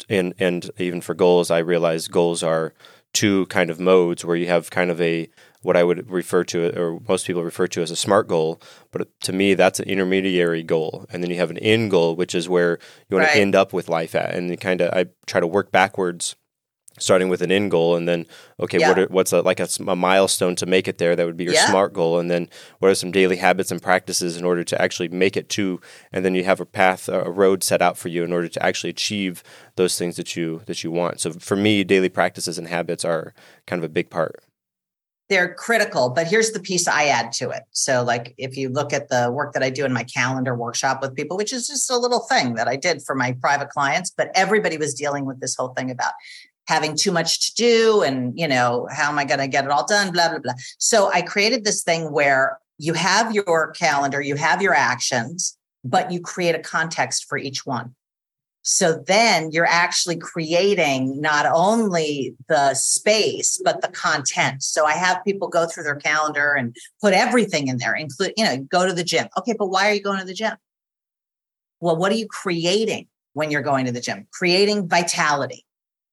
and, 0.10 0.34
and 0.40 0.70
even 0.78 1.02
for 1.02 1.14
goals, 1.14 1.50
I 1.50 1.60
realize 1.60 2.08
goals 2.08 2.44
are 2.44 2.74
two 3.14 3.46
kind 3.48 3.70
of 3.70 3.80
modes 3.80 4.26
where 4.26 4.36
you 4.36 4.48
have 4.48 4.70
kind 4.70 4.92
of 4.92 5.02
a, 5.02 5.30
what 5.62 5.76
I 5.76 5.84
would 5.84 6.10
refer 6.12 6.44
to, 6.46 6.80
or 6.80 7.00
most 7.08 7.26
people 7.26 7.44
refer 7.44 7.68
to 7.68 7.82
as 7.82 7.90
a 7.90 7.96
SMART 7.96 8.28
goal. 8.28 8.62
But 8.92 9.08
to 9.22 9.34
me, 9.34 9.56
that's 9.56 9.80
an 9.80 9.90
intermediary 9.90 10.62
goal. 10.62 11.06
And 11.10 11.24
then 11.24 11.32
you 11.32 11.38
have 11.38 11.50
an 11.50 11.58
end 11.58 11.90
goal, 11.92 12.16
which 12.16 12.36
is 12.36 12.48
where 12.48 12.78
you 13.10 13.18
want 13.18 13.28
right. 13.28 13.36
to 13.36 13.42
end 13.42 13.56
up 13.56 13.74
with 13.74 13.90
life 13.90 14.14
at. 14.14 14.36
And 14.36 14.60
kind 14.60 14.82
of, 14.82 14.94
I 14.94 15.08
try 15.26 15.40
to 15.40 15.48
work 15.48 15.72
backwards 15.72 16.36
starting 16.98 17.30
with 17.30 17.42
an 17.42 17.52
end 17.52 17.72
goal 17.72 17.96
and 17.96 18.08
then 18.08 18.26
okay 18.60 18.80
yeah. 18.80 18.88
what 18.88 19.00
are, 19.00 19.08
what's 19.08 19.34
a, 19.34 19.42
like 19.42 19.60
a, 19.60 19.68
a, 19.88 19.96
milestone 19.96 20.56
to 20.56 20.66
make 20.66 20.88
it 20.88 20.98
there 20.98 21.16
that 21.16 21.26
would 21.26 21.38
be 21.38 21.44
your 21.44 21.54
yeah. 21.54 21.68
smart 21.68 21.94
goal 21.94 22.20
and 22.20 22.32
then 22.32 22.50
what 22.80 22.90
are 22.90 22.96
some 22.96 23.12
daily 23.12 23.36
habits 23.36 23.72
and 23.72 23.82
practices 23.82 24.38
in 24.38 24.46
order 24.46 24.64
to 24.64 24.82
actually 24.82 25.10
make 25.10 25.36
it 25.36 25.50
to 25.50 25.80
and 26.12 26.24
then 26.24 26.36
you 26.36 26.44
have 26.44 26.60
a 26.60 26.66
path 26.66 27.10
a 27.10 27.30
road 27.30 27.64
set 27.64 27.82
out 27.82 27.98
for 27.98 28.10
you 28.10 28.24
in 28.24 28.32
order 28.32 28.48
to 28.48 28.64
actually 28.66 28.90
achieve 28.90 29.44
those 29.76 29.98
things 29.98 30.16
that 30.16 30.36
you 30.36 30.62
that 30.66 30.84
you 30.84 30.92
want 30.92 31.20
so 31.20 31.32
for 31.34 31.56
me 31.56 31.84
daily 31.84 32.10
practices 32.10 32.58
and 32.58 32.68
habits 32.68 33.04
are 33.04 33.34
kind 33.68 33.80
of 33.80 33.84
a 33.84 33.90
big 33.90 34.10
part 34.10 34.42
they're 35.30 35.54
critical 35.56 36.10
but 36.10 36.28
here's 36.28 36.52
the 36.52 36.60
piece 36.60 36.88
i 36.88 37.06
add 37.06 37.32
to 37.32 37.50
it 37.50 37.64
so 37.72 38.04
like 38.04 38.36
if 38.38 38.56
you 38.56 38.70
look 38.70 38.94
at 38.94 39.10
the 39.10 39.32
work 39.32 39.54
that 39.54 39.64
i 39.64 39.70
do 39.70 39.84
in 39.84 39.92
my 39.92 40.04
calendar 40.04 40.56
workshop 40.56 41.02
with 41.02 41.16
people 41.16 41.36
which 41.36 41.52
is 41.52 41.68
just 41.68 41.90
a 41.90 41.98
little 41.98 42.20
thing 42.20 42.54
that 42.56 42.68
i 42.68 42.76
did 42.76 43.02
for 43.02 43.16
my 43.16 43.32
private 43.42 43.70
clients 43.70 44.12
but 44.16 44.30
everybody 44.36 44.78
was 44.78 44.94
dealing 44.94 45.26
with 45.26 45.40
this 45.40 45.56
whole 45.56 45.70
thing 45.70 45.90
about 45.90 46.14
having 46.68 46.96
too 46.98 47.12
much 47.12 47.48
to 47.48 47.56
do 47.56 48.02
and 48.02 48.38
you 48.38 48.48
know 48.48 48.88
how 48.92 49.10
am 49.10 49.20
i 49.20 49.26
going 49.26 49.40
to 49.40 49.48
get 49.48 49.66
it 49.66 49.72
all 49.72 49.86
done 49.86 50.12
blah 50.12 50.30
blah 50.30 50.40
blah. 50.40 50.54
So 50.78 51.12
i 51.12 51.22
created 51.22 51.64
this 51.64 51.84
thing 51.84 52.12
where 52.12 52.60
you 52.78 52.94
have 52.94 53.34
your 53.34 53.72
calendar 53.72 54.22
you 54.22 54.36
have 54.36 54.62
your 54.62 54.74
actions 54.74 55.58
but 55.86 56.12
you 56.12 56.20
create 56.20 56.56
a 56.56 56.60
context 56.60 57.26
for 57.30 57.38
each 57.38 57.66
one. 57.66 57.94
So 58.64 59.04
then 59.06 59.52
you're 59.52 59.68
actually 59.68 60.18
creating 60.18 61.22
not 61.22 61.46
only 61.46 62.36
the 62.50 62.74
space 62.74 63.62
but 63.64 63.82
the 63.82 63.90
content. 63.90 64.64
So 64.64 64.86
i 64.86 64.94
have 64.94 65.24
people 65.24 65.48
go 65.48 65.68
through 65.68 65.84
their 65.84 65.96
calendar 65.96 66.54
and 66.54 66.76
put 67.02 67.14
everything 67.14 67.68
in 67.68 67.78
there 67.78 67.94
include 67.94 68.34
you 68.36 68.44
know 68.44 68.58
go 68.58 68.88
to 68.88 68.94
the 68.94 69.04
gym. 69.04 69.28
Okay 69.38 69.54
but 69.58 69.68
why 69.68 69.90
are 69.90 69.94
you 69.94 70.02
going 70.02 70.20
to 70.20 70.26
the 70.26 70.34
gym? 70.34 70.56
Well 71.80 71.96
what 71.96 72.12
are 72.12 72.16
you 72.16 72.28
creating 72.28 73.08
when 73.34 73.52
you're 73.52 73.62
going 73.62 73.86
to 73.86 73.92
the 73.92 74.02
gym? 74.02 74.28
Creating 74.32 74.88
vitality 74.88 75.65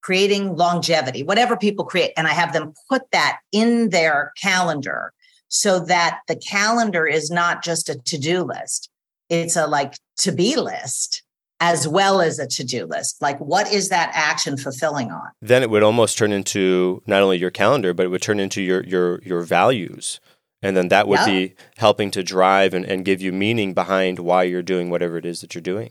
creating 0.03 0.57
longevity, 0.57 1.23
whatever 1.23 1.57
people 1.57 1.85
create. 1.85 2.13
And 2.17 2.27
I 2.27 2.33
have 2.33 2.53
them 2.53 2.75
put 2.89 3.03
that 3.13 3.39
in 3.53 3.91
their 3.91 4.33
calendar 4.41 5.13
so 5.49 5.79
that 5.81 6.21
the 6.29 6.37
calendar 6.37 7.07
is 7.07 7.31
not 7.31 7.63
just 7.63 7.89
a 7.89 7.95
to 7.95 8.19
do 8.19 8.43
list, 8.43 8.91
it's 9.29 9.57
a 9.57 9.67
like 9.67 9.95
to 10.19 10.33
be 10.33 10.57
list 10.57 11.23
as 11.61 11.87
well 11.87 12.21
as 12.21 12.41
a 12.41 12.47
to 12.49 12.65
do 12.65 12.87
list. 12.87 13.23
Like, 13.23 13.39
what 13.39 13.73
is 13.73 13.89
that 13.91 14.11
action 14.15 14.57
fulfilling 14.57 15.13
on? 15.13 15.29
Then 15.41 15.63
it 15.63 15.71
would 15.71 15.85
almost 15.85 16.19
turn 16.19 16.33
into 16.33 17.03
not 17.07 17.23
only 17.23 17.39
your 17.39 17.53
calendar, 17.53 17.95
but 17.95 18.07
it 18.07 18.09
would 18.09 18.23
turn 18.23 18.41
into 18.41 18.61
your 18.61 18.83
your 18.85 19.23
your 19.23 19.43
values. 19.43 20.21
And 20.63 20.77
then 20.77 20.89
that 20.89 21.09
would 21.09 21.21
yep. 21.21 21.27
be 21.27 21.55
helping 21.77 22.11
to 22.13 22.23
drive 22.23 22.73
and, 22.73 22.85
and 22.85 23.05
give 23.05 23.21
you 23.21 23.33
meaning 23.33 23.75
behind 23.75 24.21
why 24.21 24.45
you're 24.45 24.63
doing 24.63 24.91
whatever 24.91 25.17
it 25.17 25.27
is 25.27 25.41
that 25.41 25.55
you're 25.55 25.63
doing. 25.63 25.91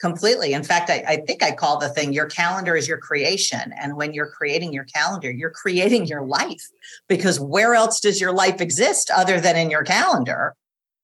Completely. 0.00 0.52
In 0.52 0.62
fact, 0.62 0.90
I, 0.90 1.02
I, 1.08 1.16
think 1.16 1.42
I 1.42 1.50
call 1.50 1.78
the 1.78 1.88
thing 1.88 2.12
your 2.12 2.26
calendar 2.26 2.76
is 2.76 2.86
your 2.86 2.98
creation. 2.98 3.72
And 3.76 3.96
when 3.96 4.14
you're 4.14 4.30
creating 4.30 4.72
your 4.72 4.84
calendar, 4.84 5.30
you're 5.30 5.50
creating 5.50 6.06
your 6.06 6.22
life 6.22 6.62
because 7.08 7.40
where 7.40 7.74
else 7.74 7.98
does 7.98 8.20
your 8.20 8.32
life 8.32 8.60
exist 8.60 9.10
other 9.10 9.40
than 9.40 9.56
in 9.56 9.70
your 9.70 9.82
calendar? 9.82 10.54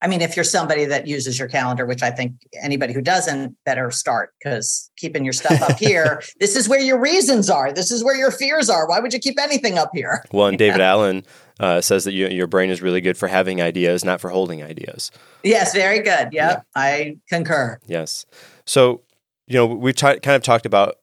I 0.05 0.07
mean, 0.07 0.21
if 0.21 0.37
you're 0.37 0.45
somebody 0.45 0.85
that 0.85 1.07
uses 1.07 1.39
your 1.39 1.49
calendar, 1.49 1.87
which 1.87 2.03
I 2.03 2.11
think 2.11 2.35
anybody 2.63 2.93
who 2.93 3.01
doesn't 3.01 3.57
better 3.65 3.91
start 3.91 4.35
because 4.39 4.91
keeping 4.97 5.25
your 5.25 5.33
stuff 5.33 5.63
up 5.63 5.79
here, 5.79 6.23
this 6.41 6.57
is 6.57 6.69
where 6.69 6.79
your 6.79 7.01
reasons 7.01 7.49
are. 7.49 7.73
This 7.73 7.91
is 7.91 8.05
where 8.05 8.15
your 8.15 8.31
fears 8.31 8.69
are. 8.69 8.87
Why 8.87 9.01
would 9.01 9.15
you 9.15 9.19
keep 9.19 9.41
anything 9.41 9.79
up 9.79 9.91
here? 9.95 10.23
Well, 10.31 10.49
and 10.49 10.59
David 10.59 10.83
Allen 10.83 11.25
uh, 11.59 11.81
says 11.81 12.05
that 12.05 12.13
you, 12.13 12.29
your 12.29 12.47
brain 12.47 12.69
is 12.69 12.83
really 12.83 13.01
good 13.01 13.17
for 13.17 13.29
having 13.29 13.63
ideas, 13.63 14.05
not 14.05 14.21
for 14.21 14.29
holding 14.29 14.63
ideas. 14.63 15.11
Yes, 15.43 15.73
very 15.73 16.01
good. 16.01 16.29
Yep, 16.33 16.33
yeah, 16.33 16.61
I 16.75 17.17
concur. 17.31 17.79
Yes. 17.87 18.27
So, 18.67 19.03
you 19.47 19.55
know, 19.55 19.67
we 19.67 19.93
t- 19.93 20.21
kind 20.21 20.37
of 20.37 20.43
talked 20.43 20.67
about 20.67 20.97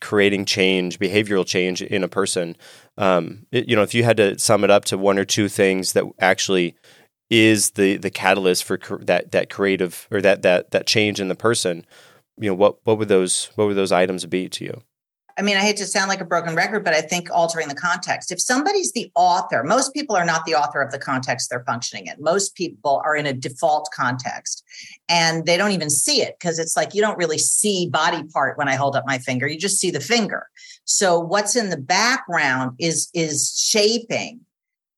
creating 0.00 0.44
change, 0.44 0.98
behavioral 0.98 1.46
change 1.46 1.82
in 1.82 2.02
a 2.02 2.08
person. 2.08 2.56
Um, 2.96 3.46
it, 3.52 3.68
you 3.68 3.76
know, 3.76 3.82
if 3.82 3.94
you 3.94 4.04
had 4.04 4.16
to 4.16 4.38
sum 4.38 4.64
it 4.64 4.70
up 4.70 4.84
to 4.86 4.98
one 4.98 5.18
or 5.18 5.24
two 5.24 5.48
things 5.48 5.92
that 5.92 6.04
actually 6.18 6.74
is 7.30 7.72
the 7.72 7.96
the 7.96 8.10
catalyst 8.10 8.64
for 8.64 8.76
cr- 8.76 8.96
that 8.96 9.32
that 9.32 9.48
creative 9.48 10.06
or 10.10 10.20
that 10.20 10.42
that 10.42 10.70
that 10.72 10.86
change 10.86 11.20
in 11.20 11.28
the 11.28 11.34
person, 11.34 11.86
you 12.38 12.48
know, 12.50 12.54
what 12.54 12.76
what 12.84 12.98
would 12.98 13.08
those 13.08 13.50
what 13.54 13.66
would 13.66 13.76
those 13.76 13.92
items 13.92 14.26
be 14.26 14.48
to 14.48 14.64
you? 14.64 14.82
I 15.42 15.44
mean, 15.44 15.56
I 15.56 15.60
hate 15.60 15.76
to 15.78 15.86
sound 15.86 16.08
like 16.08 16.20
a 16.20 16.24
broken 16.24 16.54
record, 16.54 16.84
but 16.84 16.94
I 16.94 17.00
think 17.00 17.28
altering 17.28 17.66
the 17.66 17.74
context. 17.74 18.30
If 18.30 18.40
somebody's 18.40 18.92
the 18.92 19.10
author, 19.16 19.64
most 19.64 19.92
people 19.92 20.14
are 20.14 20.24
not 20.24 20.44
the 20.44 20.54
author 20.54 20.80
of 20.80 20.92
the 20.92 21.00
context 21.00 21.50
they're 21.50 21.64
functioning 21.64 22.06
in. 22.06 22.14
Most 22.20 22.54
people 22.54 23.02
are 23.04 23.16
in 23.16 23.26
a 23.26 23.32
default 23.32 23.88
context 23.92 24.62
and 25.08 25.44
they 25.44 25.56
don't 25.56 25.72
even 25.72 25.90
see 25.90 26.22
it 26.22 26.36
because 26.38 26.60
it's 26.60 26.76
like 26.76 26.94
you 26.94 27.00
don't 27.00 27.18
really 27.18 27.38
see 27.38 27.88
body 27.88 28.22
part 28.32 28.56
when 28.56 28.68
I 28.68 28.76
hold 28.76 28.94
up 28.94 29.02
my 29.04 29.18
finger. 29.18 29.48
You 29.48 29.58
just 29.58 29.80
see 29.80 29.90
the 29.90 29.98
finger. 29.98 30.46
So 30.84 31.18
what's 31.18 31.56
in 31.56 31.70
the 31.70 31.76
background 31.76 32.76
is 32.78 33.10
is 33.12 33.52
shaping 33.58 34.42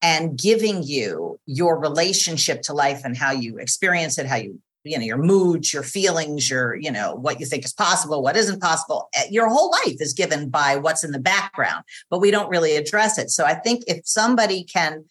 and 0.03 0.37
giving 0.37 0.83
you 0.83 1.39
your 1.47 1.79
relationship 1.79 2.61
to 2.61 2.73
life 2.73 3.01
and 3.03 3.17
how 3.17 3.31
you 3.31 3.57
experience 3.57 4.19
it, 4.19 4.27
how 4.27 4.35
you 4.35 4.61
you 4.85 4.97
know 4.97 5.03
your 5.03 5.17
moods 5.17 5.73
your 5.73 5.83
feelings 5.83 6.49
your 6.49 6.75
you 6.75 6.91
know 6.91 7.15
what 7.15 7.39
you 7.39 7.45
think 7.45 7.65
is 7.65 7.73
possible 7.73 8.21
what 8.21 8.37
isn't 8.37 8.61
possible 8.61 9.09
eh, 9.15 9.25
your 9.29 9.49
whole 9.49 9.71
life 9.71 9.97
is 9.99 10.13
given 10.13 10.49
by 10.49 10.77
what's 10.77 11.03
in 11.03 11.11
the 11.11 11.19
background 11.19 11.83
but 12.09 12.19
we 12.19 12.31
don't 12.31 12.49
really 12.49 12.75
address 12.75 13.17
it. 13.17 13.29
So 13.29 13.43
i 13.45 13.53
think 13.53 13.83
if 13.87 14.01
somebody 14.05 14.63
can 14.63 15.05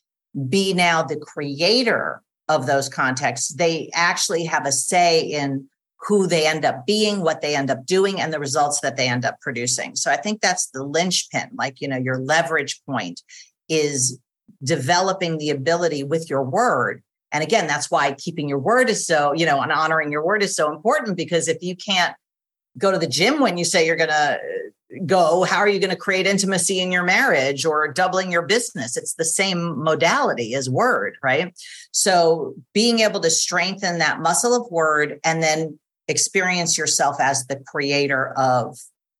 be 0.48 0.72
now 0.72 1.02
the 1.02 1.16
creator 1.16 2.22
of 2.48 2.66
those 2.66 2.88
contexts 2.88 3.54
they 3.54 3.90
actually 3.94 4.44
have 4.44 4.66
a 4.66 4.72
say 4.72 5.20
in 5.20 5.68
who 6.06 6.26
they 6.26 6.46
end 6.46 6.64
up 6.64 6.86
being 6.86 7.22
what 7.22 7.40
they 7.40 7.56
end 7.56 7.70
up 7.70 7.86
doing 7.86 8.20
and 8.20 8.30
the 8.30 8.38
results 8.38 8.80
that 8.80 8.96
they 8.96 9.08
end 9.08 9.24
up 9.24 9.40
producing. 9.40 9.96
So 9.96 10.10
i 10.10 10.16
think 10.16 10.40
that's 10.40 10.68
the 10.68 10.84
linchpin 10.84 11.50
like 11.54 11.80
you 11.80 11.88
know 11.88 11.98
your 11.98 12.18
leverage 12.18 12.80
point 12.86 13.22
is 13.68 14.18
developing 14.62 15.38
the 15.38 15.50
ability 15.50 16.04
with 16.04 16.30
your 16.30 16.42
word 16.42 17.02
and 17.34 17.42
again, 17.42 17.66
that's 17.66 17.90
why 17.90 18.12
keeping 18.12 18.48
your 18.48 18.60
word 18.60 18.88
is 18.88 19.04
so, 19.04 19.32
you 19.32 19.44
know, 19.44 19.60
and 19.60 19.72
honoring 19.72 20.12
your 20.12 20.24
word 20.24 20.40
is 20.40 20.54
so 20.54 20.72
important 20.72 21.16
because 21.16 21.48
if 21.48 21.60
you 21.62 21.74
can't 21.74 22.14
go 22.78 22.92
to 22.92 22.98
the 22.98 23.08
gym 23.08 23.40
when 23.40 23.58
you 23.58 23.64
say 23.64 23.84
you're 23.84 23.96
going 23.96 24.08
to 24.08 24.14
uh, 24.14 24.38
go, 25.04 25.42
how 25.42 25.56
are 25.56 25.68
you 25.68 25.80
going 25.80 25.90
to 25.90 25.96
create 25.96 26.28
intimacy 26.28 26.78
in 26.78 26.92
your 26.92 27.02
marriage 27.02 27.64
or 27.64 27.92
doubling 27.92 28.30
your 28.30 28.46
business? 28.46 28.96
It's 28.96 29.14
the 29.14 29.24
same 29.24 29.82
modality 29.82 30.54
as 30.54 30.70
word, 30.70 31.16
right? 31.24 31.52
So 31.90 32.54
being 32.72 33.00
able 33.00 33.18
to 33.18 33.30
strengthen 33.30 33.98
that 33.98 34.20
muscle 34.20 34.54
of 34.54 34.70
word 34.70 35.18
and 35.24 35.42
then 35.42 35.76
experience 36.06 36.78
yourself 36.78 37.16
as 37.18 37.46
the 37.48 37.56
creator 37.66 38.32
of 38.36 38.78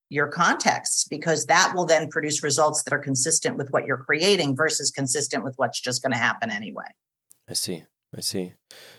your 0.08 0.28
context 0.28 1.08
because 1.10 1.46
that 1.46 1.72
will 1.74 1.86
then 1.86 2.08
produce 2.10 2.44
results 2.44 2.84
that 2.84 2.94
are 2.94 3.00
consistent 3.00 3.56
with 3.56 3.70
what 3.70 3.86
you're 3.86 3.96
creating 3.96 4.54
versus 4.54 4.92
consistent 4.92 5.42
with 5.42 5.54
what's 5.56 5.80
just 5.80 6.00
going 6.00 6.12
to 6.12 6.18
happen 6.18 6.52
anyway. 6.52 6.84
I 7.48 7.54
see. 7.54 7.84
I 8.16 8.20
see. 8.20 8.52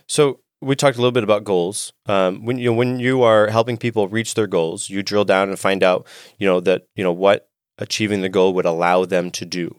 So 0.08 0.42
we 0.62 0.76
talked 0.76 0.98
a 0.98 1.02
little 1.02 1.12
bit 1.12 1.24
about 1.24 1.44
goals. 1.44 1.94
Um, 2.06 2.46
when 2.46 2.58
you 2.58 2.74
when 2.74 3.00
you 3.00 3.24
are 3.24 3.48
helping 3.48 3.78
people 3.78 4.08
reach 4.08 4.34
their 4.34 4.48
goals, 4.48 4.90
you 4.90 5.04
drill 5.04 5.26
down 5.26 5.50
and 5.50 5.60
find 5.60 5.84
out, 5.84 6.08
you 6.38 6.48
know, 6.48 6.60
that 6.62 6.88
you 6.96 7.04
know 7.04 7.14
what 7.14 7.50
achieving 7.78 8.22
the 8.22 8.30
goal 8.30 8.54
would 8.54 8.66
allow 8.66 9.06
them 9.06 9.30
to 9.32 9.46
do 9.46 9.76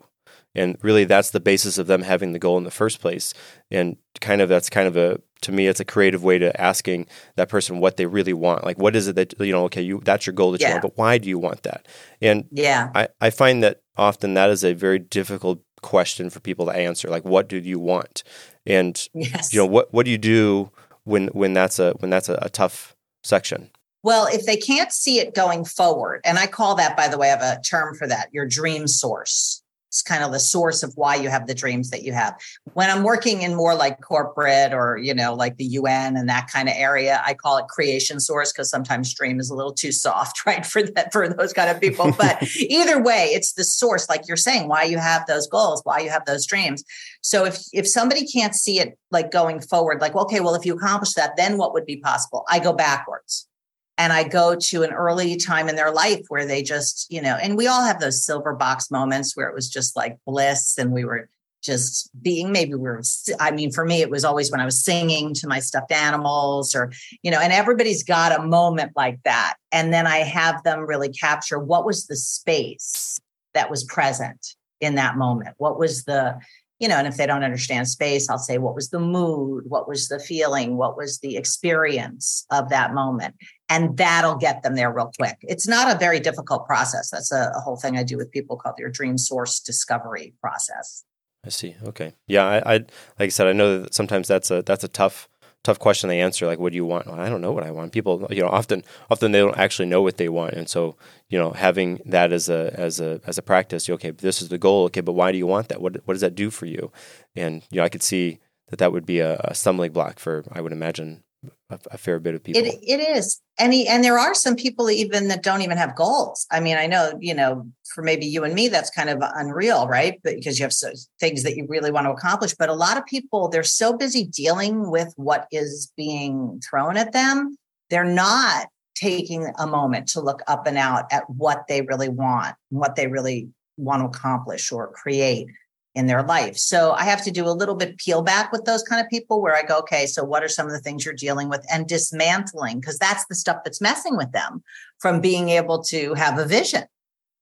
and 0.57 0.79
really 0.83 1.05
that's 1.05 1.31
the 1.31 1.39
basis 1.39 1.79
of 1.79 1.87
them 1.87 2.03
having 2.03 2.33
the 2.33 2.39
goal 2.39 2.59
in 2.59 2.65
the 2.65 2.71
first 2.71 3.01
place. 3.01 3.35
And 3.71 3.97
kind 4.21 4.41
of 4.41 4.49
that's 4.49 4.71
kind 4.71 4.89
of 4.89 4.97
a 4.97 5.21
to 5.43 5.53
me 5.53 5.67
it's 5.67 5.81
a 5.81 5.85
creative 5.85 6.25
way 6.25 6.39
to 6.39 6.59
asking 6.61 7.07
that 7.37 7.49
person 7.49 7.79
what 7.79 7.99
they 7.99 8.07
really 8.07 8.33
want. 8.33 8.65
Like 8.65 8.79
what 8.79 8.97
is 8.97 9.07
it 9.07 9.17
that 9.17 9.39
you 9.39 9.53
know 9.53 9.65
okay 9.65 9.83
you 9.83 10.01
that's 10.05 10.27
your 10.27 10.33
goal 10.33 10.53
that 10.53 10.61
yeah. 10.61 10.69
you 10.69 10.75
want 10.75 10.83
but 10.83 10.99
why 10.99 11.19
do 11.19 11.29
you 11.29 11.39
want 11.39 11.63
that? 11.63 11.87
And 12.21 12.49
yeah. 12.51 12.91
I, 12.95 13.09
I 13.21 13.31
find 13.31 13.63
that 13.63 13.83
often 13.97 14.35
that 14.35 14.51
is 14.51 14.65
a 14.65 14.73
very 14.73 14.99
difficult 14.99 15.61
question 15.83 16.31
for 16.31 16.41
people 16.41 16.67
to 16.67 16.73
answer. 16.73 17.09
Like 17.09 17.25
what 17.25 17.49
do 17.49 17.59
you 17.59 17.79
want? 17.79 18.25
And 18.65 19.01
yes. 19.15 19.53
you 19.53 19.61
know 19.61 19.67
what 19.67 19.93
what 19.93 20.07
do 20.07 20.11
you 20.11 20.19
do 20.19 20.73
when 21.05 21.29
when 21.29 21.53
that's 21.53 21.79
a 21.79 21.93
when 21.99 22.11
that's 22.11 22.31
a, 22.31 22.39
a 22.41 22.49
tough 22.49 22.97
section? 23.23 23.71
Well, 24.03 24.29
if 24.31 24.47
they 24.47 24.57
can't 24.57 24.93
see 24.93 25.19
it 25.19 25.35
going 25.35 25.65
forward, 25.65 26.21
and 26.25 26.39
I 26.39 26.47
call 26.47 26.77
that, 26.77 26.97
by 26.97 27.09
the 27.09 27.19
way, 27.19 27.27
I 27.27 27.31
have 27.31 27.43
a 27.43 27.61
term 27.61 27.97
for 27.97 28.07
that, 28.07 28.29
your 28.33 28.47
dream 28.47 28.87
source. 28.87 29.65
It's 29.89 30.03
kind 30.03 30.25
of 30.25 30.33
the 30.33 30.41
source 30.41 30.83
of 30.83 30.93
why 30.97 31.15
you 31.15 31.29
have 31.29 31.47
the 31.47 31.55
dreams 31.55 31.91
that 31.91 32.03
you 32.03 32.13
have. 32.13 32.39
When 32.75 32.91
I'm 32.91 33.03
working 33.03 33.43
in 33.43 33.55
more 33.55 33.75
like 33.75 34.01
corporate 34.01 34.73
or, 34.73 34.99
you 34.99 35.15
know, 35.15 35.35
like 35.35 35.57
the 35.57 35.65
UN 35.65 36.17
and 36.17 36.29
that 36.29 36.49
kind 36.49 36.69
of 36.69 36.75
area, 36.77 37.23
I 37.25 37.35
call 37.35 37.59
it 37.59 37.69
creation 37.69 38.21
source 38.21 38.53
because 38.53 38.69
sometimes 38.69 39.15
dream 39.15 39.41
is 39.41 39.49
a 39.49 39.55
little 39.55 39.73
too 39.73 39.93
soft, 39.93 40.41
right? 40.47 40.67
For 40.67 40.83
that, 40.83 41.13
for 41.13 41.29
those 41.29 41.53
kind 41.53 41.71
of 41.71 41.81
people. 41.81 42.13
But 42.13 42.43
either 42.57 43.03
way, 43.03 43.31
it's 43.33 43.53
the 43.53 43.65
source, 43.65 44.09
like 44.09 44.29
you're 44.29 44.37
saying, 44.37 44.69
why 44.69 44.83
you 44.83 44.99
have 44.99 45.27
those 45.27 45.47
goals, 45.47 45.81
why 45.85 46.01
you 46.01 46.11
have 46.11 46.25
those 46.25 46.47
dreams. 46.47 46.85
So 47.23 47.45
if 47.45 47.63
if 47.73 47.89
somebody 47.89 48.27
can't 48.27 48.55
see 48.55 48.81
it 48.81 48.99
like 49.11 49.31
going 49.31 49.61
forward, 49.61 50.01
like, 50.01 50.15
okay, 50.15 50.41
well, 50.41 50.55
if 50.55 50.65
you 50.67 50.75
accomplish 50.75 51.15
that, 51.15 51.37
then 51.37 51.59
what 51.59 51.73
would 51.73 51.87
be 51.87 51.97
possible? 51.97 52.45
I 52.49 52.59
go 52.59 52.73
backwards 52.73 53.49
and 53.99 54.13
I 54.13 54.25
go 54.25 54.55
to 54.55 54.83
an 54.83 54.93
early 54.93 55.37
time 55.37 55.69
in 55.69 55.77
their 55.77 55.91
life 55.91 56.25
where 56.29 56.47
they 56.47 56.63
just, 56.63 57.07
you 57.11 57.23
know, 57.23 57.37
and 57.37 57.57
we 57.57 57.67
all 57.67 57.83
have 57.83 58.01
those 58.01 58.25
silver 58.25 58.55
box 58.55 58.91
moments 58.91 59.37
where 59.37 59.49
it 59.49 59.55
was 59.55 59.69
just 59.69 59.97
like 59.97 60.19
bliss 60.27 60.77
and 60.79 60.93
we 60.93 61.05
were 61.05 61.29
just 61.63 62.11
being 62.23 62.53
maybe 62.53 62.75
we 62.75 62.87
are 62.87 63.03
i 63.41 63.51
mean 63.51 63.73
for 63.73 63.85
me 63.85 64.01
it 64.01 64.11
was 64.11 64.25
always 64.25 64.53
when 64.53 64.61
i 64.61 64.65
was 64.65 64.85
singing 64.85 65.35
to 65.35 65.49
my 65.49 65.59
stuffed 65.59 65.91
animals 65.91 66.77
or 66.77 66.93
you 67.23 67.31
know 67.31 67.41
and 67.41 67.53
everybody's 67.53 68.05
got 68.05 68.39
a 68.39 68.47
moment 68.47 68.93
like 68.95 69.19
that. 69.25 69.55
And 69.73 69.93
then 69.93 70.07
i 70.07 70.19
have 70.19 70.63
them 70.63 70.87
really 70.87 71.09
capture 71.09 71.59
what 71.59 71.85
was 71.85 72.07
the 72.07 72.15
space 72.15 73.19
that 73.55 73.71
was 73.71 73.83
present 73.85 74.55
in 74.81 74.95
that 74.97 75.17
moment? 75.17 75.55
What 75.59 75.79
was 75.79 76.05
the 76.05 76.39
you 76.79 76.89
know, 76.89 76.97
and 76.97 77.07
if 77.07 77.17
they 77.17 77.27
don't 77.27 77.43
understand 77.43 77.89
space, 77.89 78.29
I'll 78.29 78.39
say, 78.39 78.59
what 78.59 78.75
was 78.75 78.91
the 78.91 79.01
mood? 79.01 79.65
What 79.67 79.89
was 79.89 80.09
the 80.09 80.19
feeling? 80.19 80.77
What 80.77 80.97
was 80.97 81.19
the 81.21 81.37
experience 81.37 82.47
of 82.51 82.69
that 82.69 82.93
moment? 82.93 83.35
And 83.69 83.97
that'll 83.97 84.37
get 84.37 84.63
them 84.63 84.75
there 84.75 84.93
real 84.93 85.11
quick. 85.19 85.39
It's 85.43 85.67
not 85.67 85.95
a 85.95 85.99
very 85.99 86.21
difficult 86.21 86.67
process. 86.67 87.11
That's 87.11 87.33
a, 87.33 87.51
a 87.55 87.61
whole 87.61 87.77
thing 87.77 87.97
I 87.97 88.03
do 88.03 88.17
with 88.17 88.31
people 88.31 88.57
called 88.57 88.77
your 88.79 88.91
dream 88.91 89.17
source 89.17 89.61
discovery 89.61 90.35
process. 90.41 91.05
I 91.45 91.49
see. 91.49 91.77
Okay. 91.85 92.15
Yeah. 92.27 92.45
I, 92.45 92.75
I 92.75 92.75
like 92.75 92.89
I 93.21 93.29
said, 93.29 93.47
I 93.47 93.53
know 93.53 93.83
that 93.83 93.95
sometimes 93.95 94.29
that's 94.29 94.51
a 94.51 94.63
that's 94.63 94.85
a 94.85 94.89
tough 94.89 95.29
tough 95.67 95.79
question 95.79 96.09
to 96.09 96.15
answer. 96.15 96.47
Like, 96.47 96.59
what 96.59 96.73
do 96.73 96.77
you 96.77 96.87
want? 96.87 97.07
Well, 97.07 97.21
I 97.21 97.29
don't 97.29 97.41
know 97.41 97.53
what 97.53 97.65
I 97.65 97.71
want. 97.71 97.93
People, 97.93 98.27
you 98.31 98.43
know, 98.43 98.49
often 98.49 98.85
often 99.11 99.33
they 99.33 99.41
don't 99.41 99.59
actually 99.59 99.87
know 99.87 100.01
what 100.01 100.17
they 100.17 100.29
want, 100.29 100.55
and 100.55 100.69
so 100.69 100.97
you 101.29 101.39
know, 101.39 101.51
having 101.51 102.01
that 102.07 102.33
as 102.33 102.49
a 102.49 102.73
as 102.75 103.01
a 103.01 103.21
as 103.27 103.37
a 103.37 103.43
practice. 103.43 103.91
Okay, 103.91 104.13
this 104.13 104.41
is 104.41 104.49
the 104.49 104.59
goal. 104.59 104.85
Okay, 104.85 105.01
but 105.01 105.13
why 105.13 105.33
do 105.33 105.39
you 105.39 105.47
want 105.47 105.69
that? 105.69 105.81
What 105.81 105.97
what 106.05 106.15
does 106.15 106.21
that 106.21 106.35
do 106.35 106.51
for 106.51 106.67
you? 106.67 106.93
And 107.35 107.63
you 107.71 107.79
know, 107.79 107.85
I 107.85 107.89
could 107.89 108.03
see 108.03 108.39
that 108.69 108.79
that 108.79 108.93
would 108.93 109.07
be 109.07 109.19
a, 109.21 109.37
a 109.45 109.55
stumbling 109.55 109.93
block 109.93 110.19
for 110.19 110.45
I 110.53 110.61
would 110.61 110.73
imagine 110.73 111.23
a, 111.71 111.79
a, 111.93 111.99
fair 111.99 112.19
bit 112.19 112.35
of 112.35 112.45
people. 112.45 112.63
It, 112.63 112.79
it 112.83 113.01
is. 113.17 113.41
And, 113.59 113.73
he, 113.73 113.89
and 113.89 114.05
there 114.05 114.19
are 114.19 114.35
some 114.35 114.55
people 114.55 114.91
even 114.91 115.29
that 115.29 115.43
don't 115.43 115.63
even 115.63 115.77
have 115.77 115.97
goals. 115.97 116.47
I 116.51 116.61
mean, 116.61 116.77
I 116.77 116.87
know, 116.87 117.19
you 117.21 117.35
know, 117.35 117.67
for 117.95 118.03
maybe 118.03 118.27
you 118.27 118.45
and 118.45 118.55
me, 118.55 118.69
that's 118.69 118.91
kind 118.91 119.11
of 119.11 119.19
unreal, 119.35 119.89
right? 119.89 120.21
But 120.23 120.37
because 120.37 120.59
you 120.59 120.65
have 120.65 120.73
so, 120.73 120.91
things 121.19 121.43
that 121.43 121.57
you 121.57 121.67
really 121.69 121.91
want 121.91 122.07
to 122.07 122.13
accomplish. 122.13 122.55
But 122.55 122.69
a 122.69 122.75
lot 122.75 122.97
of 122.97 123.07
people, 123.07 123.49
they're 123.49 123.63
so 123.63 123.97
busy 123.97 124.25
dealing 124.25 124.91
with 124.91 125.13
what 125.17 125.47
is 125.51 125.93
being 125.97 126.61
thrown 126.69 126.97
at 126.97 127.13
them. 127.13 127.57
They're 127.91 128.05
not 128.05 128.69
taking 128.95 129.53
a 129.59 129.67
moment 129.67 130.09
to 130.09 130.21
look 130.21 130.43
up 130.47 130.67
and 130.67 130.79
out 130.79 131.05
at 131.11 131.29
what 131.29 131.65
they 131.69 131.83
really 131.83 132.09
want, 132.09 132.55
what 132.71 132.97
they 132.97 133.07
really 133.07 133.49
want 133.77 134.01
to 134.01 134.07
accomplish 134.07 134.73
or 134.73 134.91
create 134.93 135.49
in 135.97 136.07
their 136.07 136.23
life. 136.23 136.59
So 136.59 136.93
I 136.93 137.05
have 137.05 137.25
to 137.25 137.31
do 137.31 137.49
a 137.49 137.51
little 137.51 137.75
bit 137.75 137.97
peel 137.97 138.23
back 138.23 138.53
with 138.53 138.67
those 138.67 138.83
kind 138.83 139.01
of 139.01 139.09
people 139.09 139.41
where 139.41 139.57
I 139.57 139.63
go, 139.63 139.79
okay, 139.79 140.07
so 140.07 140.23
what 140.23 140.45
are 140.45 140.49
some 140.49 140.67
of 140.67 140.73
the 140.73 140.79
things 140.79 141.05
you're 141.05 141.15
dealing 141.15 141.49
with 141.49 141.67
and 141.73 141.89
dismantling? 141.89 142.81
Because 142.81 142.99
that's 142.99 143.25
the 143.27 143.35
stuff 143.35 143.63
that's 143.65 143.81
messing 143.81 144.15
with 144.15 144.31
them 144.33 144.63
from 144.99 145.23
being 145.23 145.49
able 145.49 145.83
to 145.85 146.13
have 146.13 146.39
a 146.39 146.45
vision, 146.45 146.85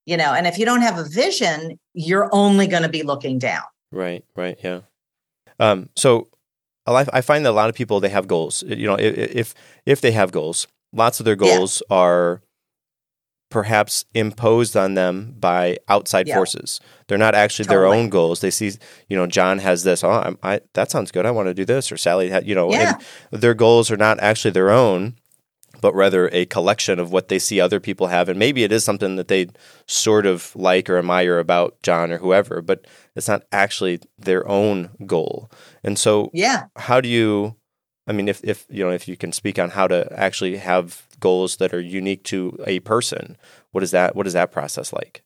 you 0.05 0.15
know. 0.15 0.33
And 0.33 0.47
if 0.47 0.57
you 0.57 0.65
don't 0.65 0.81
have 0.81 0.97
a 0.97 1.03
vision, 1.03 1.77
you're 1.93 2.29
only 2.31 2.65
going 2.65 2.83
to 2.83 2.89
be 2.89 3.03
looking 3.03 3.37
down. 3.37 3.63
Right, 3.91 4.23
right, 4.37 4.57
yeah. 4.63 4.81
Um, 5.59 5.89
so 5.97 6.29
I 6.87 7.21
find 7.21 7.45
that 7.45 7.51
a 7.51 7.51
lot 7.51 7.69
of 7.69 7.75
people 7.75 7.99
they 7.99 8.09
have 8.09 8.27
goals. 8.27 8.63
You 8.65 8.87
know, 8.87 8.95
if 8.97 9.53
if 9.85 9.99
they 9.99 10.11
have 10.11 10.31
goals, 10.31 10.67
lots 10.93 11.19
of 11.19 11.25
their 11.25 11.35
goals 11.35 11.83
yeah. 11.89 11.97
are 11.97 12.41
perhaps 13.49 14.05
imposed 14.13 14.75
on 14.75 14.95
them 14.95 15.35
by 15.39 15.77
outside 15.87 16.27
yeah. 16.27 16.35
forces. 16.35 16.79
They're 17.07 17.17
not 17.17 17.35
actually 17.35 17.65
totally. 17.65 17.81
their 17.81 17.93
own 17.93 18.09
goals. 18.09 18.41
They 18.41 18.51
see, 18.51 18.71
you 19.07 19.15
know, 19.15 19.27
John 19.27 19.59
has 19.59 19.83
this. 19.83 20.03
Oh, 20.03 20.09
I'm, 20.09 20.37
I, 20.43 20.61
that 20.73 20.91
sounds 20.91 21.11
good. 21.11 21.25
I 21.25 21.31
want 21.31 21.47
to 21.47 21.53
do 21.53 21.65
this. 21.65 21.91
Or 21.91 21.97
Sally, 21.97 22.29
had, 22.29 22.47
you 22.47 22.55
know, 22.55 22.71
yeah. 22.71 22.97
their 23.31 23.53
goals 23.53 23.91
are 23.91 23.97
not 23.97 24.19
actually 24.19 24.51
their 24.51 24.71
own, 24.71 25.15
but 25.79 25.93
rather 25.93 26.29
a 26.31 26.45
collection 26.47 26.99
of 26.99 27.11
what 27.11 27.27
they 27.27 27.37
see 27.37 27.61
other 27.61 27.79
people 27.79 28.07
have. 28.07 28.27
And 28.27 28.39
maybe 28.39 28.63
it 28.63 28.71
is 28.71 28.83
something 28.83 29.15
that 29.17 29.27
they 29.27 29.47
sort 29.85 30.25
of 30.25 30.55
like 30.55 30.89
or 30.89 30.97
admire 30.97 31.37
about 31.37 31.81
John 31.83 32.11
or 32.11 32.17
whoever, 32.17 32.61
but 32.61 32.85
it's 33.15 33.27
not 33.27 33.43
actually 33.51 33.99
their 34.17 34.47
own 34.47 34.89
goal. 35.05 35.51
And 35.83 35.99
so, 35.99 36.31
yeah, 36.33 36.65
how 36.75 36.99
do 36.99 37.07
you? 37.07 37.55
I 38.07 38.13
mean, 38.13 38.27
if, 38.27 38.43
if 38.43 38.65
you 38.69 38.83
know, 38.83 38.91
if 38.91 39.07
you 39.07 39.17
can 39.17 39.31
speak 39.31 39.57
on 39.57 39.71
how 39.71 39.87
to 39.87 40.07
actually 40.13 40.57
have 40.57 41.03
goals 41.19 41.57
that 41.57 41.73
are 41.73 41.81
unique 41.81 42.23
to 42.25 42.57
a 42.65 42.79
person, 42.81 43.37
what 43.71 43.83
is 43.83 43.91
that? 43.91 44.15
What 44.15 44.27
is 44.27 44.33
that 44.33 44.51
process 44.51 44.93
like? 44.93 45.23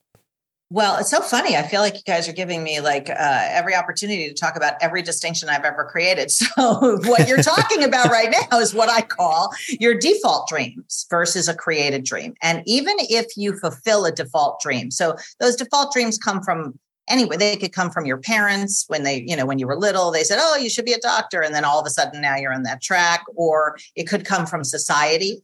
Well, 0.72 0.98
it's 0.98 1.10
so 1.10 1.20
funny. 1.20 1.56
I 1.56 1.66
feel 1.66 1.80
like 1.80 1.94
you 1.94 2.02
guys 2.06 2.28
are 2.28 2.32
giving 2.32 2.62
me 2.62 2.80
like 2.80 3.10
uh, 3.10 3.14
every 3.18 3.74
opportunity 3.74 4.28
to 4.28 4.34
talk 4.34 4.54
about 4.56 4.74
every 4.80 5.02
distinction 5.02 5.48
I've 5.48 5.64
ever 5.64 5.84
created. 5.84 6.30
So, 6.60 6.98
what 7.06 7.26
you're 7.26 7.42
talking 7.42 7.82
about 7.82 8.10
right 8.10 8.30
now 8.30 8.58
is 8.58 8.74
what 8.74 8.88
I 8.88 9.02
call 9.02 9.50
your 9.80 9.94
default 9.98 10.48
dreams 10.48 11.06
versus 11.10 11.48
a 11.48 11.54
created 11.54 12.04
dream. 12.04 12.34
And 12.42 12.62
even 12.66 12.94
if 12.98 13.36
you 13.36 13.58
fulfill 13.58 14.04
a 14.04 14.12
default 14.12 14.60
dream, 14.60 14.90
so 14.90 15.16
those 15.38 15.56
default 15.56 15.92
dreams 15.92 16.18
come 16.18 16.42
from 16.42 16.78
anyway, 17.08 17.36
they 17.36 17.56
could 17.56 17.72
come 17.72 17.90
from 17.90 18.06
your 18.06 18.18
parents 18.18 18.84
when 18.88 19.02
they, 19.02 19.24
you 19.26 19.36
know, 19.36 19.46
when 19.46 19.58
you 19.58 19.66
were 19.66 19.76
little, 19.76 20.10
they 20.10 20.24
said, 20.24 20.38
oh, 20.40 20.56
you 20.56 20.70
should 20.70 20.84
be 20.84 20.92
a 20.92 20.98
doctor. 20.98 21.40
And 21.40 21.54
then 21.54 21.64
all 21.64 21.80
of 21.80 21.86
a 21.86 21.90
sudden 21.90 22.20
now 22.20 22.36
you're 22.36 22.52
on 22.52 22.62
that 22.64 22.82
track. 22.82 23.24
Or 23.34 23.76
it 23.96 24.04
could 24.04 24.24
come 24.24 24.46
from 24.46 24.64
society, 24.64 25.42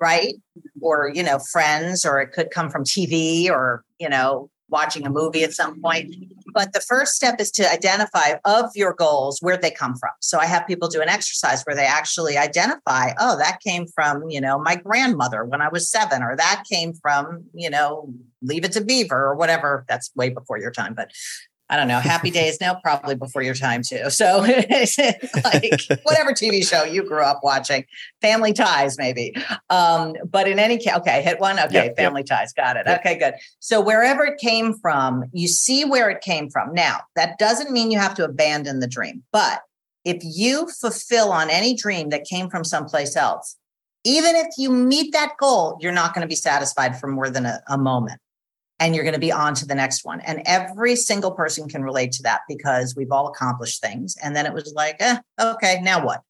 right? 0.00 0.34
Or, 0.80 1.10
you 1.12 1.22
know, 1.22 1.38
friends, 1.38 2.04
or 2.04 2.20
it 2.20 2.32
could 2.32 2.50
come 2.50 2.70
from 2.70 2.84
TV 2.84 3.50
or, 3.50 3.84
you 3.98 4.08
know, 4.08 4.50
watching 4.68 5.06
a 5.06 5.10
movie 5.10 5.44
at 5.44 5.52
some 5.52 5.80
point. 5.80 6.14
But 6.54 6.72
the 6.72 6.80
first 6.80 7.14
step 7.14 7.40
is 7.40 7.50
to 7.52 7.70
identify 7.70 8.34
of 8.44 8.70
your 8.74 8.94
goals 8.94 9.38
where 9.40 9.56
they 9.56 9.70
come 9.70 9.96
from. 9.96 10.10
So 10.20 10.38
I 10.38 10.46
have 10.46 10.66
people 10.66 10.88
do 10.88 11.02
an 11.02 11.08
exercise 11.08 11.62
where 11.64 11.76
they 11.76 11.86
actually 11.86 12.36
identify, 12.36 13.10
oh, 13.18 13.36
that 13.38 13.60
came 13.60 13.86
from, 13.86 14.28
you 14.30 14.40
know, 14.40 14.58
my 14.58 14.76
grandmother 14.76 15.44
when 15.44 15.60
I 15.60 15.68
was 15.68 15.90
seven, 15.90 16.22
or 16.22 16.36
that 16.36 16.64
came 16.70 16.94
from, 16.94 17.44
you 17.54 17.70
know, 17.70 18.12
leave 18.42 18.64
it 18.64 18.72
to 18.72 18.80
Beaver 18.82 19.16
or 19.16 19.34
whatever. 19.34 19.84
That's 19.88 20.10
way 20.14 20.30
before 20.30 20.58
your 20.58 20.70
time, 20.70 20.94
but 20.94 21.10
I 21.70 21.76
don't 21.76 21.88
know, 21.88 22.00
Happy 22.00 22.30
Days 22.30 22.58
now, 22.60 22.74
probably 22.82 23.14
before 23.14 23.42
your 23.42 23.54
time 23.54 23.82
too. 23.82 24.08
So, 24.08 24.38
like 25.44 25.80
whatever 26.02 26.32
TV 26.32 26.66
show 26.66 26.84
you 26.84 27.06
grew 27.06 27.22
up 27.22 27.40
watching, 27.42 27.84
Family 28.22 28.54
Ties, 28.54 28.96
maybe. 28.96 29.34
Um, 29.68 30.14
but 30.24 30.48
in 30.48 30.58
any 30.58 30.78
case, 30.78 30.94
okay, 30.96 31.22
hit 31.22 31.40
one. 31.40 31.58
Okay, 31.58 31.86
yep, 31.86 31.96
Family 31.96 32.22
yep. 32.26 32.38
Ties, 32.38 32.52
got 32.54 32.76
it. 32.76 32.84
Yep. 32.86 33.00
Okay, 33.00 33.18
good. 33.18 33.34
So 33.58 33.82
wherever 33.82 34.24
it 34.24 34.38
came 34.38 34.74
from, 34.78 35.24
you 35.32 35.46
see 35.46 35.84
where 35.84 36.08
it 36.08 36.22
came 36.22 36.48
from. 36.48 36.72
Now, 36.72 37.00
that 37.16 37.38
doesn't 37.38 37.70
mean 37.70 37.90
you 37.90 37.98
have 37.98 38.14
to 38.14 38.24
abandon 38.24 38.80
the 38.80 38.88
dream, 38.88 39.22
but 39.30 39.60
if 40.04 40.18
you 40.22 40.68
fulfill 40.80 41.32
on 41.32 41.50
any 41.50 41.74
dream 41.74 42.08
that 42.10 42.24
came 42.24 42.48
from 42.48 42.64
someplace 42.64 43.14
else, 43.14 43.56
even 44.04 44.36
if 44.36 44.46
you 44.56 44.70
meet 44.70 45.12
that 45.12 45.32
goal, 45.38 45.76
you're 45.80 45.92
not 45.92 46.14
going 46.14 46.22
to 46.22 46.28
be 46.28 46.34
satisfied 46.34 46.98
for 46.98 47.08
more 47.08 47.28
than 47.28 47.44
a, 47.44 47.60
a 47.68 47.76
moment 47.76 48.20
and 48.80 48.94
you're 48.94 49.04
going 49.04 49.14
to 49.14 49.20
be 49.20 49.32
on 49.32 49.54
to 49.54 49.66
the 49.66 49.74
next 49.74 50.04
one. 50.04 50.20
And 50.20 50.42
every 50.46 50.94
single 50.96 51.32
person 51.32 51.68
can 51.68 51.82
relate 51.82 52.12
to 52.12 52.22
that 52.22 52.42
because 52.48 52.94
we've 52.96 53.10
all 53.10 53.28
accomplished 53.28 53.82
things. 53.82 54.16
And 54.22 54.36
then 54.36 54.46
it 54.46 54.52
was 54.52 54.72
like, 54.74 54.96
eh, 55.00 55.18
okay, 55.40 55.80
now 55.82 56.04
what? 56.04 56.22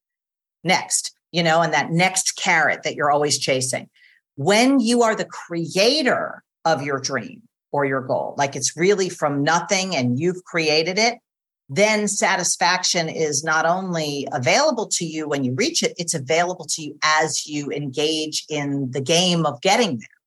Next, 0.64 1.14
you 1.30 1.42
know, 1.42 1.60
and 1.60 1.72
that 1.72 1.90
next 1.90 2.36
carrot 2.36 2.82
that 2.82 2.94
you're 2.94 3.10
always 3.10 3.38
chasing. 3.38 3.88
when 4.36 4.78
you 4.78 5.02
are 5.02 5.16
the 5.16 5.24
creator 5.24 6.44
of 6.64 6.82
your 6.82 7.00
dream 7.00 7.42
or 7.72 7.84
your 7.84 8.00
goal, 8.00 8.34
like 8.38 8.54
it's 8.54 8.76
really 8.76 9.08
from 9.08 9.42
nothing 9.42 9.96
and 9.96 10.18
you've 10.18 10.44
created 10.44 10.96
it, 10.96 11.18
then 11.68 12.08
satisfaction 12.08 13.08
is 13.08 13.44
not 13.44 13.66
only 13.66 14.26
available 14.32 14.86
to 14.86 15.04
you 15.04 15.28
when 15.28 15.44
you 15.44 15.54
reach 15.54 15.82
it, 15.82 15.92
it's 15.98 16.14
available 16.14 16.64
to 16.66 16.82
you 16.82 16.96
as 17.02 17.46
you 17.46 17.70
engage 17.70 18.44
in 18.48 18.90
the 18.92 19.00
game 19.00 19.44
of 19.44 19.60
getting 19.60 19.98
there. 19.98 20.17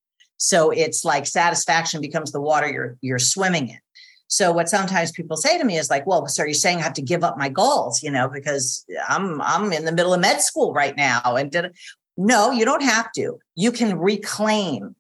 So 0.42 0.72
it's 0.72 1.06
like 1.06 1.28
satisfaction 1.28 2.02
becomes 2.02 2.32
the 2.32 2.42
water 2.42 2.68
you're 2.68 2.98
you're 3.02 3.20
swimming 3.20 3.70
in. 3.70 3.78
So 4.26 4.52
what 4.52 4.70
sometimes 4.70 5.12
people 5.12 5.38
say 5.38 5.60
to 5.60 5.64
me 5.64 5.78
is 5.78 5.92
like, 5.92 6.08
"Well, 6.08 6.26
so 6.26 6.42
are 6.42 6.48
you 6.48 6.56
saying 6.56 6.80
I 6.80 6.82
have 6.82 6.94
to 6.94 7.02
give 7.04 7.24
up 7.24 7.38
my 7.38 7.48
goals? 7.48 8.02
You 8.02 8.10
know, 8.10 8.28
because 8.28 8.84
I'm 9.08 9.40
I'm 9.40 9.72
in 9.72 9.86
the 9.86 9.92
middle 9.92 10.16
of 10.16 10.20
med 10.20 10.42
school 10.42 10.74
right 10.74 10.98
now." 10.98 11.22
And 11.36 11.52
did 11.52 11.76
no, 12.18 12.50
you 12.50 12.66
don't 12.66 12.82
have 12.82 13.12
to. 13.14 13.38
You 13.56 13.72
can 13.72 14.00
reclaim 14.00 14.96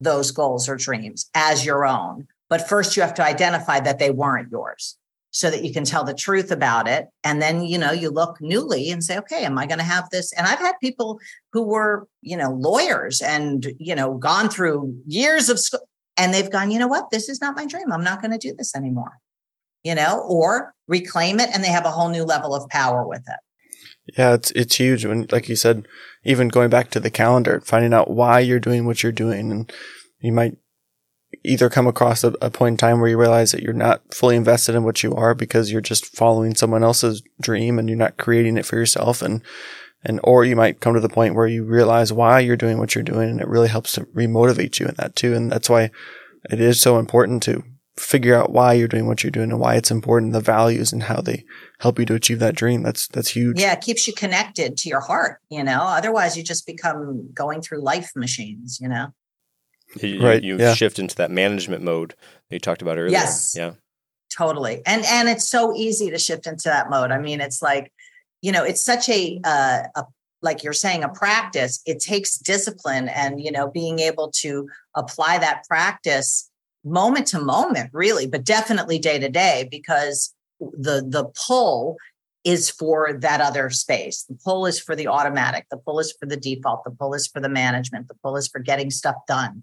those 0.00 0.30
goals 0.30 0.68
or 0.68 0.76
dreams 0.76 1.30
as 1.34 1.64
your 1.64 1.86
own, 1.86 2.26
but 2.50 2.68
first 2.68 2.94
you 2.94 3.02
have 3.02 3.14
to 3.14 3.24
identify 3.24 3.80
that 3.80 3.98
they 3.98 4.10
weren't 4.10 4.50
yours 4.50 4.98
so 5.34 5.50
that 5.50 5.64
you 5.64 5.72
can 5.72 5.84
tell 5.84 6.04
the 6.04 6.14
truth 6.14 6.52
about 6.52 6.86
it. 6.86 7.08
And 7.24 7.42
then 7.42 7.64
you 7.64 7.76
know 7.76 7.90
you 7.90 8.08
look 8.08 8.40
newly 8.40 8.90
and 8.90 9.02
say 9.02 9.18
okay 9.18 9.44
am 9.44 9.58
i 9.58 9.66
going 9.66 9.78
to 9.78 9.84
have 9.84 10.08
this? 10.10 10.32
And 10.32 10.46
i've 10.46 10.60
had 10.60 10.74
people 10.80 11.18
who 11.52 11.62
were 11.62 12.06
you 12.22 12.36
know 12.36 12.52
lawyers 12.52 13.20
and 13.20 13.66
you 13.78 13.94
know 13.94 14.16
gone 14.16 14.48
through 14.48 14.96
years 15.06 15.50
of 15.50 15.58
school 15.58 15.86
and 16.16 16.32
they've 16.32 16.50
gone 16.50 16.70
you 16.70 16.78
know 16.78 16.86
what? 16.86 17.10
This 17.10 17.28
is 17.28 17.40
not 17.40 17.56
my 17.56 17.66
dream. 17.66 17.92
I'm 17.92 18.04
not 18.04 18.22
going 18.22 18.30
to 18.30 18.38
do 18.38 18.54
this 18.56 18.74
anymore. 18.74 19.18
You 19.82 19.96
know 19.96 20.24
or 20.26 20.72
reclaim 20.86 21.40
it 21.40 21.50
and 21.52 21.62
they 21.62 21.68
have 21.68 21.84
a 21.84 21.90
whole 21.90 22.08
new 22.08 22.24
level 22.24 22.54
of 22.54 22.68
power 22.70 23.06
with 23.06 23.24
it. 23.26 24.16
Yeah 24.16 24.34
it's 24.34 24.52
it's 24.52 24.76
huge. 24.76 25.04
When 25.04 25.26
like 25.32 25.48
you 25.48 25.56
said 25.56 25.86
even 26.24 26.46
going 26.46 26.70
back 26.70 26.90
to 26.90 27.00
the 27.00 27.10
calendar 27.10 27.60
finding 27.60 27.92
out 27.92 28.08
why 28.08 28.38
you're 28.38 28.60
doing 28.60 28.86
what 28.86 29.02
you're 29.02 29.12
doing 29.12 29.50
and 29.50 29.72
you 30.20 30.32
might 30.32 30.56
either 31.42 31.68
come 31.68 31.86
across 31.86 32.22
a, 32.24 32.34
a, 32.40 32.50
point 32.50 32.74
in 32.74 32.76
time 32.76 33.00
where 33.00 33.08
you 33.08 33.18
realize 33.18 33.52
that 33.52 33.62
you're 33.62 33.72
not 33.72 34.02
fully 34.14 34.36
invested 34.36 34.74
in 34.74 34.84
what 34.84 35.02
you 35.02 35.14
are 35.14 35.34
because 35.34 35.72
you're 35.72 35.80
just 35.80 36.14
following 36.16 36.54
someone 36.54 36.84
else's 36.84 37.22
dream 37.40 37.78
and 37.78 37.88
you're 37.88 37.98
not 37.98 38.16
creating 38.16 38.56
it 38.56 38.66
for 38.66 38.76
yourself 38.76 39.22
and 39.22 39.42
and 40.04 40.20
or 40.22 40.44
you 40.44 40.54
might 40.54 40.80
come 40.80 40.94
to 40.94 41.00
the 41.00 41.08
point 41.08 41.34
where 41.34 41.46
you 41.46 41.64
realize 41.64 42.12
why 42.12 42.40
you're 42.40 42.56
doing 42.56 42.78
what 42.78 42.94
you're 42.94 43.04
doing 43.04 43.30
and 43.30 43.40
it 43.40 43.48
really 43.48 43.68
helps 43.68 43.92
to 43.92 44.02
remotivate 44.06 44.78
you 44.78 44.86
in 44.86 44.94
that 44.96 45.16
too. 45.16 45.34
And 45.34 45.50
that's 45.50 45.70
why 45.70 45.90
it 46.50 46.60
is 46.60 46.80
so 46.80 46.98
important 46.98 47.42
to 47.44 47.64
figure 47.96 48.34
out 48.34 48.50
why 48.50 48.72
you're 48.72 48.88
doing 48.88 49.06
what 49.06 49.22
you're 49.22 49.30
doing 49.30 49.50
and 49.50 49.60
why 49.60 49.76
it's 49.76 49.90
important 49.90 50.32
the 50.32 50.40
values 50.40 50.92
and 50.92 51.04
how 51.04 51.20
they 51.20 51.44
help 51.78 51.98
you 51.98 52.04
to 52.04 52.14
achieve 52.14 52.40
that 52.40 52.56
dream. 52.56 52.82
That's 52.82 53.08
that's 53.08 53.30
huge. 53.30 53.58
Yeah 53.58 53.72
it 53.72 53.80
keeps 53.80 54.06
you 54.06 54.12
connected 54.12 54.76
to 54.78 54.88
your 54.88 55.00
heart 55.00 55.40
you 55.48 55.64
know? 55.64 55.80
Otherwise 55.80 56.36
you 56.36 56.42
just 56.42 56.66
become 56.66 57.30
going 57.32 57.62
through 57.62 57.82
life 57.82 58.12
machines 58.14 58.78
you 58.80 58.88
know 58.88 59.14
you, 60.00 60.22
right. 60.22 60.42
You, 60.42 60.58
yeah. 60.58 60.74
shift 60.74 60.98
into 60.98 61.16
that 61.16 61.30
management 61.30 61.82
mode 61.82 62.14
that 62.48 62.56
you 62.56 62.60
talked 62.60 62.82
about 62.82 62.98
earlier. 62.98 63.10
Yes. 63.10 63.54
Yeah. 63.56 63.72
Totally. 64.36 64.82
And 64.86 65.04
and 65.04 65.28
it's 65.28 65.48
so 65.48 65.74
easy 65.74 66.10
to 66.10 66.18
shift 66.18 66.46
into 66.46 66.68
that 66.68 66.90
mode. 66.90 67.12
I 67.12 67.18
mean, 67.18 67.40
it's 67.40 67.62
like, 67.62 67.92
you 68.42 68.50
know, 68.50 68.64
it's 68.64 68.84
such 68.84 69.08
a 69.08 69.40
uh, 69.44 69.82
a 69.94 70.04
like 70.42 70.64
you're 70.64 70.72
saying 70.72 71.04
a 71.04 71.08
practice. 71.08 71.80
It 71.86 72.00
takes 72.00 72.38
discipline 72.38 73.08
and 73.08 73.40
you 73.40 73.52
know 73.52 73.70
being 73.70 74.00
able 74.00 74.32
to 74.38 74.68
apply 74.96 75.38
that 75.38 75.64
practice 75.68 76.50
moment 76.84 77.28
to 77.28 77.40
moment, 77.40 77.90
really, 77.92 78.26
but 78.26 78.44
definitely 78.44 78.98
day 78.98 79.18
to 79.18 79.28
day 79.28 79.68
because 79.70 80.34
the 80.60 81.04
the 81.06 81.30
pull 81.46 81.96
is 82.42 82.68
for 82.68 83.12
that 83.12 83.40
other 83.40 83.70
space. 83.70 84.24
The 84.24 84.38
pull 84.44 84.66
is 84.66 84.80
for 84.80 84.96
the 84.96 85.06
automatic. 85.06 85.66
The 85.70 85.78
pull 85.78 86.00
is 86.00 86.12
for 86.18 86.26
the 86.26 86.36
default. 86.36 86.84
The 86.84 86.90
pull 86.90 87.14
is 87.14 87.26
for 87.26 87.40
the 87.40 87.48
management. 87.48 88.08
The 88.08 88.16
pull 88.22 88.36
is 88.36 88.48
for 88.48 88.58
getting 88.58 88.90
stuff 88.90 89.16
done 89.28 89.62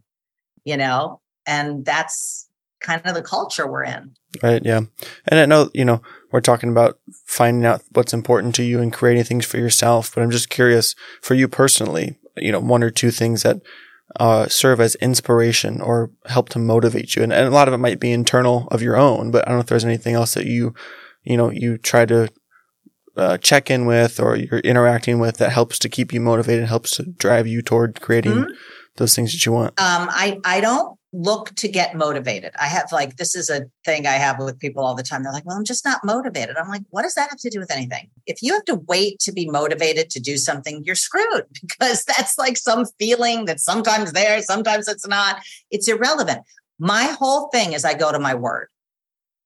you 0.63 0.77
know, 0.77 1.19
and 1.45 1.85
that's 1.85 2.49
kind 2.81 3.01
of 3.05 3.15
the 3.15 3.21
culture 3.21 3.67
we're 3.67 3.83
in. 3.83 4.15
Right. 4.41 4.61
Yeah. 4.65 4.81
And 5.27 5.39
I 5.39 5.45
know, 5.45 5.69
you 5.73 5.85
know, 5.85 6.01
we're 6.31 6.41
talking 6.41 6.69
about 6.69 6.99
finding 7.25 7.65
out 7.65 7.83
what's 7.91 8.13
important 8.13 8.55
to 8.55 8.63
you 8.63 8.79
and 8.79 8.91
creating 8.91 9.23
things 9.23 9.45
for 9.45 9.57
yourself, 9.57 10.13
but 10.13 10.21
I'm 10.21 10.31
just 10.31 10.49
curious 10.49 10.95
for 11.21 11.35
you 11.35 11.47
personally, 11.47 12.17
you 12.37 12.51
know, 12.51 12.59
one 12.59 12.83
or 12.83 12.89
two 12.89 13.11
things 13.11 13.43
that 13.43 13.61
uh, 14.19 14.47
serve 14.47 14.81
as 14.81 14.95
inspiration 14.95 15.79
or 15.79 16.11
help 16.25 16.49
to 16.49 16.59
motivate 16.59 17.15
you. 17.15 17.23
And, 17.23 17.31
and 17.31 17.47
a 17.47 17.51
lot 17.51 17.67
of 17.67 17.73
it 17.73 17.77
might 17.77 17.99
be 17.99 18.11
internal 18.11 18.67
of 18.71 18.81
your 18.81 18.97
own, 18.97 19.31
but 19.31 19.45
I 19.45 19.51
don't 19.51 19.57
know 19.57 19.61
if 19.61 19.67
there's 19.67 19.85
anything 19.85 20.15
else 20.15 20.33
that 20.33 20.45
you, 20.45 20.73
you 21.23 21.37
know, 21.37 21.49
you 21.49 21.77
try 21.77 22.05
to 22.05 22.29
uh, 23.15 23.37
check 23.37 23.69
in 23.69 23.85
with 23.85 24.19
or 24.19 24.37
you're 24.37 24.59
interacting 24.59 25.19
with 25.19 25.37
that 25.37 25.51
helps 25.51 25.77
to 25.79 25.89
keep 25.89 26.13
you 26.13 26.21
motivated, 26.21 26.67
helps 26.67 26.95
to 26.95 27.03
drive 27.03 27.47
you 27.47 27.61
toward 27.61 28.01
creating 28.01 28.33
mm-hmm 28.33 28.53
those 28.95 29.15
things 29.15 29.31
that 29.31 29.45
you 29.45 29.51
want? 29.51 29.69
Um, 29.79 30.07
I 30.11 30.39
I 30.43 30.61
don't 30.61 30.97
look 31.13 31.53
to 31.55 31.67
get 31.67 31.95
motivated. 31.95 32.53
I 32.59 32.67
have 32.67 32.91
like 32.91 33.17
this 33.17 33.35
is 33.35 33.49
a 33.49 33.65
thing 33.85 34.07
I 34.07 34.13
have 34.13 34.39
with 34.39 34.59
people 34.59 34.83
all 34.83 34.95
the 34.95 35.03
time. 35.03 35.23
They're 35.23 35.33
like, 35.33 35.45
"Well, 35.45 35.57
I'm 35.57 35.65
just 35.65 35.85
not 35.85 36.03
motivated." 36.03 36.55
I'm 36.57 36.69
like, 36.69 36.83
"What 36.89 37.03
does 37.03 37.15
that 37.15 37.29
have 37.29 37.39
to 37.39 37.49
do 37.49 37.59
with 37.59 37.71
anything? 37.71 38.09
If 38.25 38.41
you 38.41 38.53
have 38.53 38.65
to 38.65 38.75
wait 38.75 39.19
to 39.19 39.31
be 39.31 39.49
motivated 39.49 40.09
to 40.11 40.19
do 40.19 40.37
something, 40.37 40.83
you're 40.85 40.95
screwed 40.95 41.45
because 41.61 42.03
that's 42.05 42.37
like 42.37 42.57
some 42.57 42.85
feeling 42.99 43.45
that's 43.45 43.63
sometimes 43.63 44.13
there, 44.13 44.41
sometimes 44.41 44.87
it's 44.87 45.07
not. 45.07 45.41
It's 45.69 45.87
irrelevant. 45.87 46.41
My 46.79 47.03
whole 47.03 47.49
thing 47.49 47.73
is 47.73 47.85
I 47.85 47.93
go 47.93 48.11
to 48.11 48.19
my 48.19 48.35
word 48.35 48.67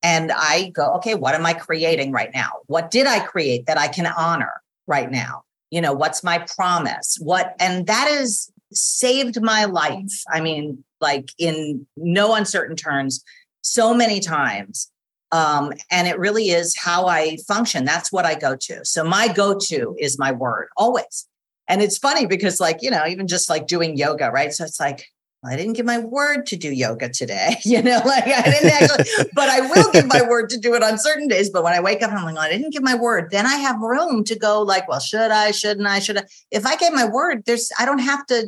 and 0.04 0.32
I 0.32 0.70
go, 0.70 0.94
"Okay, 0.96 1.16
what 1.16 1.36
am 1.36 1.46
I 1.46 1.54
creating 1.54 2.12
right 2.12 2.32
now? 2.34 2.52
What 2.68 2.92
did 2.92 3.08
I 3.08 3.20
create 3.20 3.66
that 3.66 3.78
I 3.78 3.88
can 3.88 4.06
honor 4.06 4.62
right 4.88 5.10
now?" 5.10 5.44
You 5.72 5.82
know, 5.82 5.94
what's 5.94 6.24
my 6.24 6.46
promise? 6.56 7.18
What 7.20 7.56
and 7.60 7.88
that 7.88 8.08
is 8.08 8.52
saved 8.74 9.42
my 9.42 9.66
life. 9.66 10.24
I 10.32 10.42
mean, 10.42 10.84
like 11.02 11.30
in 11.38 11.86
no 11.96 12.36
uncertain 12.36 12.76
terms, 12.76 13.24
so 13.62 13.94
many 13.94 14.20
times. 14.20 14.92
Um, 15.32 15.74
and 15.92 16.08
it 16.08 16.20
really 16.20 16.50
is 16.50 16.76
how 16.78 17.08
I 17.08 17.38
function. 17.48 17.84
That's 17.84 18.12
what 18.12 18.26
I 18.26 18.36
go 18.36 18.56
to. 18.56 18.86
So 18.86 19.04
my 19.04 19.28
go 19.28 19.58
to 19.58 19.96
is 20.00 20.20
my 20.20 20.32
word 20.32 20.68
always. 20.78 21.28
And 21.68 21.82
it's 21.82 21.98
funny 21.98 22.26
because, 22.28 22.60
like, 22.60 22.82
you 22.82 22.92
know, 22.92 23.06
even 23.08 23.28
just 23.28 23.50
like 23.50 23.66
doing 23.68 23.98
yoga, 23.98 24.30
right? 24.30 24.54
So 24.54 24.64
it's 24.64 24.80
like, 24.80 25.06
I 25.46 25.56
didn't 25.56 25.74
give 25.74 25.86
my 25.86 26.00
word 26.00 26.46
to 26.48 26.56
do 26.56 26.72
yoga 26.72 27.10
today, 27.10 27.58
you 27.64 27.82
know, 27.82 28.02
like 28.06 28.26
I 28.28 28.42
didn't 28.42 28.72
actually, 28.72 29.30
but 29.34 29.50
I 29.50 29.62
will 29.62 29.92
give 29.92 30.08
my 30.08 30.22
word 30.28 30.50
to 30.52 30.58
do 30.58 30.74
it 30.76 30.84
on 30.84 30.98
certain 30.98 31.28
days. 31.28 31.50
But 31.50 31.64
when 31.64 31.74
I 31.74 31.80
wake 31.80 32.02
up, 32.02 32.12
I'm 32.12 32.24
like, 32.24 32.36
well, 32.36 32.44
I 32.44 32.50
didn't 32.50 32.74
give 32.74 32.84
my 32.84 32.96
word. 32.96 33.32
Then 33.32 33.46
I 33.46 33.56
have 33.56 33.80
room 33.80 34.24
to 34.26 34.38
go, 34.38 34.62
like, 34.62 34.88
well, 34.88 35.00
should 35.00 35.32
I, 35.32 35.52
shouldn't 35.52 35.88
I, 35.88 36.00
should 36.00 36.18
I? 36.18 36.24
If 36.52 36.66
I 36.66 36.76
gave 36.76 36.94
my 36.94 37.06
word, 37.08 37.44
there's, 37.46 37.72
I 37.80 37.86
don't 37.86 38.00
have 38.00 38.26
to 38.28 38.48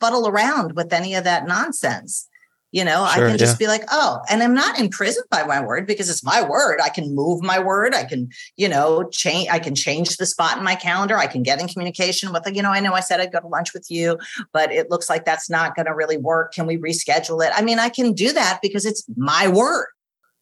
fuddle 0.00 0.28
around 0.28 0.72
with 0.76 0.92
any 0.92 1.14
of 1.14 1.24
that 1.24 1.46
nonsense. 1.46 2.27
You 2.70 2.84
know, 2.84 3.08
sure, 3.14 3.24
I 3.24 3.28
can 3.30 3.38
just 3.38 3.58
yeah. 3.58 3.66
be 3.66 3.68
like, 3.68 3.84
oh, 3.90 4.20
and 4.28 4.42
I'm 4.42 4.52
not 4.52 4.78
imprisoned 4.78 5.24
by 5.30 5.42
my 5.44 5.64
word 5.64 5.86
because 5.86 6.10
it's 6.10 6.22
my 6.22 6.46
word. 6.46 6.80
I 6.84 6.90
can 6.90 7.14
move 7.14 7.42
my 7.42 7.58
word. 7.58 7.94
I 7.94 8.04
can, 8.04 8.28
you 8.56 8.68
know, 8.68 9.08
change. 9.10 9.48
I 9.50 9.58
can 9.58 9.74
change 9.74 10.18
the 10.18 10.26
spot 10.26 10.58
in 10.58 10.64
my 10.64 10.74
calendar. 10.74 11.16
I 11.16 11.28
can 11.28 11.42
get 11.42 11.60
in 11.60 11.68
communication 11.68 12.30
with, 12.30 12.42
you 12.52 12.62
know, 12.62 12.70
I 12.70 12.80
know 12.80 12.92
I 12.92 13.00
said 13.00 13.20
I'd 13.20 13.32
go 13.32 13.40
to 13.40 13.46
lunch 13.46 13.72
with 13.72 13.90
you, 13.90 14.18
but 14.52 14.70
it 14.70 14.90
looks 14.90 15.08
like 15.08 15.24
that's 15.24 15.48
not 15.48 15.76
going 15.76 15.86
to 15.86 15.94
really 15.94 16.18
work. 16.18 16.52
Can 16.52 16.66
we 16.66 16.76
reschedule 16.76 17.42
it? 17.42 17.52
I 17.54 17.62
mean, 17.62 17.78
I 17.78 17.88
can 17.88 18.12
do 18.12 18.32
that 18.34 18.58
because 18.60 18.84
it's 18.84 19.06
my 19.16 19.48
word. 19.48 19.86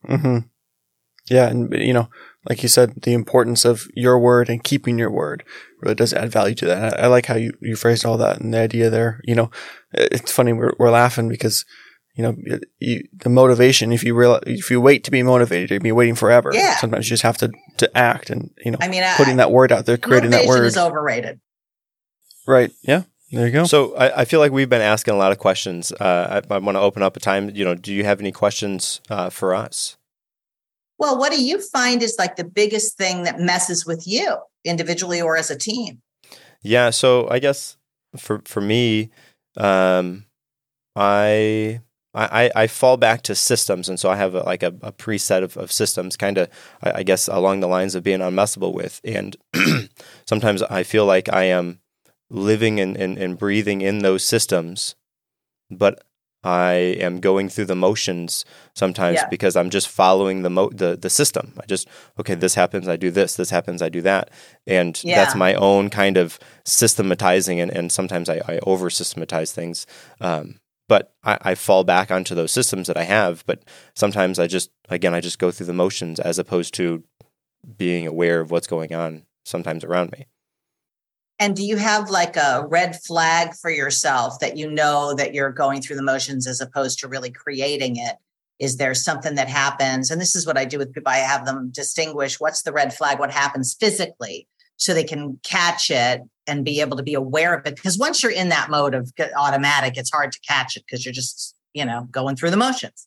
Hmm. 0.04 0.38
Yeah, 1.30 1.48
and 1.48 1.72
you 1.72 1.92
know, 1.92 2.08
like 2.48 2.62
you 2.62 2.68
said, 2.68 3.02
the 3.02 3.12
importance 3.12 3.64
of 3.64 3.88
your 3.94 4.18
word 4.18 4.48
and 4.48 4.62
keeping 4.62 4.98
your 4.98 5.10
word 5.10 5.44
really 5.80 5.96
does 5.96 6.12
add 6.12 6.30
value 6.30 6.54
to 6.56 6.66
that. 6.66 7.00
I, 7.00 7.04
I, 7.04 7.06
like 7.08 7.26
how 7.26 7.34
you, 7.34 7.52
you 7.60 7.74
phrased 7.74 8.04
all 8.04 8.16
that 8.18 8.40
and 8.40 8.54
the 8.54 8.58
idea 8.58 8.90
there. 8.90 9.20
You 9.24 9.34
know, 9.34 9.50
it's 9.92 10.30
funny. 10.30 10.52
We're, 10.52 10.74
we're 10.78 10.90
laughing 10.90 11.28
because, 11.28 11.64
you 12.16 12.22
know, 12.22 12.37
you, 12.81 13.07
the 13.12 13.29
motivation, 13.29 13.92
if 13.92 14.02
you 14.02 14.14
realize, 14.14 14.42
if 14.46 14.70
you 14.70 14.81
wait 14.81 15.05
to 15.05 15.11
be 15.11 15.22
motivated, 15.22 15.70
you'll 15.70 15.81
be 15.81 15.92
waiting 15.92 16.14
forever. 16.14 16.50
Yeah. 16.52 16.76
Sometimes 16.76 17.07
you 17.07 17.11
just 17.11 17.22
have 17.22 17.37
to, 17.38 17.52
to 17.76 17.96
act 17.96 18.31
and, 18.31 18.50
you 18.64 18.70
know, 18.70 18.79
I 18.81 18.88
mean, 18.88 19.05
putting 19.18 19.35
I, 19.35 19.37
that 19.37 19.52
word 19.52 19.70
out 19.70 19.85
there, 19.85 19.98
creating 19.98 20.31
that 20.31 20.46
word 20.46 20.64
is 20.64 20.79
overrated. 20.79 21.40
Right. 22.46 22.72
Yeah. 22.83 23.02
There 23.31 23.46
you 23.46 23.52
go. 23.52 23.64
So 23.64 23.94
I, 23.96 24.20
I, 24.20 24.24
feel 24.24 24.40
like 24.40 24.52
we've 24.52 24.68
been 24.68 24.81
asking 24.81 25.12
a 25.12 25.16
lot 25.16 25.33
of 25.33 25.38
questions. 25.38 25.92
Uh, 25.92 26.42
I, 26.50 26.55
I 26.55 26.59
want 26.59 26.76
to 26.76 26.81
open 26.81 27.02
up 27.02 27.16
a 27.16 27.20
time. 27.20 27.50
You 27.50 27.64
know, 27.64 27.74
do 27.74 27.92
you 27.92 28.05
have 28.05 28.20
any 28.20 28.33
questions 28.33 29.02
uh, 29.11 29.29
for 29.31 29.55
us? 29.55 29.98
Well, 30.98 31.18
what 31.18 31.33
do 31.33 31.44
you 31.44 31.61
find 31.61 32.02
is 32.02 32.16
like 32.18 32.37
the 32.37 32.44
biggest 32.44 32.96
thing 32.96 33.24
that 33.24 33.38
messes 33.38 33.85
with 33.85 34.07
you 34.07 34.37
individually 34.64 35.20
or 35.20 35.37
as 35.37 35.50
a 35.50 35.59
team? 35.59 36.00
Yeah, 36.62 36.90
so 36.90 37.29
I 37.29 37.40
guess 37.40 37.76
for 38.16 38.40
for 38.46 38.61
me, 38.62 39.11
um, 39.57 40.24
I 40.94 41.81
I, 42.16 42.50
I 42.57 42.66
fall 42.66 42.96
back 42.96 43.22
to 43.22 43.35
systems, 43.35 43.88
and 43.88 44.00
so 44.00 44.11
I 44.11 44.16
have 44.16 44.35
a, 44.35 44.42
like 44.42 44.62
a, 44.62 44.68
a 44.83 44.92
preset 44.92 45.42
of, 45.42 45.57
of 45.57 45.70
systems, 45.70 46.17
kind 46.17 46.38
of 46.38 46.48
I, 46.83 46.92
I, 47.00 47.02
guess 47.02 47.29
along 47.29 47.60
the 47.60 47.69
lines 47.69 47.94
of 47.94 48.02
being 48.02 48.21
unmessable 48.21 48.73
with. 48.73 49.00
And 49.04 49.37
sometimes 50.27 50.62
I 50.62 50.83
feel 50.83 51.04
like 51.04 51.33
I 51.33 51.44
am 51.44 51.81
living 52.31 52.81
and, 52.81 52.96
and, 52.96 53.19
and 53.19 53.38
breathing 53.38 53.83
in 53.83 53.98
those 53.98 54.25
systems, 54.25 54.94
but 55.71 56.02
I 56.42 56.73
am 57.00 57.19
going 57.19 57.48
through 57.48 57.64
the 57.67 57.75
motions 57.75 58.44
sometimes 58.75 59.17
Yeah. 59.17 59.29
because 59.29 59.56
I'm 59.56 59.69
just 59.69 59.88
following 59.88 60.42
the 60.42 60.50
mo- 60.50 60.71
the 60.71 60.96
the 60.96 61.10
system. 61.10 61.52
I 61.60 61.67
just 61.67 61.88
okay, 62.21 62.35
this 62.35 62.54
happens, 62.54 62.88
I 62.88 62.96
do 62.96 63.10
this. 63.10 63.35
This 63.35 63.50
happens, 63.50 63.83
I 63.83 63.88
do 63.88 64.00
that, 64.02 64.31
and 64.67 65.00
that's 65.04 65.35
my 65.35 65.54
own 65.54 65.90
kind 65.90 66.17
of 66.17 66.38
systematizing. 66.64 67.60
And, 67.60 67.71
and 67.71 67.90
sometimes 67.90 68.29
I, 68.29 68.40
I 68.46 68.60
over 68.62 68.90
systematize 68.90 69.52
things. 69.52 69.87
Um, 70.21 70.60
but 70.88 71.14
I, 71.24 71.38
I 71.40 71.54
fall 71.54 71.84
back 71.84 72.10
onto 72.10 72.34
those 72.34 72.52
systems 72.52 72.87
that 72.87 72.96
I 72.96 73.04
have. 73.04 73.44
But 73.46 73.64
sometimes 73.94 74.38
I 74.38 74.46
just 74.46 74.70
again 74.88 75.14
I 75.14 75.20
just 75.20 75.38
go 75.38 75.50
through 75.50 75.66
the 75.66 75.72
motions 75.72 76.20
as 76.20 76.38
opposed 76.38 76.74
to 76.74 77.04
being 77.76 78.06
aware 78.06 78.40
of 78.40 78.50
what's 78.50 78.66
going 78.66 78.94
on 78.94 79.24
sometimes 79.44 79.84
around 79.84 80.12
me. 80.12 80.26
And 81.38 81.54
do 81.54 81.64
you 81.64 81.76
have 81.76 82.08
like 82.08 82.37
a 82.37 82.64
red 82.68 82.96
flag 82.96 83.54
for 83.54 83.70
yourself 83.70 84.38
that 84.40 84.56
you 84.56 84.70
know 84.70 85.14
that 85.14 85.34
you're 85.34 85.52
going 85.52 85.82
through 85.82 85.96
the 85.96 86.02
motions 86.02 86.46
as 86.46 86.60
opposed 86.60 86.98
to 87.00 87.08
really 87.08 87.30
creating 87.30 87.96
it? 87.96 88.16
Is 88.58 88.78
there 88.78 88.94
something 88.94 89.34
that 89.34 89.48
happens? 89.48 90.10
And 90.10 90.18
this 90.18 90.34
is 90.34 90.46
what 90.46 90.56
I 90.56 90.64
do 90.64 90.78
with 90.78 90.94
people. 90.94 91.12
I 91.12 91.18
have 91.18 91.44
them 91.44 91.70
distinguish 91.70 92.40
what's 92.40 92.62
the 92.62 92.72
red 92.72 92.94
flag, 92.94 93.18
what 93.18 93.30
happens 93.30 93.76
physically, 93.78 94.48
so 94.77 94.94
they 94.94 95.04
can 95.04 95.38
catch 95.42 95.90
it 95.90 96.22
and 96.46 96.64
be 96.64 96.81
able 96.81 96.96
to 96.96 97.02
be 97.02 97.14
aware 97.14 97.54
of 97.54 97.66
it. 97.66 97.77
Because 97.77 97.98
once 97.98 98.22
you're 98.22 98.33
in 98.33 98.48
that 98.50 98.70
mode 98.70 98.94
of 98.94 99.12
automatic, 99.37 99.96
it's 99.96 100.10
hard 100.10 100.33
to 100.33 100.40
catch 100.46 100.77
it 100.77 100.85
because 100.87 101.04
you're 101.04 101.12
just, 101.12 101.56
you 101.74 101.85
know, 101.85 102.06
going 102.10 102.37
through 102.37 102.50
the 102.50 102.56
motions. 102.56 103.06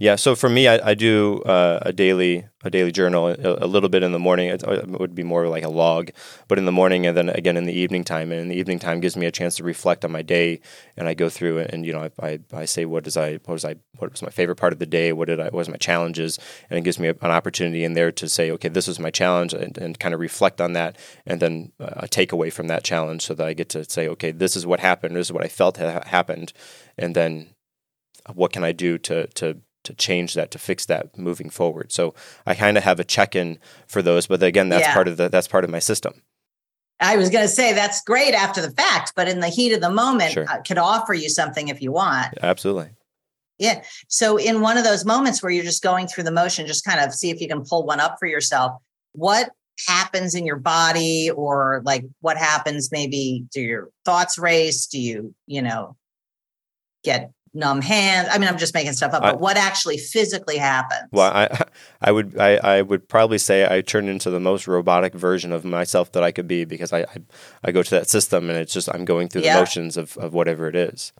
Yeah. 0.00 0.16
So 0.16 0.34
for 0.34 0.48
me, 0.48 0.66
I, 0.66 0.90
I 0.90 0.94
do 0.94 1.42
uh, 1.42 1.80
a 1.82 1.92
daily 1.92 2.46
a 2.64 2.70
daily 2.70 2.90
journal. 2.90 3.28
A, 3.28 3.64
a, 3.64 3.66
little 3.66 3.90
bit 3.90 4.02
in 4.02 4.12
the 4.12 4.18
morning. 4.18 4.48
It, 4.48 4.62
it, 4.62 4.88
would 4.88 5.14
be 5.14 5.22
more 5.22 5.46
like 5.46 5.62
a 5.62 5.68
log, 5.68 6.10
but 6.48 6.56
in 6.56 6.64
the 6.64 6.72
morning 6.72 7.06
and 7.06 7.14
then 7.14 7.28
again 7.28 7.58
in 7.58 7.64
the 7.64 7.74
evening 7.74 8.04
time. 8.04 8.32
And 8.32 8.40
in 8.40 8.48
the 8.48 8.54
evening 8.54 8.78
time 8.78 9.00
gives 9.00 9.14
me 9.14 9.26
a 9.26 9.30
chance 9.30 9.56
to 9.56 9.62
reflect 9.62 10.02
on 10.02 10.10
my 10.10 10.22
day. 10.22 10.60
And 10.96 11.06
I 11.06 11.12
go 11.12 11.28
through 11.28 11.58
it, 11.58 11.70
and 11.70 11.84
you 11.84 11.92
know, 11.92 12.08
I, 12.18 12.26
I, 12.26 12.38
I 12.50 12.64
say 12.64 12.86
what 12.86 13.06
is 13.06 13.18
I 13.18 13.34
what 13.44 13.50
was 13.52 13.64
I 13.66 13.74
what 13.98 14.10
was 14.10 14.22
my 14.22 14.30
favorite 14.30 14.56
part 14.56 14.72
of 14.72 14.78
the 14.78 14.86
day? 14.86 15.12
What 15.12 15.28
did 15.28 15.38
I 15.38 15.44
what 15.44 15.52
was 15.52 15.68
my 15.68 15.76
challenges? 15.76 16.38
And 16.70 16.78
it 16.78 16.82
gives 16.82 16.98
me 16.98 17.08
a, 17.08 17.14
an 17.20 17.30
opportunity 17.30 17.84
in 17.84 17.92
there 17.92 18.10
to 18.10 18.26
say, 18.26 18.50
okay, 18.52 18.70
this 18.70 18.88
was 18.88 18.98
my 18.98 19.10
challenge, 19.10 19.52
and, 19.52 19.76
and 19.76 20.00
kind 20.00 20.14
of 20.14 20.20
reflect 20.20 20.62
on 20.62 20.72
that, 20.72 20.96
and 21.26 21.42
then 21.42 21.72
uh, 21.78 21.92
a 21.96 22.08
takeaway 22.08 22.50
from 22.50 22.68
that 22.68 22.84
challenge, 22.84 23.26
so 23.26 23.34
that 23.34 23.46
I 23.46 23.52
get 23.52 23.68
to 23.70 23.84
say, 23.84 24.08
okay, 24.08 24.30
this 24.30 24.56
is 24.56 24.64
what 24.64 24.80
happened. 24.80 25.14
This 25.14 25.26
is 25.26 25.32
what 25.32 25.44
I 25.44 25.48
felt 25.48 25.76
ha- 25.76 26.04
happened, 26.06 26.54
and 26.96 27.14
then 27.14 27.50
what 28.32 28.50
can 28.50 28.64
I 28.64 28.72
do 28.72 28.96
to 28.96 29.26
to 29.26 29.60
to 29.84 29.94
change 29.94 30.34
that 30.34 30.50
to 30.50 30.58
fix 30.58 30.86
that 30.86 31.16
moving 31.18 31.50
forward. 31.50 31.90
So 31.92 32.14
I 32.46 32.54
kind 32.54 32.76
of 32.76 32.84
have 32.84 33.00
a 33.00 33.04
check-in 33.04 33.58
for 33.86 34.02
those, 34.02 34.26
but 34.26 34.42
again, 34.42 34.68
that's 34.68 34.86
Yeah. 34.86 34.94
part 34.94 35.08
of 35.08 35.16
the 35.16 35.28
that's 35.28 35.48
part 35.48 35.64
of 35.64 35.70
my 35.70 35.78
system. 35.78 36.22
I 37.02 37.16
was 37.16 37.30
going 37.30 37.44
to 37.44 37.48
say 37.48 37.72
that's 37.72 38.02
great 38.02 38.34
after 38.34 38.60
the 38.60 38.70
fact, 38.72 39.12
but 39.16 39.26
in 39.26 39.40
the 39.40 39.48
heat 39.48 39.72
of 39.72 39.80
the 39.80 39.90
moment, 39.90 40.32
Sure. 40.32 40.44
uh, 40.48 40.60
could 40.60 40.76
offer 40.76 41.14
you 41.14 41.30
something 41.30 41.68
if 41.68 41.80
you 41.80 41.92
want. 41.92 42.34
Absolutely. 42.42 42.90
Yeah. 43.58 43.82
So 44.08 44.36
in 44.36 44.60
one 44.60 44.76
of 44.76 44.84
those 44.84 45.04
moments 45.06 45.42
where 45.42 45.50
you're 45.50 45.64
just 45.64 45.82
going 45.82 46.06
through 46.08 46.24
the 46.24 46.30
motion, 46.30 46.66
just 46.66 46.84
kind 46.84 47.00
of 47.00 47.14
see 47.14 47.30
if 47.30 47.40
you 47.40 47.48
can 47.48 47.64
pull 47.64 47.84
one 47.86 48.00
up 48.00 48.16
for 48.18 48.26
yourself. 48.26 48.80
What 49.12 49.50
happens 49.88 50.34
in 50.34 50.44
your 50.44 50.58
body 50.58 51.30
or 51.30 51.80
like 51.86 52.04
what 52.20 52.36
happens 52.36 52.90
maybe 52.92 53.46
do 53.50 53.62
your 53.62 53.88
thoughts 54.04 54.38
race? 54.38 54.86
Do 54.86 55.00
you, 55.00 55.34
you 55.46 55.62
know, 55.62 55.96
get 57.02 57.30
numb 57.52 57.82
hands? 57.82 58.28
I 58.30 58.38
mean, 58.38 58.48
I'm 58.48 58.58
just 58.58 58.74
making 58.74 58.92
stuff 58.92 59.12
up, 59.12 59.22
I- 59.22 59.32
but 59.32 59.40
what 59.40 59.56
actually 59.56 59.98
physically 59.98 60.56
happens? 60.58 61.08
Well, 61.12 61.30
I 61.32 61.64
I 62.00 62.12
would 62.12 62.38
I, 62.38 62.56
I 62.56 62.82
would 62.82 63.08
probably 63.08 63.38
say 63.38 63.66
I 63.68 63.80
turned 63.80 64.08
into 64.08 64.30
the 64.30 64.40
most 64.40 64.66
robotic 64.68 65.14
version 65.14 65.52
of 65.52 65.64
myself 65.64 66.12
that 66.12 66.22
I 66.22 66.30
could 66.32 66.46
be 66.48 66.64
because 66.64 66.92
I 66.92 67.00
I, 67.00 67.16
I 67.64 67.72
go 67.72 67.82
to 67.82 67.90
that 67.90 68.08
system 68.08 68.48
and 68.50 68.58
it's 68.58 68.72
just 68.72 68.88
I'm 68.94 69.04
going 69.04 69.28
through 69.28 69.42
Yeah. 69.42 69.54
the 69.54 69.60
motions 69.60 69.96
of, 69.96 70.16
of 70.18 70.32
whatever 70.32 70.68
it 70.68 70.76
is. 70.76 71.12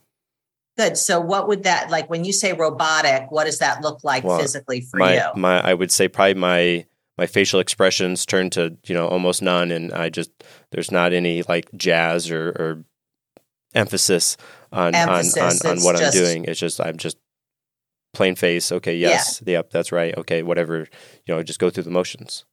Good. 0.79 0.97
So 0.97 1.21
what 1.21 1.49
would 1.49 1.65
that 1.65 1.91
like 1.91 2.09
when 2.09 2.25
you 2.25 2.33
say 2.33 2.53
robotic, 2.53 3.31
what 3.31 3.45
does 3.45 3.59
that 3.59 3.83
look 3.83 4.03
like 4.05 4.25
Well, 4.25 4.39
physically 4.39 4.81
for 4.81 4.99
my 4.99 5.15
you? 5.15 5.23
my 5.37 5.61
I 5.61 5.75
would 5.75 5.91
say 5.93 6.09
probably 6.09 6.35
my 6.35 6.87
my 7.19 7.27
facial 7.27 7.61
expressions 7.61 8.25
turn 8.25 8.49
to 8.51 8.79
you 8.87 8.95
know 8.95 9.07
almost 9.07 9.43
none, 9.43 9.73
and 9.73 9.93
I 9.93 10.09
just 10.09 10.31
there's 10.71 10.91
not 10.91 11.13
any 11.13 11.43
like 11.43 11.69
jazz 11.77 12.31
or, 12.31 12.49
or 12.51 12.85
emphasis 13.75 14.37
on 14.73 14.95
Emphasis, 14.95 15.65
on 15.65 15.71
on, 15.71 15.79
on 15.79 15.85
what 15.85 15.97
just- 15.97 16.17
I'm 16.17 16.23
doing. 16.23 16.45
It's 16.45 16.61
just 16.61 16.81
I'm 16.81 16.97
just 16.97 17.17
plain 18.13 18.35
face. 18.35 18.73
Okay, 18.73 18.97
Yeah. 18.97 19.09
yes, 19.11 19.43
yep, 19.47 19.71
that's 19.71 19.93
right. 19.93 20.17
Okay, 20.17 20.43
whatever. 20.43 20.89
You 21.27 21.35
know, 21.35 21.43
just 21.43 21.59
go 21.59 21.71
through 21.71 21.85
the 21.85 21.91
motions. 21.91 22.45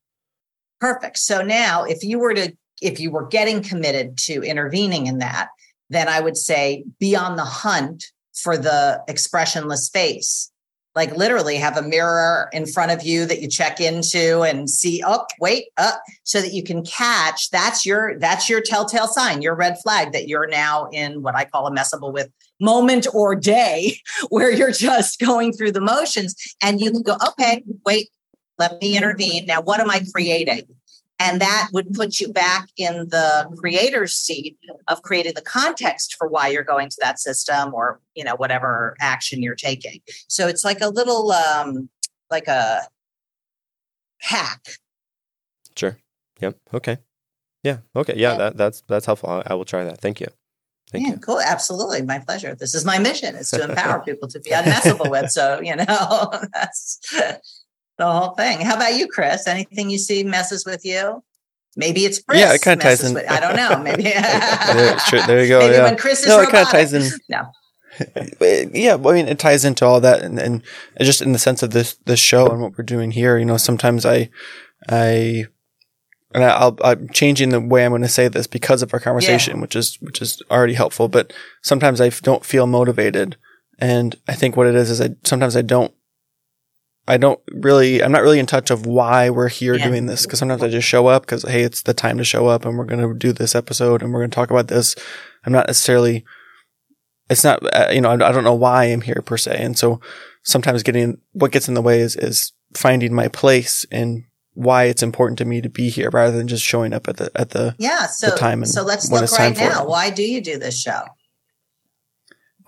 Perfect. 0.79 1.17
So 1.17 1.41
now 1.41 1.83
if 1.83 2.03
you 2.03 2.19
were 2.19 2.33
to 2.33 2.53
if 2.81 2.99
you 2.99 3.09
were 3.11 3.25
getting 3.27 3.63
committed 3.63 4.17
to 4.19 4.43
intervening 4.43 5.07
in 5.07 5.17
that, 5.19 5.49
then 5.89 6.07
I 6.07 6.19
would 6.19 6.37
say 6.37 6.83
be 6.99 7.15
on 7.15 7.35
the 7.35 7.45
hunt 7.45 8.05
for 8.33 8.57
the 8.57 9.01
expressionless 9.07 9.89
face. 9.89 10.51
Like 10.97 11.15
literally 11.15 11.57
have 11.57 11.77
a 11.77 11.83
mirror 11.83 12.49
in 12.53 12.65
front 12.65 12.91
of 12.91 13.03
you 13.03 13.27
that 13.27 13.39
you 13.39 13.47
check 13.47 13.79
into 13.79 14.41
and 14.41 14.67
see, 14.67 15.03
oh, 15.05 15.27
wait, 15.39 15.67
up, 15.77 16.01
so 16.23 16.41
that 16.41 16.53
you 16.53 16.63
can 16.63 16.83
catch. 16.83 17.51
That's 17.51 17.85
your 17.85 18.17
that's 18.17 18.49
your 18.49 18.61
telltale 18.61 19.05
sign, 19.05 19.43
your 19.43 19.53
red 19.53 19.77
flag 19.83 20.11
that 20.13 20.27
you're 20.27 20.47
now 20.47 20.89
in 20.91 21.21
what 21.21 21.35
I 21.35 21.45
call 21.45 21.67
a 21.67 21.71
messable 21.71 22.11
with 22.11 22.31
moment 22.59 23.05
or 23.13 23.35
day 23.35 23.99
where 24.29 24.51
you're 24.51 24.71
just 24.71 25.19
going 25.19 25.53
through 25.53 25.73
the 25.73 25.81
motions 25.81 26.33
and 26.63 26.81
you 26.81 26.89
can 26.89 27.03
go, 27.03 27.15
okay, 27.29 27.63
wait, 27.85 28.09
let 28.57 28.81
me 28.81 28.97
intervene. 28.97 29.45
Now, 29.45 29.61
what 29.61 29.79
am 29.79 29.91
I 29.91 30.01
creating? 30.11 30.63
And 31.19 31.41
that 31.41 31.69
would 31.73 31.93
put 31.93 32.19
you 32.19 32.31
back 32.31 32.69
in 32.77 33.09
the 33.09 33.51
creator's 33.57 34.13
seat 34.13 34.57
of 34.87 35.01
creating 35.01 35.33
the 35.33 35.41
context 35.41 36.15
for 36.15 36.27
why 36.27 36.47
you're 36.47 36.63
going 36.63 36.89
to 36.89 36.97
that 37.01 37.19
system 37.19 37.73
or, 37.73 37.99
you 38.13 38.23
know, 38.23 38.35
whatever 38.35 38.95
action 39.01 39.41
you're 39.41 39.55
taking. 39.55 40.01
So 40.27 40.47
it's 40.47 40.63
like 40.63 40.79
a 40.81 40.89
little, 40.89 41.31
um, 41.31 41.89
like 42.29 42.47
a 42.47 42.81
hack. 44.19 44.67
Sure. 45.75 45.97
Yep. 46.39 46.57
Okay. 46.75 46.97
Yeah. 47.63 47.79
Okay. 47.95 48.13
Yeah. 48.15 48.33
Yeah. 48.33 48.37
That 48.37 48.57
that's 48.57 48.81
that's 48.87 49.05
helpful. 49.05 49.29
I, 49.29 49.43
I 49.47 49.53
will 49.55 49.65
try 49.65 49.83
that. 49.83 49.99
Thank 49.99 50.19
you. 50.19 50.27
Thank 50.91 51.05
yeah, 51.05 51.13
you. 51.13 51.19
cool. 51.19 51.41
Absolutely. 51.41 52.01
My 52.01 52.19
pleasure. 52.19 52.55
This 52.55 52.73
is 52.73 52.85
my 52.85 52.97
mission 52.97 53.35
is 53.35 53.49
to 53.51 53.63
empower 53.69 53.99
people 54.01 54.27
to 54.29 54.39
be 54.39 54.51
unmessable 54.51 55.09
with. 55.09 55.31
So, 55.31 55.59
you 55.61 55.75
know, 55.75 56.31
that's 56.53 56.99
the 57.97 58.11
whole 58.11 58.35
thing. 58.35 58.61
How 58.61 58.75
about 58.75 58.95
you, 58.95 59.07
Chris? 59.07 59.47
Anything 59.47 59.89
you 59.89 59.97
see 59.97 60.23
messes 60.23 60.65
with 60.65 60.85
you? 60.85 61.23
Maybe 61.75 62.05
it's 62.05 62.19
Chris. 62.19 62.39
Yeah, 62.39 62.53
it 62.53 62.61
kinda 62.61 62.83
ties 62.83 63.03
in. 63.03 63.13
With, 63.13 63.29
I 63.29 63.39
don't 63.39 63.55
know. 63.55 63.77
Maybe. 63.81 64.03
there, 64.03 64.99
sure, 65.07 65.21
there 65.27 65.43
you 65.43 65.49
go. 65.49 65.59
Maybe 65.59 65.75
yeah. 65.75 65.83
when 65.83 65.97
Chris 65.97 66.21
is 66.21 66.27
no, 66.27 66.41
it 66.41 66.49
kind 66.49 66.65
of 66.65 66.69
ties 66.69 66.93
in. 66.93 67.03
No. 67.29 67.51
Yeah, 68.41 68.93
I 68.93 69.13
mean, 69.13 69.27
it 69.27 69.39
ties 69.39 69.65
into 69.65 69.83
all 69.83 69.99
that, 70.01 70.21
and, 70.21 70.37
and 70.37 70.61
just 71.01 71.21
in 71.21 71.31
the 71.31 71.39
sense 71.39 71.63
of 71.63 71.71
this 71.71 71.95
this 72.05 72.19
show 72.19 72.47
and 72.47 72.61
what 72.61 72.77
we're 72.77 72.83
doing 72.83 73.09
here. 73.09 73.39
You 73.39 73.45
know, 73.45 73.57
sometimes 73.57 74.05
I, 74.05 74.29
I, 74.87 75.45
and 76.33 76.43
I- 76.43 76.57
I'll, 76.57 76.77
I'm 76.83 77.09
changing 77.09 77.49
the 77.49 77.59
way 77.59 77.83
I'm 77.83 77.91
going 77.91 78.03
to 78.03 78.07
say 78.07 78.27
this 78.27 78.45
because 78.45 78.83
of 78.83 78.93
our 78.93 78.99
conversation, 78.99 79.61
which 79.61 79.75
is 79.75 79.97
which 79.99 80.21
is 80.21 80.43
already 80.51 80.75
helpful. 80.75 81.07
But 81.07 81.33
sometimes 81.63 81.99
I 81.99 82.09
don't 82.09 82.45
feel 82.45 82.67
motivated, 82.67 83.35
and 83.79 84.15
I 84.27 84.33
think 84.33 84.55
what 84.55 84.67
it 84.67 84.75
is 84.75 84.91
is 84.91 85.01
I 85.01 85.15
sometimes 85.23 85.55
I 85.57 85.63
don't. 85.63 85.91
I 87.07 87.17
don't 87.17 87.39
really, 87.53 88.03
I'm 88.03 88.11
not 88.11 88.21
really 88.21 88.39
in 88.39 88.45
touch 88.45 88.69
of 88.69 88.85
why 88.85 89.29
we're 89.29 89.47
here 89.47 89.75
Yeah. 89.75 89.87
doing 89.87 90.05
this. 90.07 90.25
Cause 90.25 90.39
sometimes 90.39 90.61
I 90.61 90.67
just 90.67 90.87
show 90.87 91.07
up 91.07 91.23
because, 91.23 91.43
hey, 91.43 91.61
it's 91.63 91.83
the 91.83 91.93
time 91.93 92.17
to 92.17 92.23
show 92.23 92.47
up 92.47 92.65
and 92.65 92.77
we're 92.77 92.85
going 92.85 92.99
to 92.99 93.13
do 93.17 93.31
this 93.31 93.55
episode 93.55 94.01
and 94.01 94.13
we're 94.13 94.19
going 94.19 94.29
to 94.31 94.35
talk 94.35 94.51
about 94.51 94.67
this. 94.67 94.95
I'm 95.45 95.53
not 95.53 95.67
necessarily 95.67 96.25
it's 97.29 97.43
not 97.43 97.61
uh, 97.75 97.89
you 97.91 98.01
know 98.01 98.09
I, 98.09 98.13
I 98.13 98.31
don't 98.31 98.43
know 98.43 98.53
why 98.53 98.85
I'm 98.85 99.01
here 99.01 99.21
per 99.25 99.37
se, 99.37 99.57
and 99.59 99.77
so 99.77 99.99
sometimes 100.43 100.83
getting 100.83 101.17
what 101.33 101.51
gets 101.51 101.67
in 101.67 101.73
the 101.73 101.81
way 101.81 101.99
is 101.99 102.15
is 102.15 102.53
finding 102.73 103.13
my 103.13 103.27
place 103.27 103.85
and 103.91 104.23
why 104.53 104.85
it's 104.85 105.03
important 105.03 105.37
to 105.39 105.45
me 105.45 105.61
to 105.61 105.69
be 105.69 105.89
here 105.89 106.09
rather 106.09 106.35
than 106.35 106.47
just 106.47 106.63
showing 106.63 106.93
up 106.93 107.07
at 107.07 107.17
the 107.17 107.29
at 107.35 107.49
the. 107.51 107.75
Yeah. 107.77 108.07
So, 108.07 108.35
time 108.35 108.61
and 108.63 108.69
so 108.69 108.83
let's 108.83 109.11
look 109.11 109.29
right 109.33 109.55
now. 109.55 109.85
Why 109.87 110.09
do 110.09 110.23
you 110.23 110.41
do 110.41 110.57
this 110.57 110.79
show? 110.79 111.03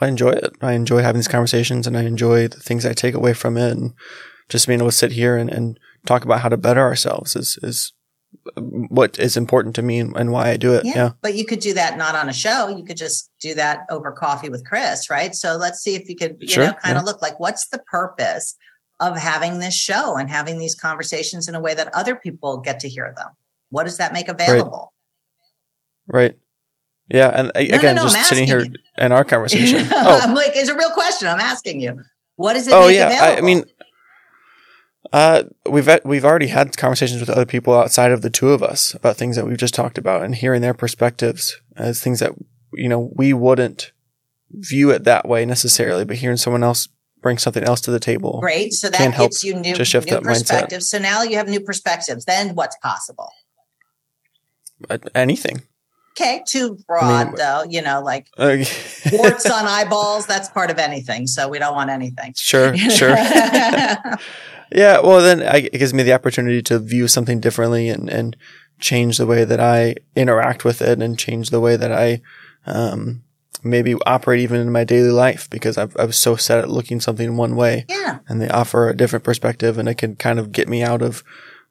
I 0.02 0.08
enjoy 0.08 0.32
it. 0.32 0.54
I 0.62 0.74
enjoy 0.74 1.02
having 1.02 1.20
these 1.20 1.28
conversations, 1.28 1.88
and 1.88 1.98
I 1.98 2.04
enjoy 2.04 2.48
the 2.48 2.60
things 2.60 2.86
I 2.86 2.94
take 2.94 3.16
away 3.16 3.34
from 3.34 3.58
it, 3.58 3.72
and 3.72 3.94
just 4.48 4.68
being 4.68 4.80
able 4.80 4.90
to 4.90 4.96
sit 4.96 5.12
here 5.12 5.38
and, 5.38 5.50
and 5.50 5.80
talk 6.06 6.24
about 6.24 6.42
how 6.42 6.50
to 6.50 6.58
better 6.58 6.82
ourselves 6.82 7.36
is 7.36 7.60
is 7.62 7.94
what 8.56 9.18
is 9.18 9.36
important 9.36 9.76
to 9.76 9.82
me 9.82 10.00
and, 10.00 10.16
and 10.16 10.32
why 10.32 10.50
I 10.50 10.58
do 10.58 10.74
it. 10.74 10.86
Yeah, 10.86 10.94
Yeah. 10.96 11.12
But 11.22 11.36
you 11.36 11.46
could 11.46 11.60
do 11.60 11.74
that 11.74 11.98
not 11.98 12.16
on 12.16 12.30
a 12.30 12.34
show. 12.34 12.68
You 12.68 12.84
could 12.84 12.98
just 12.98 13.32
do 13.42 13.56
that 13.56 13.82
over 13.90 14.12
coffee 14.12 14.50
with 14.50 14.66
Chris, 14.66 15.10
right? 15.10 15.34
So 15.34 15.56
let's 15.56 15.80
see 15.80 15.96
if 15.96 16.08
you 16.08 16.16
could, 16.16 16.38
you 16.40 16.48
Sure, 16.48 16.66
know, 16.68 16.74
kind 16.74 16.96
yeah. 16.96 17.00
of 17.00 17.06
look 17.06 17.22
like 17.22 17.40
what's 17.40 17.68
the 17.70 17.80
purpose 17.90 18.56
of 19.00 19.18
having 19.18 19.60
this 19.60 19.74
show 19.74 20.16
and 20.16 20.30
having 20.30 20.60
these 20.60 20.76
conversations 20.76 21.48
in 21.48 21.56
a 21.56 21.60
way 21.60 21.74
that 21.74 21.94
other 21.94 22.16
people 22.16 22.58
get 22.58 22.80
to 22.82 22.90
hear 22.90 23.14
them? 23.16 23.30
What 23.72 23.86
does 23.86 23.98
that 23.98 24.14
make 24.14 24.28
available? 24.28 24.94
Right. 26.08 26.38
Yeah, 27.10 27.30
and 27.30 27.52
I, 27.56 27.64
No, 27.64 27.70
no, 27.70 27.78
again, 27.78 27.96
no, 27.96 28.02
I'm 28.04 28.10
just 28.10 28.30
sitting 28.30 28.46
here 28.46 28.60
asking 28.60 28.76
in 28.98 29.12
our 29.12 29.24
conversation. 29.24 29.88
oh, 29.92 30.20
I'm 30.22 30.36
like, 30.36 30.52
it's 30.54 30.70
a 30.70 30.76
real 30.76 30.92
question. 30.92 31.28
I'm 31.28 31.40
asking 31.40 31.82
you. 31.82 32.04
What 32.36 32.54
does 32.54 32.68
it 32.68 32.74
oh 32.74 32.88
yeah, 32.88 33.18
I, 33.22 33.38
I 33.38 33.42
mean, 33.42 33.66
uh, 35.12 35.44
we've 35.70 35.90
we've 36.06 36.24
already 36.24 36.48
had 36.48 36.78
conversations 36.78 37.20
with 37.20 37.30
other 37.30 37.46
people 37.46 37.74
outside 37.74 38.12
of 38.12 38.22
the 38.22 38.30
two 38.30 38.50
of 38.50 38.64
us 38.64 38.94
about 38.94 39.18
things 39.18 39.36
that 39.36 39.46
we've 39.46 39.58
just 39.58 39.74
talked 39.74 39.98
about, 39.98 40.24
and 40.24 40.36
hearing 40.36 40.62
their 40.62 40.74
perspectives 40.74 41.60
as 41.76 42.02
things 42.02 42.20
that 42.20 42.34
you 42.74 42.88
know 42.88 43.12
we 43.16 43.34
wouldn't 43.34 43.92
view 44.52 44.92
it 44.92 45.04
that 45.04 45.28
way 45.28 45.46
necessarily, 45.46 46.06
but 46.06 46.18
hearing 46.18 46.38
someone 46.38 46.64
else 46.64 46.88
bring 47.22 47.38
something 47.38 47.64
else 47.64 47.82
to 47.82 47.92
the 47.92 48.00
table. 48.00 48.40
Great. 48.40 48.74
So 48.74 48.90
that 48.90 49.18
gives 49.18 49.44
you 49.44 49.56
new, 49.56 49.76
to 49.76 50.02
new 50.02 50.22
perspectives. 50.22 50.90
So 50.90 51.00
now 51.00 51.24
you 51.24 51.36
have 51.38 51.50
new 51.50 51.60
perspectives. 51.60 52.26
Then 52.26 52.56
what's 52.56 52.78
possible? 52.78 53.32
anything. 55.14 55.64
Okay, 56.20 56.44
too 56.46 56.78
broad 56.88 57.04
I 57.04 57.26
mean, 57.26 57.36
though. 57.36 57.64
You 57.64 57.82
know, 57.82 58.02
like 58.02 58.28
uh, 58.38 58.58
warts 59.12 59.46
on 59.50 59.66
eyeballs. 59.66 60.26
That's 60.26 60.50
part 60.50 60.70
of 60.70 60.78
anything. 60.78 61.28
So 61.28 61.48
we 61.48 61.60
don't 61.60 61.76
want 61.76 61.90
anything. 61.90 62.34
Sure, 62.36 62.76
sure. 62.76 63.10
yeah. 63.16 64.18
Well, 64.72 65.22
then 65.22 65.42
it 65.42 65.72
gives 65.74 65.94
me 65.94 66.04
the 66.04 66.14
opportunity 66.14 66.62
to 66.64 66.80
view 66.80 67.08
something 67.08 67.40
differently 67.40 67.90
and 67.90 68.10
and 68.10 68.36
change 68.80 69.18
the 69.18 69.26
way 69.26 69.44
that 69.44 69.60
I 69.60 69.96
interact 70.16 70.64
with 70.66 70.82
it 70.82 71.02
and 71.02 71.18
change 71.18 71.50
the 71.50 71.60
way 71.60 71.76
that 71.76 71.92
I 71.92 72.22
um, 72.66 73.24
maybe 73.64 73.96
operate 74.06 74.40
even 74.40 74.62
in 74.62 74.72
my 74.72 74.84
daily 74.84 75.12
life 75.12 75.50
because 75.50 75.78
I've, 75.78 75.96
I 75.98 76.06
was 76.06 76.18
so 76.18 76.36
set 76.36 76.60
at 76.60 76.70
looking 76.70 77.00
something 77.00 77.36
one 77.36 77.56
way. 77.56 77.86
Yeah. 77.90 78.20
And 78.28 78.42
they 78.42 78.50
offer 78.50 78.90
a 78.90 78.96
different 78.96 79.26
perspective 79.26 79.78
and 79.78 79.90
it 79.90 79.96
can 79.96 80.16
kind 80.16 80.40
of 80.40 80.52
get 80.52 80.70
me 80.70 80.82
out 80.82 81.02
of 81.02 81.24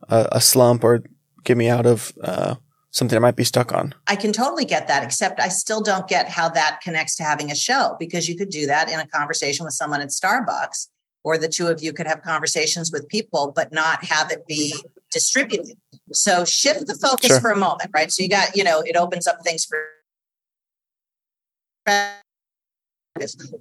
a, 0.08 0.28
a 0.32 0.40
slump 0.40 0.84
or 0.84 1.02
get 1.44 1.56
me 1.56 1.68
out 1.68 1.86
of 1.86 2.12
uh, 2.22 2.56
something 2.90 3.16
I 3.16 3.20
might 3.20 3.36
be 3.36 3.44
stuck 3.44 3.72
on. 3.72 3.94
I 4.06 4.16
can 4.16 4.32
totally 4.32 4.64
get 4.64 4.88
that, 4.88 5.02
except 5.04 5.40
I 5.40 5.48
still 5.48 5.80
don't 5.80 6.08
get 6.08 6.28
how 6.28 6.48
that 6.50 6.80
connects 6.82 7.16
to 7.16 7.22
having 7.22 7.50
a 7.50 7.54
show 7.54 7.96
because 7.98 8.28
you 8.28 8.36
could 8.36 8.50
do 8.50 8.66
that 8.66 8.90
in 8.90 8.98
a 8.98 9.06
conversation 9.06 9.64
with 9.64 9.74
someone 9.74 10.00
at 10.00 10.08
Starbucks, 10.08 10.88
or 11.24 11.36
the 11.36 11.48
two 11.48 11.66
of 11.66 11.82
you 11.82 11.92
could 11.92 12.06
have 12.06 12.22
conversations 12.22 12.90
with 12.92 13.08
people, 13.08 13.52
but 13.54 13.72
not 13.72 14.04
have 14.04 14.30
it 14.30 14.46
be 14.46 14.74
distributed. 15.12 15.76
So 16.12 16.44
shift 16.44 16.86
the 16.86 16.94
focus 16.94 17.28
sure. 17.28 17.40
for 17.40 17.50
a 17.50 17.56
moment, 17.56 17.90
right? 17.92 18.10
So 18.10 18.22
you 18.22 18.28
got, 18.28 18.56
you 18.56 18.64
know, 18.64 18.80
it 18.80 18.96
opens 18.96 19.26
up 19.26 19.38
things 19.44 19.64
for 19.64 19.78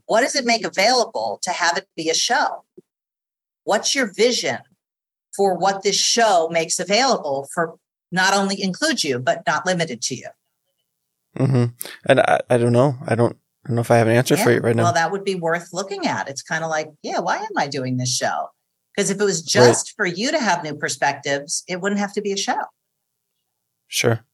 what 0.06 0.22
does 0.22 0.36
it 0.36 0.46
make 0.46 0.66
available 0.66 1.40
to 1.42 1.52
have 1.52 1.78
it 1.78 1.88
be 1.96 2.10
a 2.10 2.14
show? 2.14 2.64
What's 3.64 3.96
your 3.96 4.14
vision 4.14 4.60
for 5.36 5.58
what 5.58 5.84
this 5.84 5.96
show 5.96 6.50
makes 6.52 6.80
available 6.80 7.48
for 7.54 7.78
not 8.12 8.34
only 8.34 8.62
include 8.62 9.04
you, 9.04 9.20
but 9.20 9.44
not 9.46 9.66
limited 9.66 10.02
to 10.04 10.16
you? 10.16 10.28
Mm-hmm. 11.38 11.66
And 12.08 12.20
I, 12.20 12.40
I 12.50 12.58
don't 12.58 12.74
know. 12.74 12.96
I 13.06 13.16
don't, 13.16 13.38
I 13.66 13.70
don't 13.70 13.76
know 13.76 13.82
if 13.82 13.92
I 13.92 13.98
have 13.98 14.08
an 14.08 14.16
answer 14.16 14.36
yeah. 14.36 14.44
for 14.44 14.52
you 14.52 14.60
right 14.60 14.76
now. 14.76 14.84
Well, 14.84 14.94
that 14.94 15.12
would 15.12 15.24
be 15.24 15.36
worth 15.36 15.70
looking 15.74 16.08
at. 16.08 16.30
It's 16.30 16.42
kind 16.42 16.64
of 16.64 16.70
like, 16.70 16.90
yeah, 17.04 17.20
why 17.20 17.38
am 17.38 17.58
I 17.58 17.68
doing 17.68 17.98
this 17.98 18.16
show? 18.16 18.48
Because 18.96 19.10
if 19.10 19.20
it 19.20 19.24
was 19.24 19.44
just 19.44 19.92
right. 19.92 19.94
for 19.96 20.06
you 20.06 20.32
to 20.32 20.40
have 20.40 20.64
new 20.64 20.76
perspectives, 20.76 21.64
it 21.68 21.82
wouldn't 21.82 22.00
have 22.00 22.14
to 22.14 22.22
be 22.22 22.32
a 22.32 22.38
show. 22.38 22.62
Sure 23.88 24.26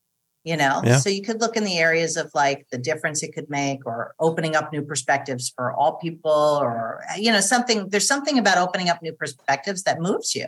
you 0.44 0.56
know 0.56 0.82
yeah. 0.84 0.98
so 0.98 1.08
you 1.08 1.22
could 1.22 1.40
look 1.40 1.56
in 1.56 1.64
the 1.64 1.78
areas 1.78 2.16
of 2.16 2.30
like 2.34 2.66
the 2.70 2.78
difference 2.78 3.22
it 3.22 3.34
could 3.34 3.48
make 3.50 3.84
or 3.86 4.14
opening 4.20 4.54
up 4.54 4.72
new 4.72 4.82
perspectives 4.82 5.52
for 5.56 5.72
all 5.72 5.96
people 5.96 6.58
or 6.60 7.02
you 7.18 7.32
know 7.32 7.40
something 7.40 7.88
there's 7.88 8.06
something 8.06 8.38
about 8.38 8.58
opening 8.58 8.88
up 8.88 9.02
new 9.02 9.12
perspectives 9.12 9.82
that 9.82 10.00
moves 10.00 10.34
you 10.34 10.46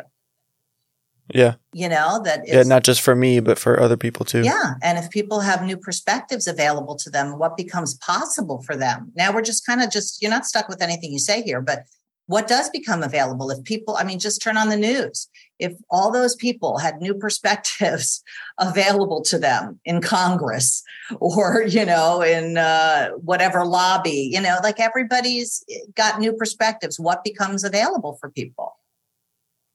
yeah. 1.34 1.54
You 1.72 1.88
know 1.88 2.20
that 2.24 2.46
is, 2.46 2.54
yeah 2.54 2.62
not 2.62 2.84
just 2.84 3.00
for 3.00 3.14
me 3.14 3.40
but 3.40 3.58
for 3.58 3.80
other 3.80 3.96
people 3.96 4.24
too. 4.24 4.42
Yeah 4.42 4.74
and 4.82 4.98
if 4.98 5.10
people 5.10 5.40
have 5.40 5.62
new 5.62 5.76
perspectives 5.76 6.46
available 6.46 6.96
to 6.96 7.10
them 7.10 7.38
what 7.38 7.56
becomes 7.56 7.94
possible 7.94 8.62
for 8.62 8.76
them? 8.76 9.12
Now 9.16 9.32
we're 9.32 9.42
just 9.42 9.66
kind 9.66 9.82
of 9.82 9.90
just 9.90 10.22
you're 10.22 10.30
not 10.30 10.46
stuck 10.46 10.68
with 10.68 10.82
anything 10.82 11.12
you 11.12 11.18
say 11.18 11.42
here 11.42 11.60
but 11.60 11.84
what 12.28 12.48
does 12.48 12.68
become 12.70 13.04
available 13.04 13.50
if 13.50 13.62
people 13.62 13.96
i 13.96 14.02
mean 14.04 14.18
just 14.18 14.42
turn 14.42 14.56
on 14.56 14.68
the 14.68 14.76
news. 14.76 15.28
If 15.58 15.72
all 15.90 16.12
those 16.12 16.36
people 16.36 16.78
had 16.78 17.00
new 17.00 17.14
perspectives 17.24 18.22
available 18.58 19.22
to 19.22 19.38
them 19.38 19.80
in 19.84 20.00
congress 20.00 20.82
or 21.18 21.62
you 21.62 21.84
know 21.84 22.22
in 22.22 22.56
uh, 22.56 23.10
whatever 23.16 23.64
lobby 23.64 24.30
you 24.32 24.40
know 24.40 24.58
like 24.62 24.78
everybody's 24.78 25.64
got 25.94 26.20
new 26.20 26.32
perspectives. 26.32 27.00
What 27.00 27.24
becomes 27.24 27.64
available 27.64 28.16
for 28.20 28.30
people? 28.30 28.78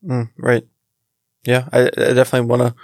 Mm, 0.04 0.30
right 0.36 0.64
yeah 1.44 1.68
i, 1.72 1.82
I 1.82 2.12
definitely 2.12 2.48
want 2.48 2.62
to 2.62 2.74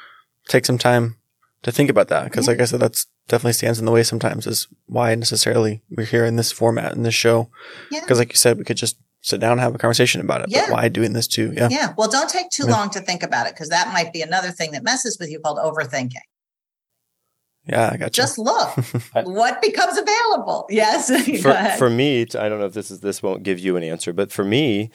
take 0.48 0.66
some 0.66 0.78
time 0.78 1.16
to 1.62 1.72
think 1.72 1.90
about 1.90 2.09
that 2.09 2.24
because 2.24 2.46
yeah. 2.46 2.52
like 2.52 2.61
i 2.61 2.64
said 2.64 2.80
that's 2.80 3.06
definitely 3.28 3.52
stands 3.52 3.78
in 3.78 3.84
the 3.84 3.92
way 3.92 4.02
sometimes 4.02 4.46
is 4.46 4.68
why 4.86 5.14
necessarily 5.14 5.82
we're 5.90 6.06
here 6.06 6.24
in 6.24 6.36
this 6.36 6.50
format 6.50 6.94
in 6.94 7.02
this 7.02 7.14
show 7.14 7.50
because 7.90 8.11
yeah. 8.11 8.14
like 8.14 8.32
you 8.32 8.36
said 8.36 8.56
we 8.56 8.64
could 8.64 8.76
just 8.76 8.96
sit 9.20 9.40
down 9.40 9.52
and 9.52 9.61
have 9.61 9.74
a 9.74 9.78
conversation 9.78 10.20
about 10.20 10.42
it. 10.42 10.46
Yeah. 10.48 10.66
But 10.66 10.74
why 10.74 10.88
doing 10.88 11.12
this 11.12 11.26
too? 11.26 11.52
Yeah. 11.56 11.68
Yeah. 11.70 11.94
Well, 11.96 12.09
don't 12.09 12.30
take 12.30 12.50
too 12.50 12.64
yeah. 12.66 12.72
long 12.72 12.90
to 12.90 13.00
think 13.00 13.22
about 13.22 13.46
it 13.46 13.54
because 13.54 13.68
that 13.68 13.92
might 13.92 14.12
be 14.12 14.22
another 14.22 14.50
thing 14.50 14.72
that 14.72 14.82
messes 14.82 15.18
with 15.18 15.30
you 15.30 15.40
called 15.40 15.59
overthinking. 15.59 16.14
Yeah, 17.66 17.90
I 17.92 17.96
got 17.98 18.16
you. 18.16 18.22
Just 18.22 18.38
look 18.38 18.76
what 19.24 19.61
becomes 19.61 19.98
available. 19.98 20.66
Yes. 20.70 21.09
for, 21.42 21.54
for 21.76 21.90
me, 21.90 22.22
I 22.22 22.48
don't 22.48 22.61
know 22.61 22.66
if 22.66 22.72
this 22.72 22.90
is 22.90 23.00
this 23.00 23.22
won't 23.22 23.42
give 23.42 23.59
you 23.59 23.76
an 23.76 23.82
answer, 23.82 24.12
but 24.12 24.32
for 24.32 24.44
me, 24.44 24.90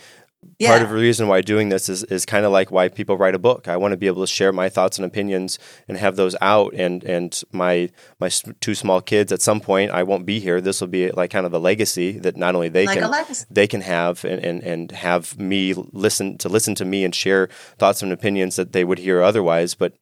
yeah. 0.59 0.69
part 0.69 0.81
of 0.81 0.89
the 0.89 0.95
reason 0.95 1.27
why 1.27 1.41
doing 1.41 1.69
this 1.69 1.89
is, 1.89 2.03
is 2.05 2.25
kind 2.25 2.45
of 2.45 2.51
like 2.51 2.71
why 2.71 2.89
people 2.89 3.17
write 3.17 3.35
a 3.35 3.39
book. 3.39 3.67
I 3.67 3.77
want 3.77 3.91
to 3.91 3.97
be 3.97 4.07
able 4.07 4.21
to 4.21 4.27
share 4.27 4.51
my 4.51 4.69
thoughts 4.69 4.97
and 4.97 5.05
opinions 5.05 5.59
and 5.87 5.97
have 5.97 6.15
those 6.15 6.35
out. 6.41 6.73
And 6.73 7.03
and 7.03 7.41
my 7.51 7.89
my 8.19 8.29
two 8.59 8.75
small 8.75 9.01
kids 9.01 9.31
at 9.31 9.41
some 9.41 9.59
point 9.59 9.91
I 9.91 10.03
won't 10.03 10.25
be 10.25 10.39
here. 10.39 10.61
This 10.61 10.81
will 10.81 10.87
be 10.87 11.11
like 11.11 11.31
kind 11.31 11.45
of 11.45 11.53
a 11.53 11.59
legacy 11.59 12.19
that 12.19 12.37
not 12.37 12.55
only 12.55 12.69
they 12.69 12.85
like 12.85 12.99
can 12.99 13.25
they 13.49 13.67
can 13.67 13.81
have 13.81 14.23
and, 14.25 14.43
and 14.43 14.63
and 14.63 14.91
have 14.91 15.39
me 15.39 15.73
listen 15.73 16.37
to 16.39 16.49
listen 16.49 16.75
to 16.75 16.85
me 16.85 17.03
and 17.03 17.13
share 17.13 17.49
thoughts 17.77 18.01
and 18.01 18.11
opinions 18.11 18.55
that 18.55 18.73
they 18.73 18.83
would 18.83 18.99
hear 18.99 19.21
otherwise, 19.21 19.75
but 19.75 19.93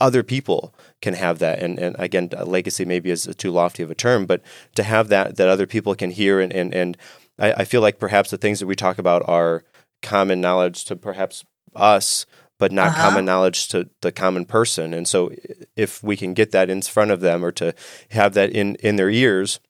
other 0.00 0.22
people 0.22 0.74
can 1.00 1.14
have 1.14 1.38
that 1.38 1.60
and, 1.60 1.78
and 1.78 1.94
again 1.98 2.28
legacy 2.44 2.84
maybe 2.84 3.10
is 3.10 3.28
too 3.38 3.50
lofty 3.50 3.82
of 3.82 3.90
a 3.90 3.94
term 3.94 4.26
but 4.26 4.42
to 4.74 4.82
have 4.82 5.08
that 5.08 5.36
that 5.36 5.48
other 5.48 5.66
people 5.66 5.94
can 5.94 6.10
hear 6.10 6.40
and 6.40 6.52
and, 6.52 6.74
and 6.74 6.96
I, 7.38 7.52
I 7.52 7.64
feel 7.64 7.80
like 7.80 7.98
perhaps 7.98 8.30
the 8.30 8.38
things 8.38 8.60
that 8.60 8.66
we 8.66 8.76
talk 8.76 8.98
about 8.98 9.22
are 9.28 9.64
common 10.02 10.40
knowledge 10.40 10.84
to 10.86 10.96
perhaps 10.96 11.44
us, 11.74 12.26
but 12.58 12.72
not 12.72 12.88
uh-huh. 12.88 13.08
common 13.08 13.24
knowledge 13.24 13.68
to 13.68 13.88
the 14.00 14.12
common 14.12 14.44
person. 14.44 14.94
And 14.94 15.08
so 15.08 15.32
if 15.76 16.02
we 16.02 16.16
can 16.16 16.34
get 16.34 16.52
that 16.52 16.70
in 16.70 16.82
front 16.82 17.10
of 17.10 17.20
them 17.20 17.44
or 17.44 17.52
to 17.52 17.74
have 18.10 18.34
that 18.34 18.50
in, 18.50 18.76
in 18.76 18.96
their 18.96 19.10
ears, 19.10 19.60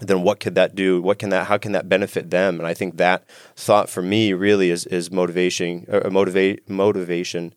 then 0.00 0.22
what 0.22 0.40
could 0.40 0.54
that 0.54 0.74
do? 0.74 1.00
What 1.00 1.18
can 1.18 1.30
that? 1.30 1.46
How 1.46 1.58
can 1.58 1.72
that 1.72 1.88
benefit 1.88 2.30
them? 2.30 2.58
And 2.58 2.66
I 2.66 2.74
think 2.74 2.96
that 2.96 3.28
thought 3.54 3.90
for 3.90 4.02
me 4.02 4.32
really 4.32 4.70
is 4.70 4.86
is 4.86 5.10
motivation, 5.10 5.86
or 5.88 6.10
motivate 6.10 6.68
motivation 6.68 7.54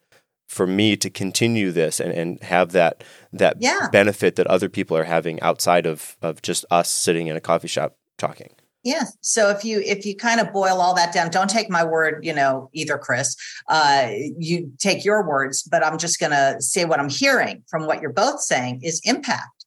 for 0.47 0.67
me 0.67 0.95
to 0.97 1.09
continue 1.09 1.71
this 1.71 1.99
and, 1.99 2.11
and 2.11 2.43
have 2.43 2.71
that 2.73 3.03
that 3.33 3.57
yeah. 3.59 3.87
benefit 3.91 4.35
that 4.35 4.47
other 4.47 4.69
people 4.69 4.95
are 4.95 5.05
having 5.05 5.39
outside 5.41 5.85
of 5.85 6.17
of 6.21 6.41
just 6.41 6.65
us 6.69 6.89
sitting 6.89 7.27
in 7.27 7.35
a 7.35 7.41
coffee 7.41 7.67
shop 7.67 7.95
talking. 8.17 8.54
Yeah. 8.85 9.05
So 9.21 9.49
if 9.49 9.65
you 9.65 9.79
if 9.79 10.05
you 10.05 10.15
kind 10.15 10.39
of 10.39 10.53
boil 10.53 10.79
all 10.79 10.93
that 10.93 11.11
down, 11.11 11.31
don't 11.31 11.49
take 11.49 11.71
my 11.71 11.83
word, 11.83 12.23
you 12.23 12.31
know, 12.31 12.69
either, 12.71 12.99
Chris. 12.99 13.35
Uh, 13.67 14.11
you 14.37 14.71
take 14.77 15.03
your 15.03 15.27
words, 15.27 15.63
but 15.63 15.83
I'm 15.83 15.97
just 15.97 16.19
going 16.19 16.33
to 16.33 16.61
say 16.61 16.85
what 16.85 16.99
I'm 16.99 17.09
hearing 17.09 17.63
from 17.67 17.87
what 17.87 17.99
you're 17.99 18.13
both 18.13 18.41
saying 18.41 18.81
is 18.83 19.01
impact. 19.03 19.65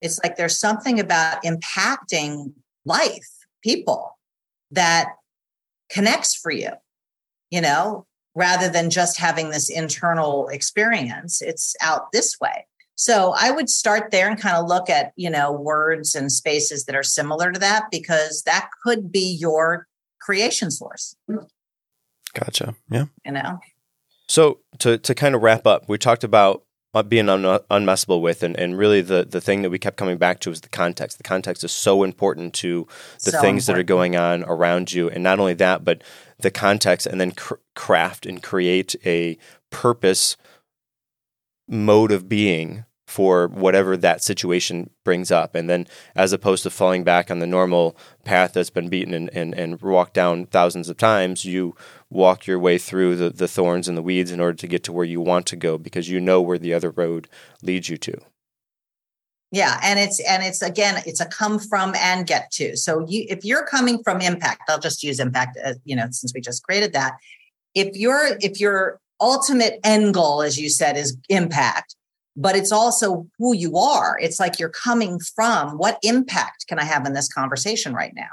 It's 0.00 0.18
like 0.24 0.36
there's 0.36 0.58
something 0.58 0.98
about 0.98 1.42
impacting 1.42 2.54
life, 2.86 3.28
people 3.62 4.18
that 4.70 5.08
connects 5.90 6.34
for 6.34 6.50
you, 6.50 6.70
you 7.50 7.60
know, 7.60 8.06
rather 8.34 8.70
than 8.70 8.88
just 8.88 9.18
having 9.18 9.50
this 9.50 9.68
internal 9.68 10.48
experience. 10.48 11.42
It's 11.42 11.76
out 11.82 12.12
this 12.12 12.40
way. 12.40 12.66
So 12.98 13.32
I 13.38 13.52
would 13.52 13.70
start 13.70 14.10
there 14.10 14.28
and 14.28 14.40
kind 14.40 14.56
of 14.56 14.66
look 14.66 14.90
at, 14.90 15.12
you 15.14 15.30
know, 15.30 15.52
words 15.52 16.16
and 16.16 16.32
spaces 16.32 16.84
that 16.86 16.96
are 16.96 17.04
similar 17.04 17.52
to 17.52 17.60
that 17.60 17.84
because 17.92 18.42
that 18.42 18.70
could 18.82 19.12
be 19.12 19.38
your 19.40 19.86
creation 20.20 20.72
source. 20.72 21.14
Gotcha. 22.34 22.74
Yeah. 22.90 23.04
You 23.24 23.32
know. 23.32 23.60
So 24.28 24.58
to 24.80 24.98
to 24.98 25.14
kind 25.14 25.36
of 25.36 25.42
wrap 25.42 25.64
up, 25.64 25.88
we 25.88 25.96
talked 25.96 26.24
about 26.24 26.64
being 27.06 27.28
un- 27.28 27.60
unmessable 27.70 28.20
with 28.20 28.42
and, 28.42 28.58
and 28.58 28.76
really 28.76 29.00
the, 29.00 29.24
the 29.24 29.40
thing 29.40 29.62
that 29.62 29.70
we 29.70 29.78
kept 29.78 29.96
coming 29.96 30.18
back 30.18 30.40
to 30.40 30.50
is 30.50 30.62
the 30.62 30.68
context 30.68 31.16
the 31.16 31.22
context 31.22 31.62
is 31.62 31.70
so 31.70 32.02
important 32.02 32.52
to 32.52 32.88
the 33.22 33.30
so 33.30 33.40
things 33.40 33.62
important. 33.62 33.66
that 33.66 33.78
are 33.78 33.84
going 33.84 34.16
on 34.16 34.42
around 34.42 34.92
you 34.92 35.08
and 35.08 35.22
not 35.22 35.38
only 35.38 35.54
that 35.54 35.84
but 35.84 36.02
the 36.40 36.50
context 36.50 37.06
and 37.06 37.20
then 37.20 37.30
cr- 37.30 37.54
craft 37.76 38.26
and 38.26 38.42
create 38.42 38.96
a 39.06 39.38
purpose 39.70 40.36
mode 41.68 42.10
of 42.10 42.28
being 42.28 42.84
for 43.08 43.48
whatever 43.48 43.96
that 43.96 44.22
situation 44.22 44.90
brings 45.02 45.30
up. 45.30 45.54
And 45.54 45.68
then, 45.68 45.86
as 46.14 46.32
opposed 46.32 46.62
to 46.64 46.70
falling 46.70 47.04
back 47.04 47.30
on 47.30 47.38
the 47.38 47.46
normal 47.46 47.96
path 48.24 48.52
that's 48.52 48.68
been 48.68 48.90
beaten 48.90 49.14
and, 49.14 49.30
and, 49.32 49.54
and 49.54 49.80
walked 49.80 50.12
down 50.12 50.44
thousands 50.44 50.90
of 50.90 50.98
times, 50.98 51.46
you 51.46 51.74
walk 52.10 52.46
your 52.46 52.58
way 52.58 52.76
through 52.76 53.16
the, 53.16 53.30
the 53.30 53.48
thorns 53.48 53.88
and 53.88 53.96
the 53.96 54.02
weeds 54.02 54.30
in 54.30 54.40
order 54.40 54.56
to 54.56 54.66
get 54.66 54.84
to 54.84 54.92
where 54.92 55.06
you 55.06 55.22
want 55.22 55.46
to 55.46 55.56
go 55.56 55.78
because 55.78 56.10
you 56.10 56.20
know 56.20 56.42
where 56.42 56.58
the 56.58 56.74
other 56.74 56.90
road 56.90 57.28
leads 57.62 57.88
you 57.88 57.96
to. 57.96 58.20
Yeah, 59.50 59.80
and 59.82 59.98
it's 59.98 60.20
and 60.20 60.42
it's 60.42 60.60
again 60.60 61.02
it's 61.06 61.20
a 61.20 61.26
come 61.26 61.58
from 61.58 61.94
and 61.94 62.26
get 62.26 62.50
to. 62.52 62.76
So 62.76 63.06
you 63.08 63.24
if 63.30 63.42
you're 63.42 63.64
coming 63.64 64.02
from 64.02 64.20
impact, 64.20 64.68
I'll 64.68 64.78
just 64.78 65.02
use 65.02 65.18
impact 65.18 65.56
as, 65.56 65.78
you 65.84 65.96
know 65.96 66.08
since 66.10 66.34
we 66.34 66.42
just 66.42 66.62
created 66.62 66.92
that. 66.92 67.14
If 67.74 67.96
your 67.96 68.36
if 68.42 68.60
your 68.60 69.00
ultimate 69.18 69.80
end 69.82 70.12
goal 70.12 70.42
as 70.42 70.58
you 70.58 70.68
said 70.68 70.98
is 70.98 71.16
impact, 71.30 71.96
but 72.38 72.54
it's 72.54 72.70
also 72.70 73.26
who 73.38 73.52
you 73.54 73.76
are. 73.76 74.16
It's 74.20 74.38
like 74.38 74.60
you're 74.60 74.68
coming 74.68 75.18
from 75.18 75.70
what 75.70 75.98
impact 76.02 76.68
can 76.68 76.78
I 76.78 76.84
have 76.84 77.04
in 77.04 77.12
this 77.12 77.28
conversation 77.28 77.92
right 77.92 78.12
now? 78.14 78.28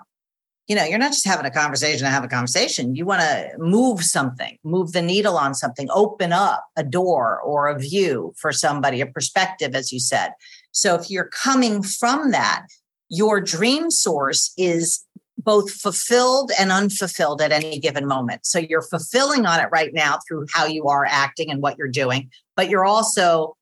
You 0.68 0.76
know, 0.76 0.84
you're 0.84 1.00
not 1.00 1.12
just 1.12 1.26
having 1.26 1.46
a 1.46 1.52
conversation 1.52 2.06
to 2.06 2.12
have 2.12 2.24
a 2.24 2.28
conversation. 2.28 2.96
You 2.96 3.06
want 3.06 3.22
to 3.22 3.50
move 3.58 4.04
something, 4.04 4.58
move 4.64 4.92
the 4.92 5.02
needle 5.02 5.38
on 5.38 5.56
something, 5.56 5.90
open 5.92 6.32
up 6.32 6.66
a 6.76 6.84
door 6.84 7.42
or 7.42 7.68
a 7.68 7.80
view 7.80 8.34
for 8.38 8.52
somebody, 8.52 9.02
a 9.02 9.08
perspective, 9.08 9.74
as 9.74 9.92
you 9.92 10.00
said. 10.00 10.32
So 10.72 10.94
if 10.94 11.10
you're 11.10 11.30
coming 11.30 11.82
from 11.82 12.30
that, 12.30 12.68
your 13.10 13.42
dream 13.42 13.90
source 13.90 14.54
is 14.56 15.04
both 15.38 15.72
fulfilled 15.72 16.52
and 16.60 16.72
unfulfilled 16.72 17.42
at 17.42 17.52
any 17.52 17.80
given 17.80 18.08
moment. 18.08 18.46
So 18.46 18.60
you're 18.60 18.82
fulfilling 18.82 19.48
on 19.48 19.60
it 19.60 19.70
right 19.72 19.94
now 19.94 20.20
through 20.28 20.46
how 20.54 20.66
you 20.66 20.86
are 20.86 21.06
acting 21.06 21.50
and 21.50 21.62
what 21.62 21.78
you're 21.78 21.88
doing, 21.88 22.30
but 22.56 22.70
you're 22.70 22.86
also 22.86 23.56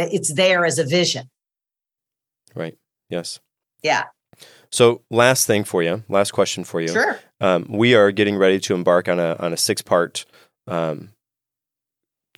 it, 0.00 0.12
it's 0.12 0.32
there 0.34 0.64
as 0.64 0.78
a 0.78 0.84
vision. 0.84 1.28
Right. 2.54 2.76
Yes. 3.08 3.40
Yeah. 3.82 4.04
So, 4.70 5.02
last 5.10 5.46
thing 5.46 5.64
for 5.64 5.82
you, 5.82 6.02
last 6.08 6.30
question 6.30 6.64
for 6.64 6.80
you. 6.80 6.88
Sure. 6.88 7.18
Um, 7.40 7.66
we 7.68 7.94
are 7.94 8.10
getting 8.10 8.36
ready 8.36 8.58
to 8.60 8.74
embark 8.74 9.08
on 9.08 9.20
a 9.20 9.36
on 9.38 9.52
a 9.52 9.56
six 9.56 9.82
part 9.82 10.24
um, 10.66 11.10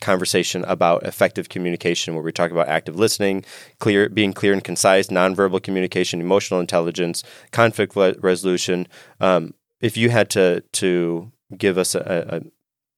conversation 0.00 0.64
about 0.64 1.04
effective 1.04 1.48
communication, 1.48 2.14
where 2.14 2.22
we 2.24 2.32
talk 2.32 2.50
about 2.50 2.68
active 2.68 2.96
listening, 2.96 3.44
clear, 3.78 4.08
being 4.08 4.32
clear 4.32 4.52
and 4.52 4.64
concise, 4.64 5.08
nonverbal 5.08 5.62
communication, 5.62 6.20
emotional 6.20 6.60
intelligence, 6.60 7.22
conflict 7.52 7.94
resolution. 7.96 8.88
Um, 9.20 9.54
if 9.80 9.96
you 9.96 10.10
had 10.10 10.30
to 10.30 10.62
to 10.72 11.32
give 11.56 11.78
us 11.78 11.94
a, 11.94 12.40
a, 12.40 12.40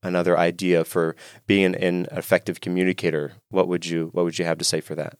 another 0.06 0.38
idea 0.38 0.84
for 0.84 1.16
being 1.46 1.74
an 1.74 2.06
effective 2.12 2.60
communicator, 2.60 3.32
what 3.50 3.68
would 3.68 3.86
you 3.86 4.10
what 4.12 4.24
would 4.24 4.38
you 4.38 4.44
have 4.44 4.58
to 4.58 4.64
say 4.64 4.80
for 4.80 4.94
that? 4.94 5.18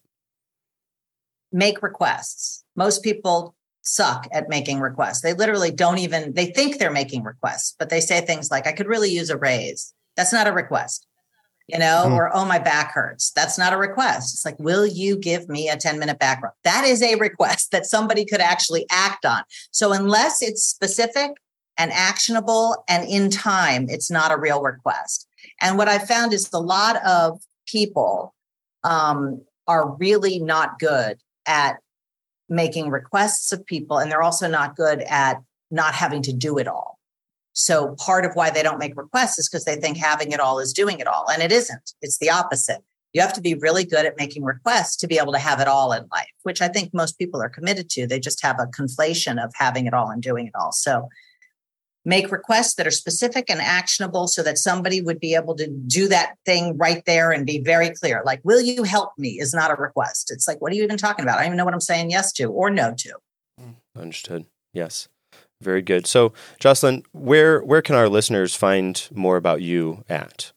Make 1.53 1.83
requests. 1.83 2.65
Most 2.75 3.03
people 3.03 3.55
suck 3.83 4.27
at 4.33 4.49
making 4.49 4.81
requests. 4.81 5.21
They 5.21 5.33
literally 5.33 5.71
don't 5.71 5.99
even 5.99 6.35
they 6.35 6.47
think 6.47 6.79
they're 6.79 6.91
making 6.91 7.23
requests, 7.23 7.75
but 7.79 7.89
they 7.89 8.01
say 8.01 8.21
things 8.21 8.51
like 8.51 8.67
I 8.67 8.73
could 8.73 8.89
really 8.89 9.11
use 9.11 9.31
a 9.31 9.37
raise. 9.37 9.95
That's 10.17 10.33
not 10.33 10.47
a 10.47 10.53
request. 10.53 11.07
You 11.69 11.81
know, 11.81 12.05
mm. 12.07 12.13
or 12.13 12.31
oh 12.33 12.45
my 12.45 12.61
back 12.61 12.93
hurts. 12.93 13.33
That's 13.33 13.59
not 13.59 13.73
a 13.73 13.77
request. 13.77 14.35
It's 14.35 14.45
like 14.45 14.59
will 14.59 14.87
you 14.87 15.19
give 15.19 15.49
me 15.49 15.69
a 15.69 15.77
10 15.77 15.99
minute 15.99 16.19
back 16.19 16.43
rub? 16.43 16.53
That 16.63 16.85
is 16.85 17.03
a 17.03 17.17
request 17.17 17.73
that 17.73 17.87
somebody 17.87 18.25
could 18.25 18.41
actually 18.41 18.87
act 18.91 19.25
on. 19.25 19.43
So 19.73 19.93
unless 19.93 20.43
it's 20.43 20.63
specific 20.63 21.33
and 21.79 21.93
actionable 21.93 22.85
and 22.89 23.09
in 23.09 23.31
time, 23.31 23.87
it's 23.89 24.11
not 24.11 24.33
a 24.33 24.39
real 24.39 24.63
request. 24.63 25.29
And 25.61 25.79
what 25.79 25.89
I 25.89 25.99
found 25.99 26.33
is 26.33 26.51
a 26.53 26.61
lot 26.61 27.05
of 27.05 27.41
people 27.67 28.35
um, 28.85 29.43
are 29.67 29.97
really 29.97 30.39
not 30.39 30.79
good 30.79 31.19
at 31.47 31.79
making 32.49 32.91
requests 32.91 33.53
of 33.53 33.67
people, 33.67 33.99
and 33.99 34.11
they're 34.11 34.23
also 34.23 34.49
not 34.49 34.77
good 34.77 35.03
at 35.03 35.39
not 35.71 35.95
having 35.95 36.23
to 36.23 36.33
do 36.33 36.59
it 36.59 36.69
all. 36.69 36.99
So 37.53 37.97
part 37.99 38.25
of 38.25 38.33
why 38.35 38.51
they 38.51 38.63
don't 38.63 38.79
make 38.79 38.97
requests 38.97 39.39
is 39.39 39.49
because 39.49 39.65
they 39.65 39.77
think 39.77 39.97
having 39.97 40.33
it 40.33 40.41
all 40.41 40.59
is 40.59 40.73
doing 40.73 41.01
it 41.01 41.07
all, 41.07 41.27
and 41.31 41.43
it 41.43 41.51
isn't. 41.51 41.93
It's 42.03 42.19
the 42.19 42.31
opposite. 42.31 42.83
You 43.13 43.23
have 43.23 43.33
to 43.33 43.41
be 43.41 43.55
really 43.55 43.85
good 43.85 44.05
at 44.05 44.19
making 44.19 44.45
requests 44.45 44.97
to 44.97 45.07
be 45.07 45.19
able 45.19 45.33
to 45.33 45.39
have 45.39 45.59
it 45.59 45.67
all 45.67 45.93
in 45.93 46.07
life, 46.13 46.29
which 46.43 46.61
I 46.61 46.69
think 46.69 46.93
most 46.93 47.19
people 47.19 47.41
are 47.41 47.49
committed 47.49 47.89
to. 47.91 48.07
They 48.07 48.21
just 48.21 48.43
have 48.43 48.61
a 48.61 48.67
conflation 48.67 49.43
of 49.43 49.53
having 49.55 49.87
it 49.87 49.95
all 49.95 50.11
and 50.11 50.23
doing 50.23 50.47
it 50.47 50.53
all. 50.55 50.71
So 50.71 51.09
make 52.07 52.31
requests 52.31 52.75
that 52.77 52.87
are 52.87 52.93
specific 52.93 53.51
and 53.51 53.61
actionable 53.61 54.29
so 54.29 54.43
that 54.43 54.57
somebody 54.57 55.03
would 55.03 55.21
be 55.21 55.35
able 55.35 55.57
to 55.57 55.67
do 55.67 56.09
that 56.09 56.37
thing 56.47 56.77
right 56.79 57.05
there 57.05 57.33
and 57.33 57.45
be 57.45 57.59
very 57.59 57.91
clear. 57.91 58.23
Like, 58.25 58.41
will 58.45 58.61
you 58.61 58.85
help 58.85 59.11
me 59.19 59.41
is 59.41 59.53
not 59.53 59.71
a 59.71 59.75
request. 59.75 60.31
It's 60.31 60.47
like, 60.47 60.61
what 60.61 60.73
are 60.73 60.77
you 60.77 60.85
even 60.85 60.97
talking 60.97 61.25
about? 61.25 61.39
I 61.39 61.43
don't 61.43 61.49
even 61.49 61.57
know 61.59 61.65
what 61.65 61.75
I'm 61.75 61.81
saying 61.81 62.11
yes 62.11 62.33
to 62.35 62.45
or 62.45 62.71
no 62.71 62.95
to. 62.97 63.15
Mm, 63.61 63.75
understood. 63.99 64.47
Yes. 64.73 65.09
Very 65.61 65.83
good. 65.83 66.07
So, 66.07 66.33
Josselyne, 66.61 67.05
where 67.13 67.61
where 67.61 67.83
can 67.83 67.95
our 67.95 68.09
listeners 68.09 68.55
find 68.55 69.09
more 69.13 69.37
about 69.37 69.63
you 69.63 70.05
at? 70.09 70.53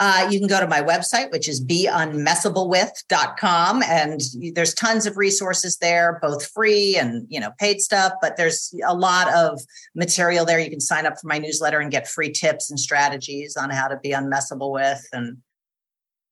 Uh, 0.00 0.28
you 0.30 0.38
can 0.38 0.46
go 0.46 0.60
to 0.60 0.68
my 0.68 0.80
website, 0.80 1.32
which 1.32 1.48
is 1.48 1.60
beunmessablewith.com. 1.64 3.82
And 3.82 4.20
there's 4.54 4.74
tons 4.74 5.06
of 5.06 5.16
resources 5.16 5.78
there, 5.78 6.20
both 6.22 6.46
free 6.46 6.96
and, 6.96 7.26
you 7.28 7.40
know, 7.40 7.50
paid 7.58 7.80
stuff, 7.80 8.12
but 8.22 8.36
there's 8.36 8.72
a 8.86 8.94
lot 8.94 9.34
of 9.34 9.60
material 9.96 10.44
there. 10.44 10.60
You 10.60 10.70
can 10.70 10.78
sign 10.80 11.04
up 11.04 11.14
for 11.20 11.26
my 11.26 11.38
newsletter 11.38 11.80
and 11.80 11.90
get 11.90 12.06
free 12.06 12.30
tips 12.30 12.70
and 12.70 12.78
strategies 12.78 13.56
on 13.56 13.70
how 13.70 13.88
to 13.88 13.96
be 13.96 14.10
unmessable 14.10 14.72
with 14.72 15.04
and 15.12 15.38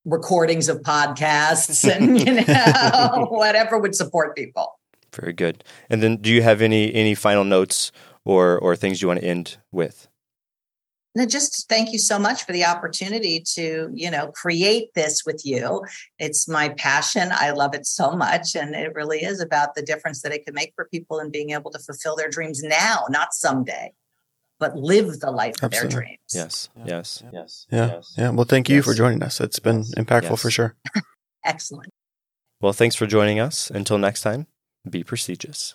recordings 0.05 0.69
of 0.69 0.83
podcasts 0.83 1.91
and, 1.91 2.21
you 2.27 2.35
know, 2.35 3.27
whatever 3.31 3.79
would 3.79 3.97
support 3.97 4.37
people. 4.37 4.79
Very 5.12 5.33
good. 5.33 5.64
And 5.91 6.01
then 6.03 6.19
do 6.19 6.31
you 6.31 6.43
have 6.43 6.62
any, 6.62 6.95
any 6.95 7.17
final 7.17 7.43
notes 7.43 7.91
or, 8.25 8.61
or 8.61 8.77
things 8.77 9.03
you 9.03 9.09
want 9.09 9.19
to 9.21 9.27
end 9.27 9.57
with? 9.73 10.07
Just 11.25 11.69
thank 11.69 11.93
you 11.93 11.99
so 11.99 12.19
much 12.19 12.45
for 12.45 12.53
the 12.53 12.64
opportunity 12.64 13.43
to 13.55 13.89
you 13.95 14.11
know 14.11 14.33
create 14.33 14.93
this 14.95 15.23
with 15.25 15.43
you. 15.45 15.83
It's 16.19 16.49
my 16.49 16.71
passion. 16.71 17.31
I 17.33 17.53
love 17.53 17.75
it 17.75 17.87
so 17.87 18.12
much 18.12 18.55
and 18.55 18.75
it 18.75 18.95
really 18.95 19.23
is 19.23 19.41
about 19.41 19.75
the 19.75 19.83
difference 19.83 20.23
that 20.23 20.33
it 20.33 20.45
can 20.45 20.55
make 20.55 20.73
for 20.75 20.89
people 20.93 21.19
and 21.19 21.33
being 21.33 21.51
able 21.51 21.71
to 21.71 21.79
fulfill 21.79 22.17
their 22.17 22.29
dreams 22.29 22.62
now 22.62 23.07
not 23.09 23.33
someday 23.33 23.93
but 24.59 24.77
live 24.77 25.21
the 25.21 25.31
life 25.31 25.55
Absolutely. 25.62 25.77
of 25.77 25.81
their 25.81 26.01
dreams. 26.01 26.19
Yes 26.35 26.69
yes 26.85 27.23
yes. 27.33 27.67
Yeah. 27.71 27.87
Yes. 27.87 28.14
yeah. 28.19 28.31
Well 28.31 28.45
thank 28.45 28.69
you 28.69 28.77
yes. 28.77 28.85
for 28.85 28.95
joining 28.95 29.23
us. 29.23 29.41
It's 29.41 29.59
been 29.59 29.83
impactful 29.97 30.31
yes. 30.31 30.43
for 30.43 30.51
sure. 30.51 30.77
Excellent. 31.45 31.93
Well 32.61 32.73
thanks 32.73 32.97
for 32.97 33.07
joining 33.07 33.41
us. 33.41 33.71
Until 33.71 33.99
next 33.99 34.23
time 34.23 34.47
be 34.89 35.03
prestigious 35.03 35.75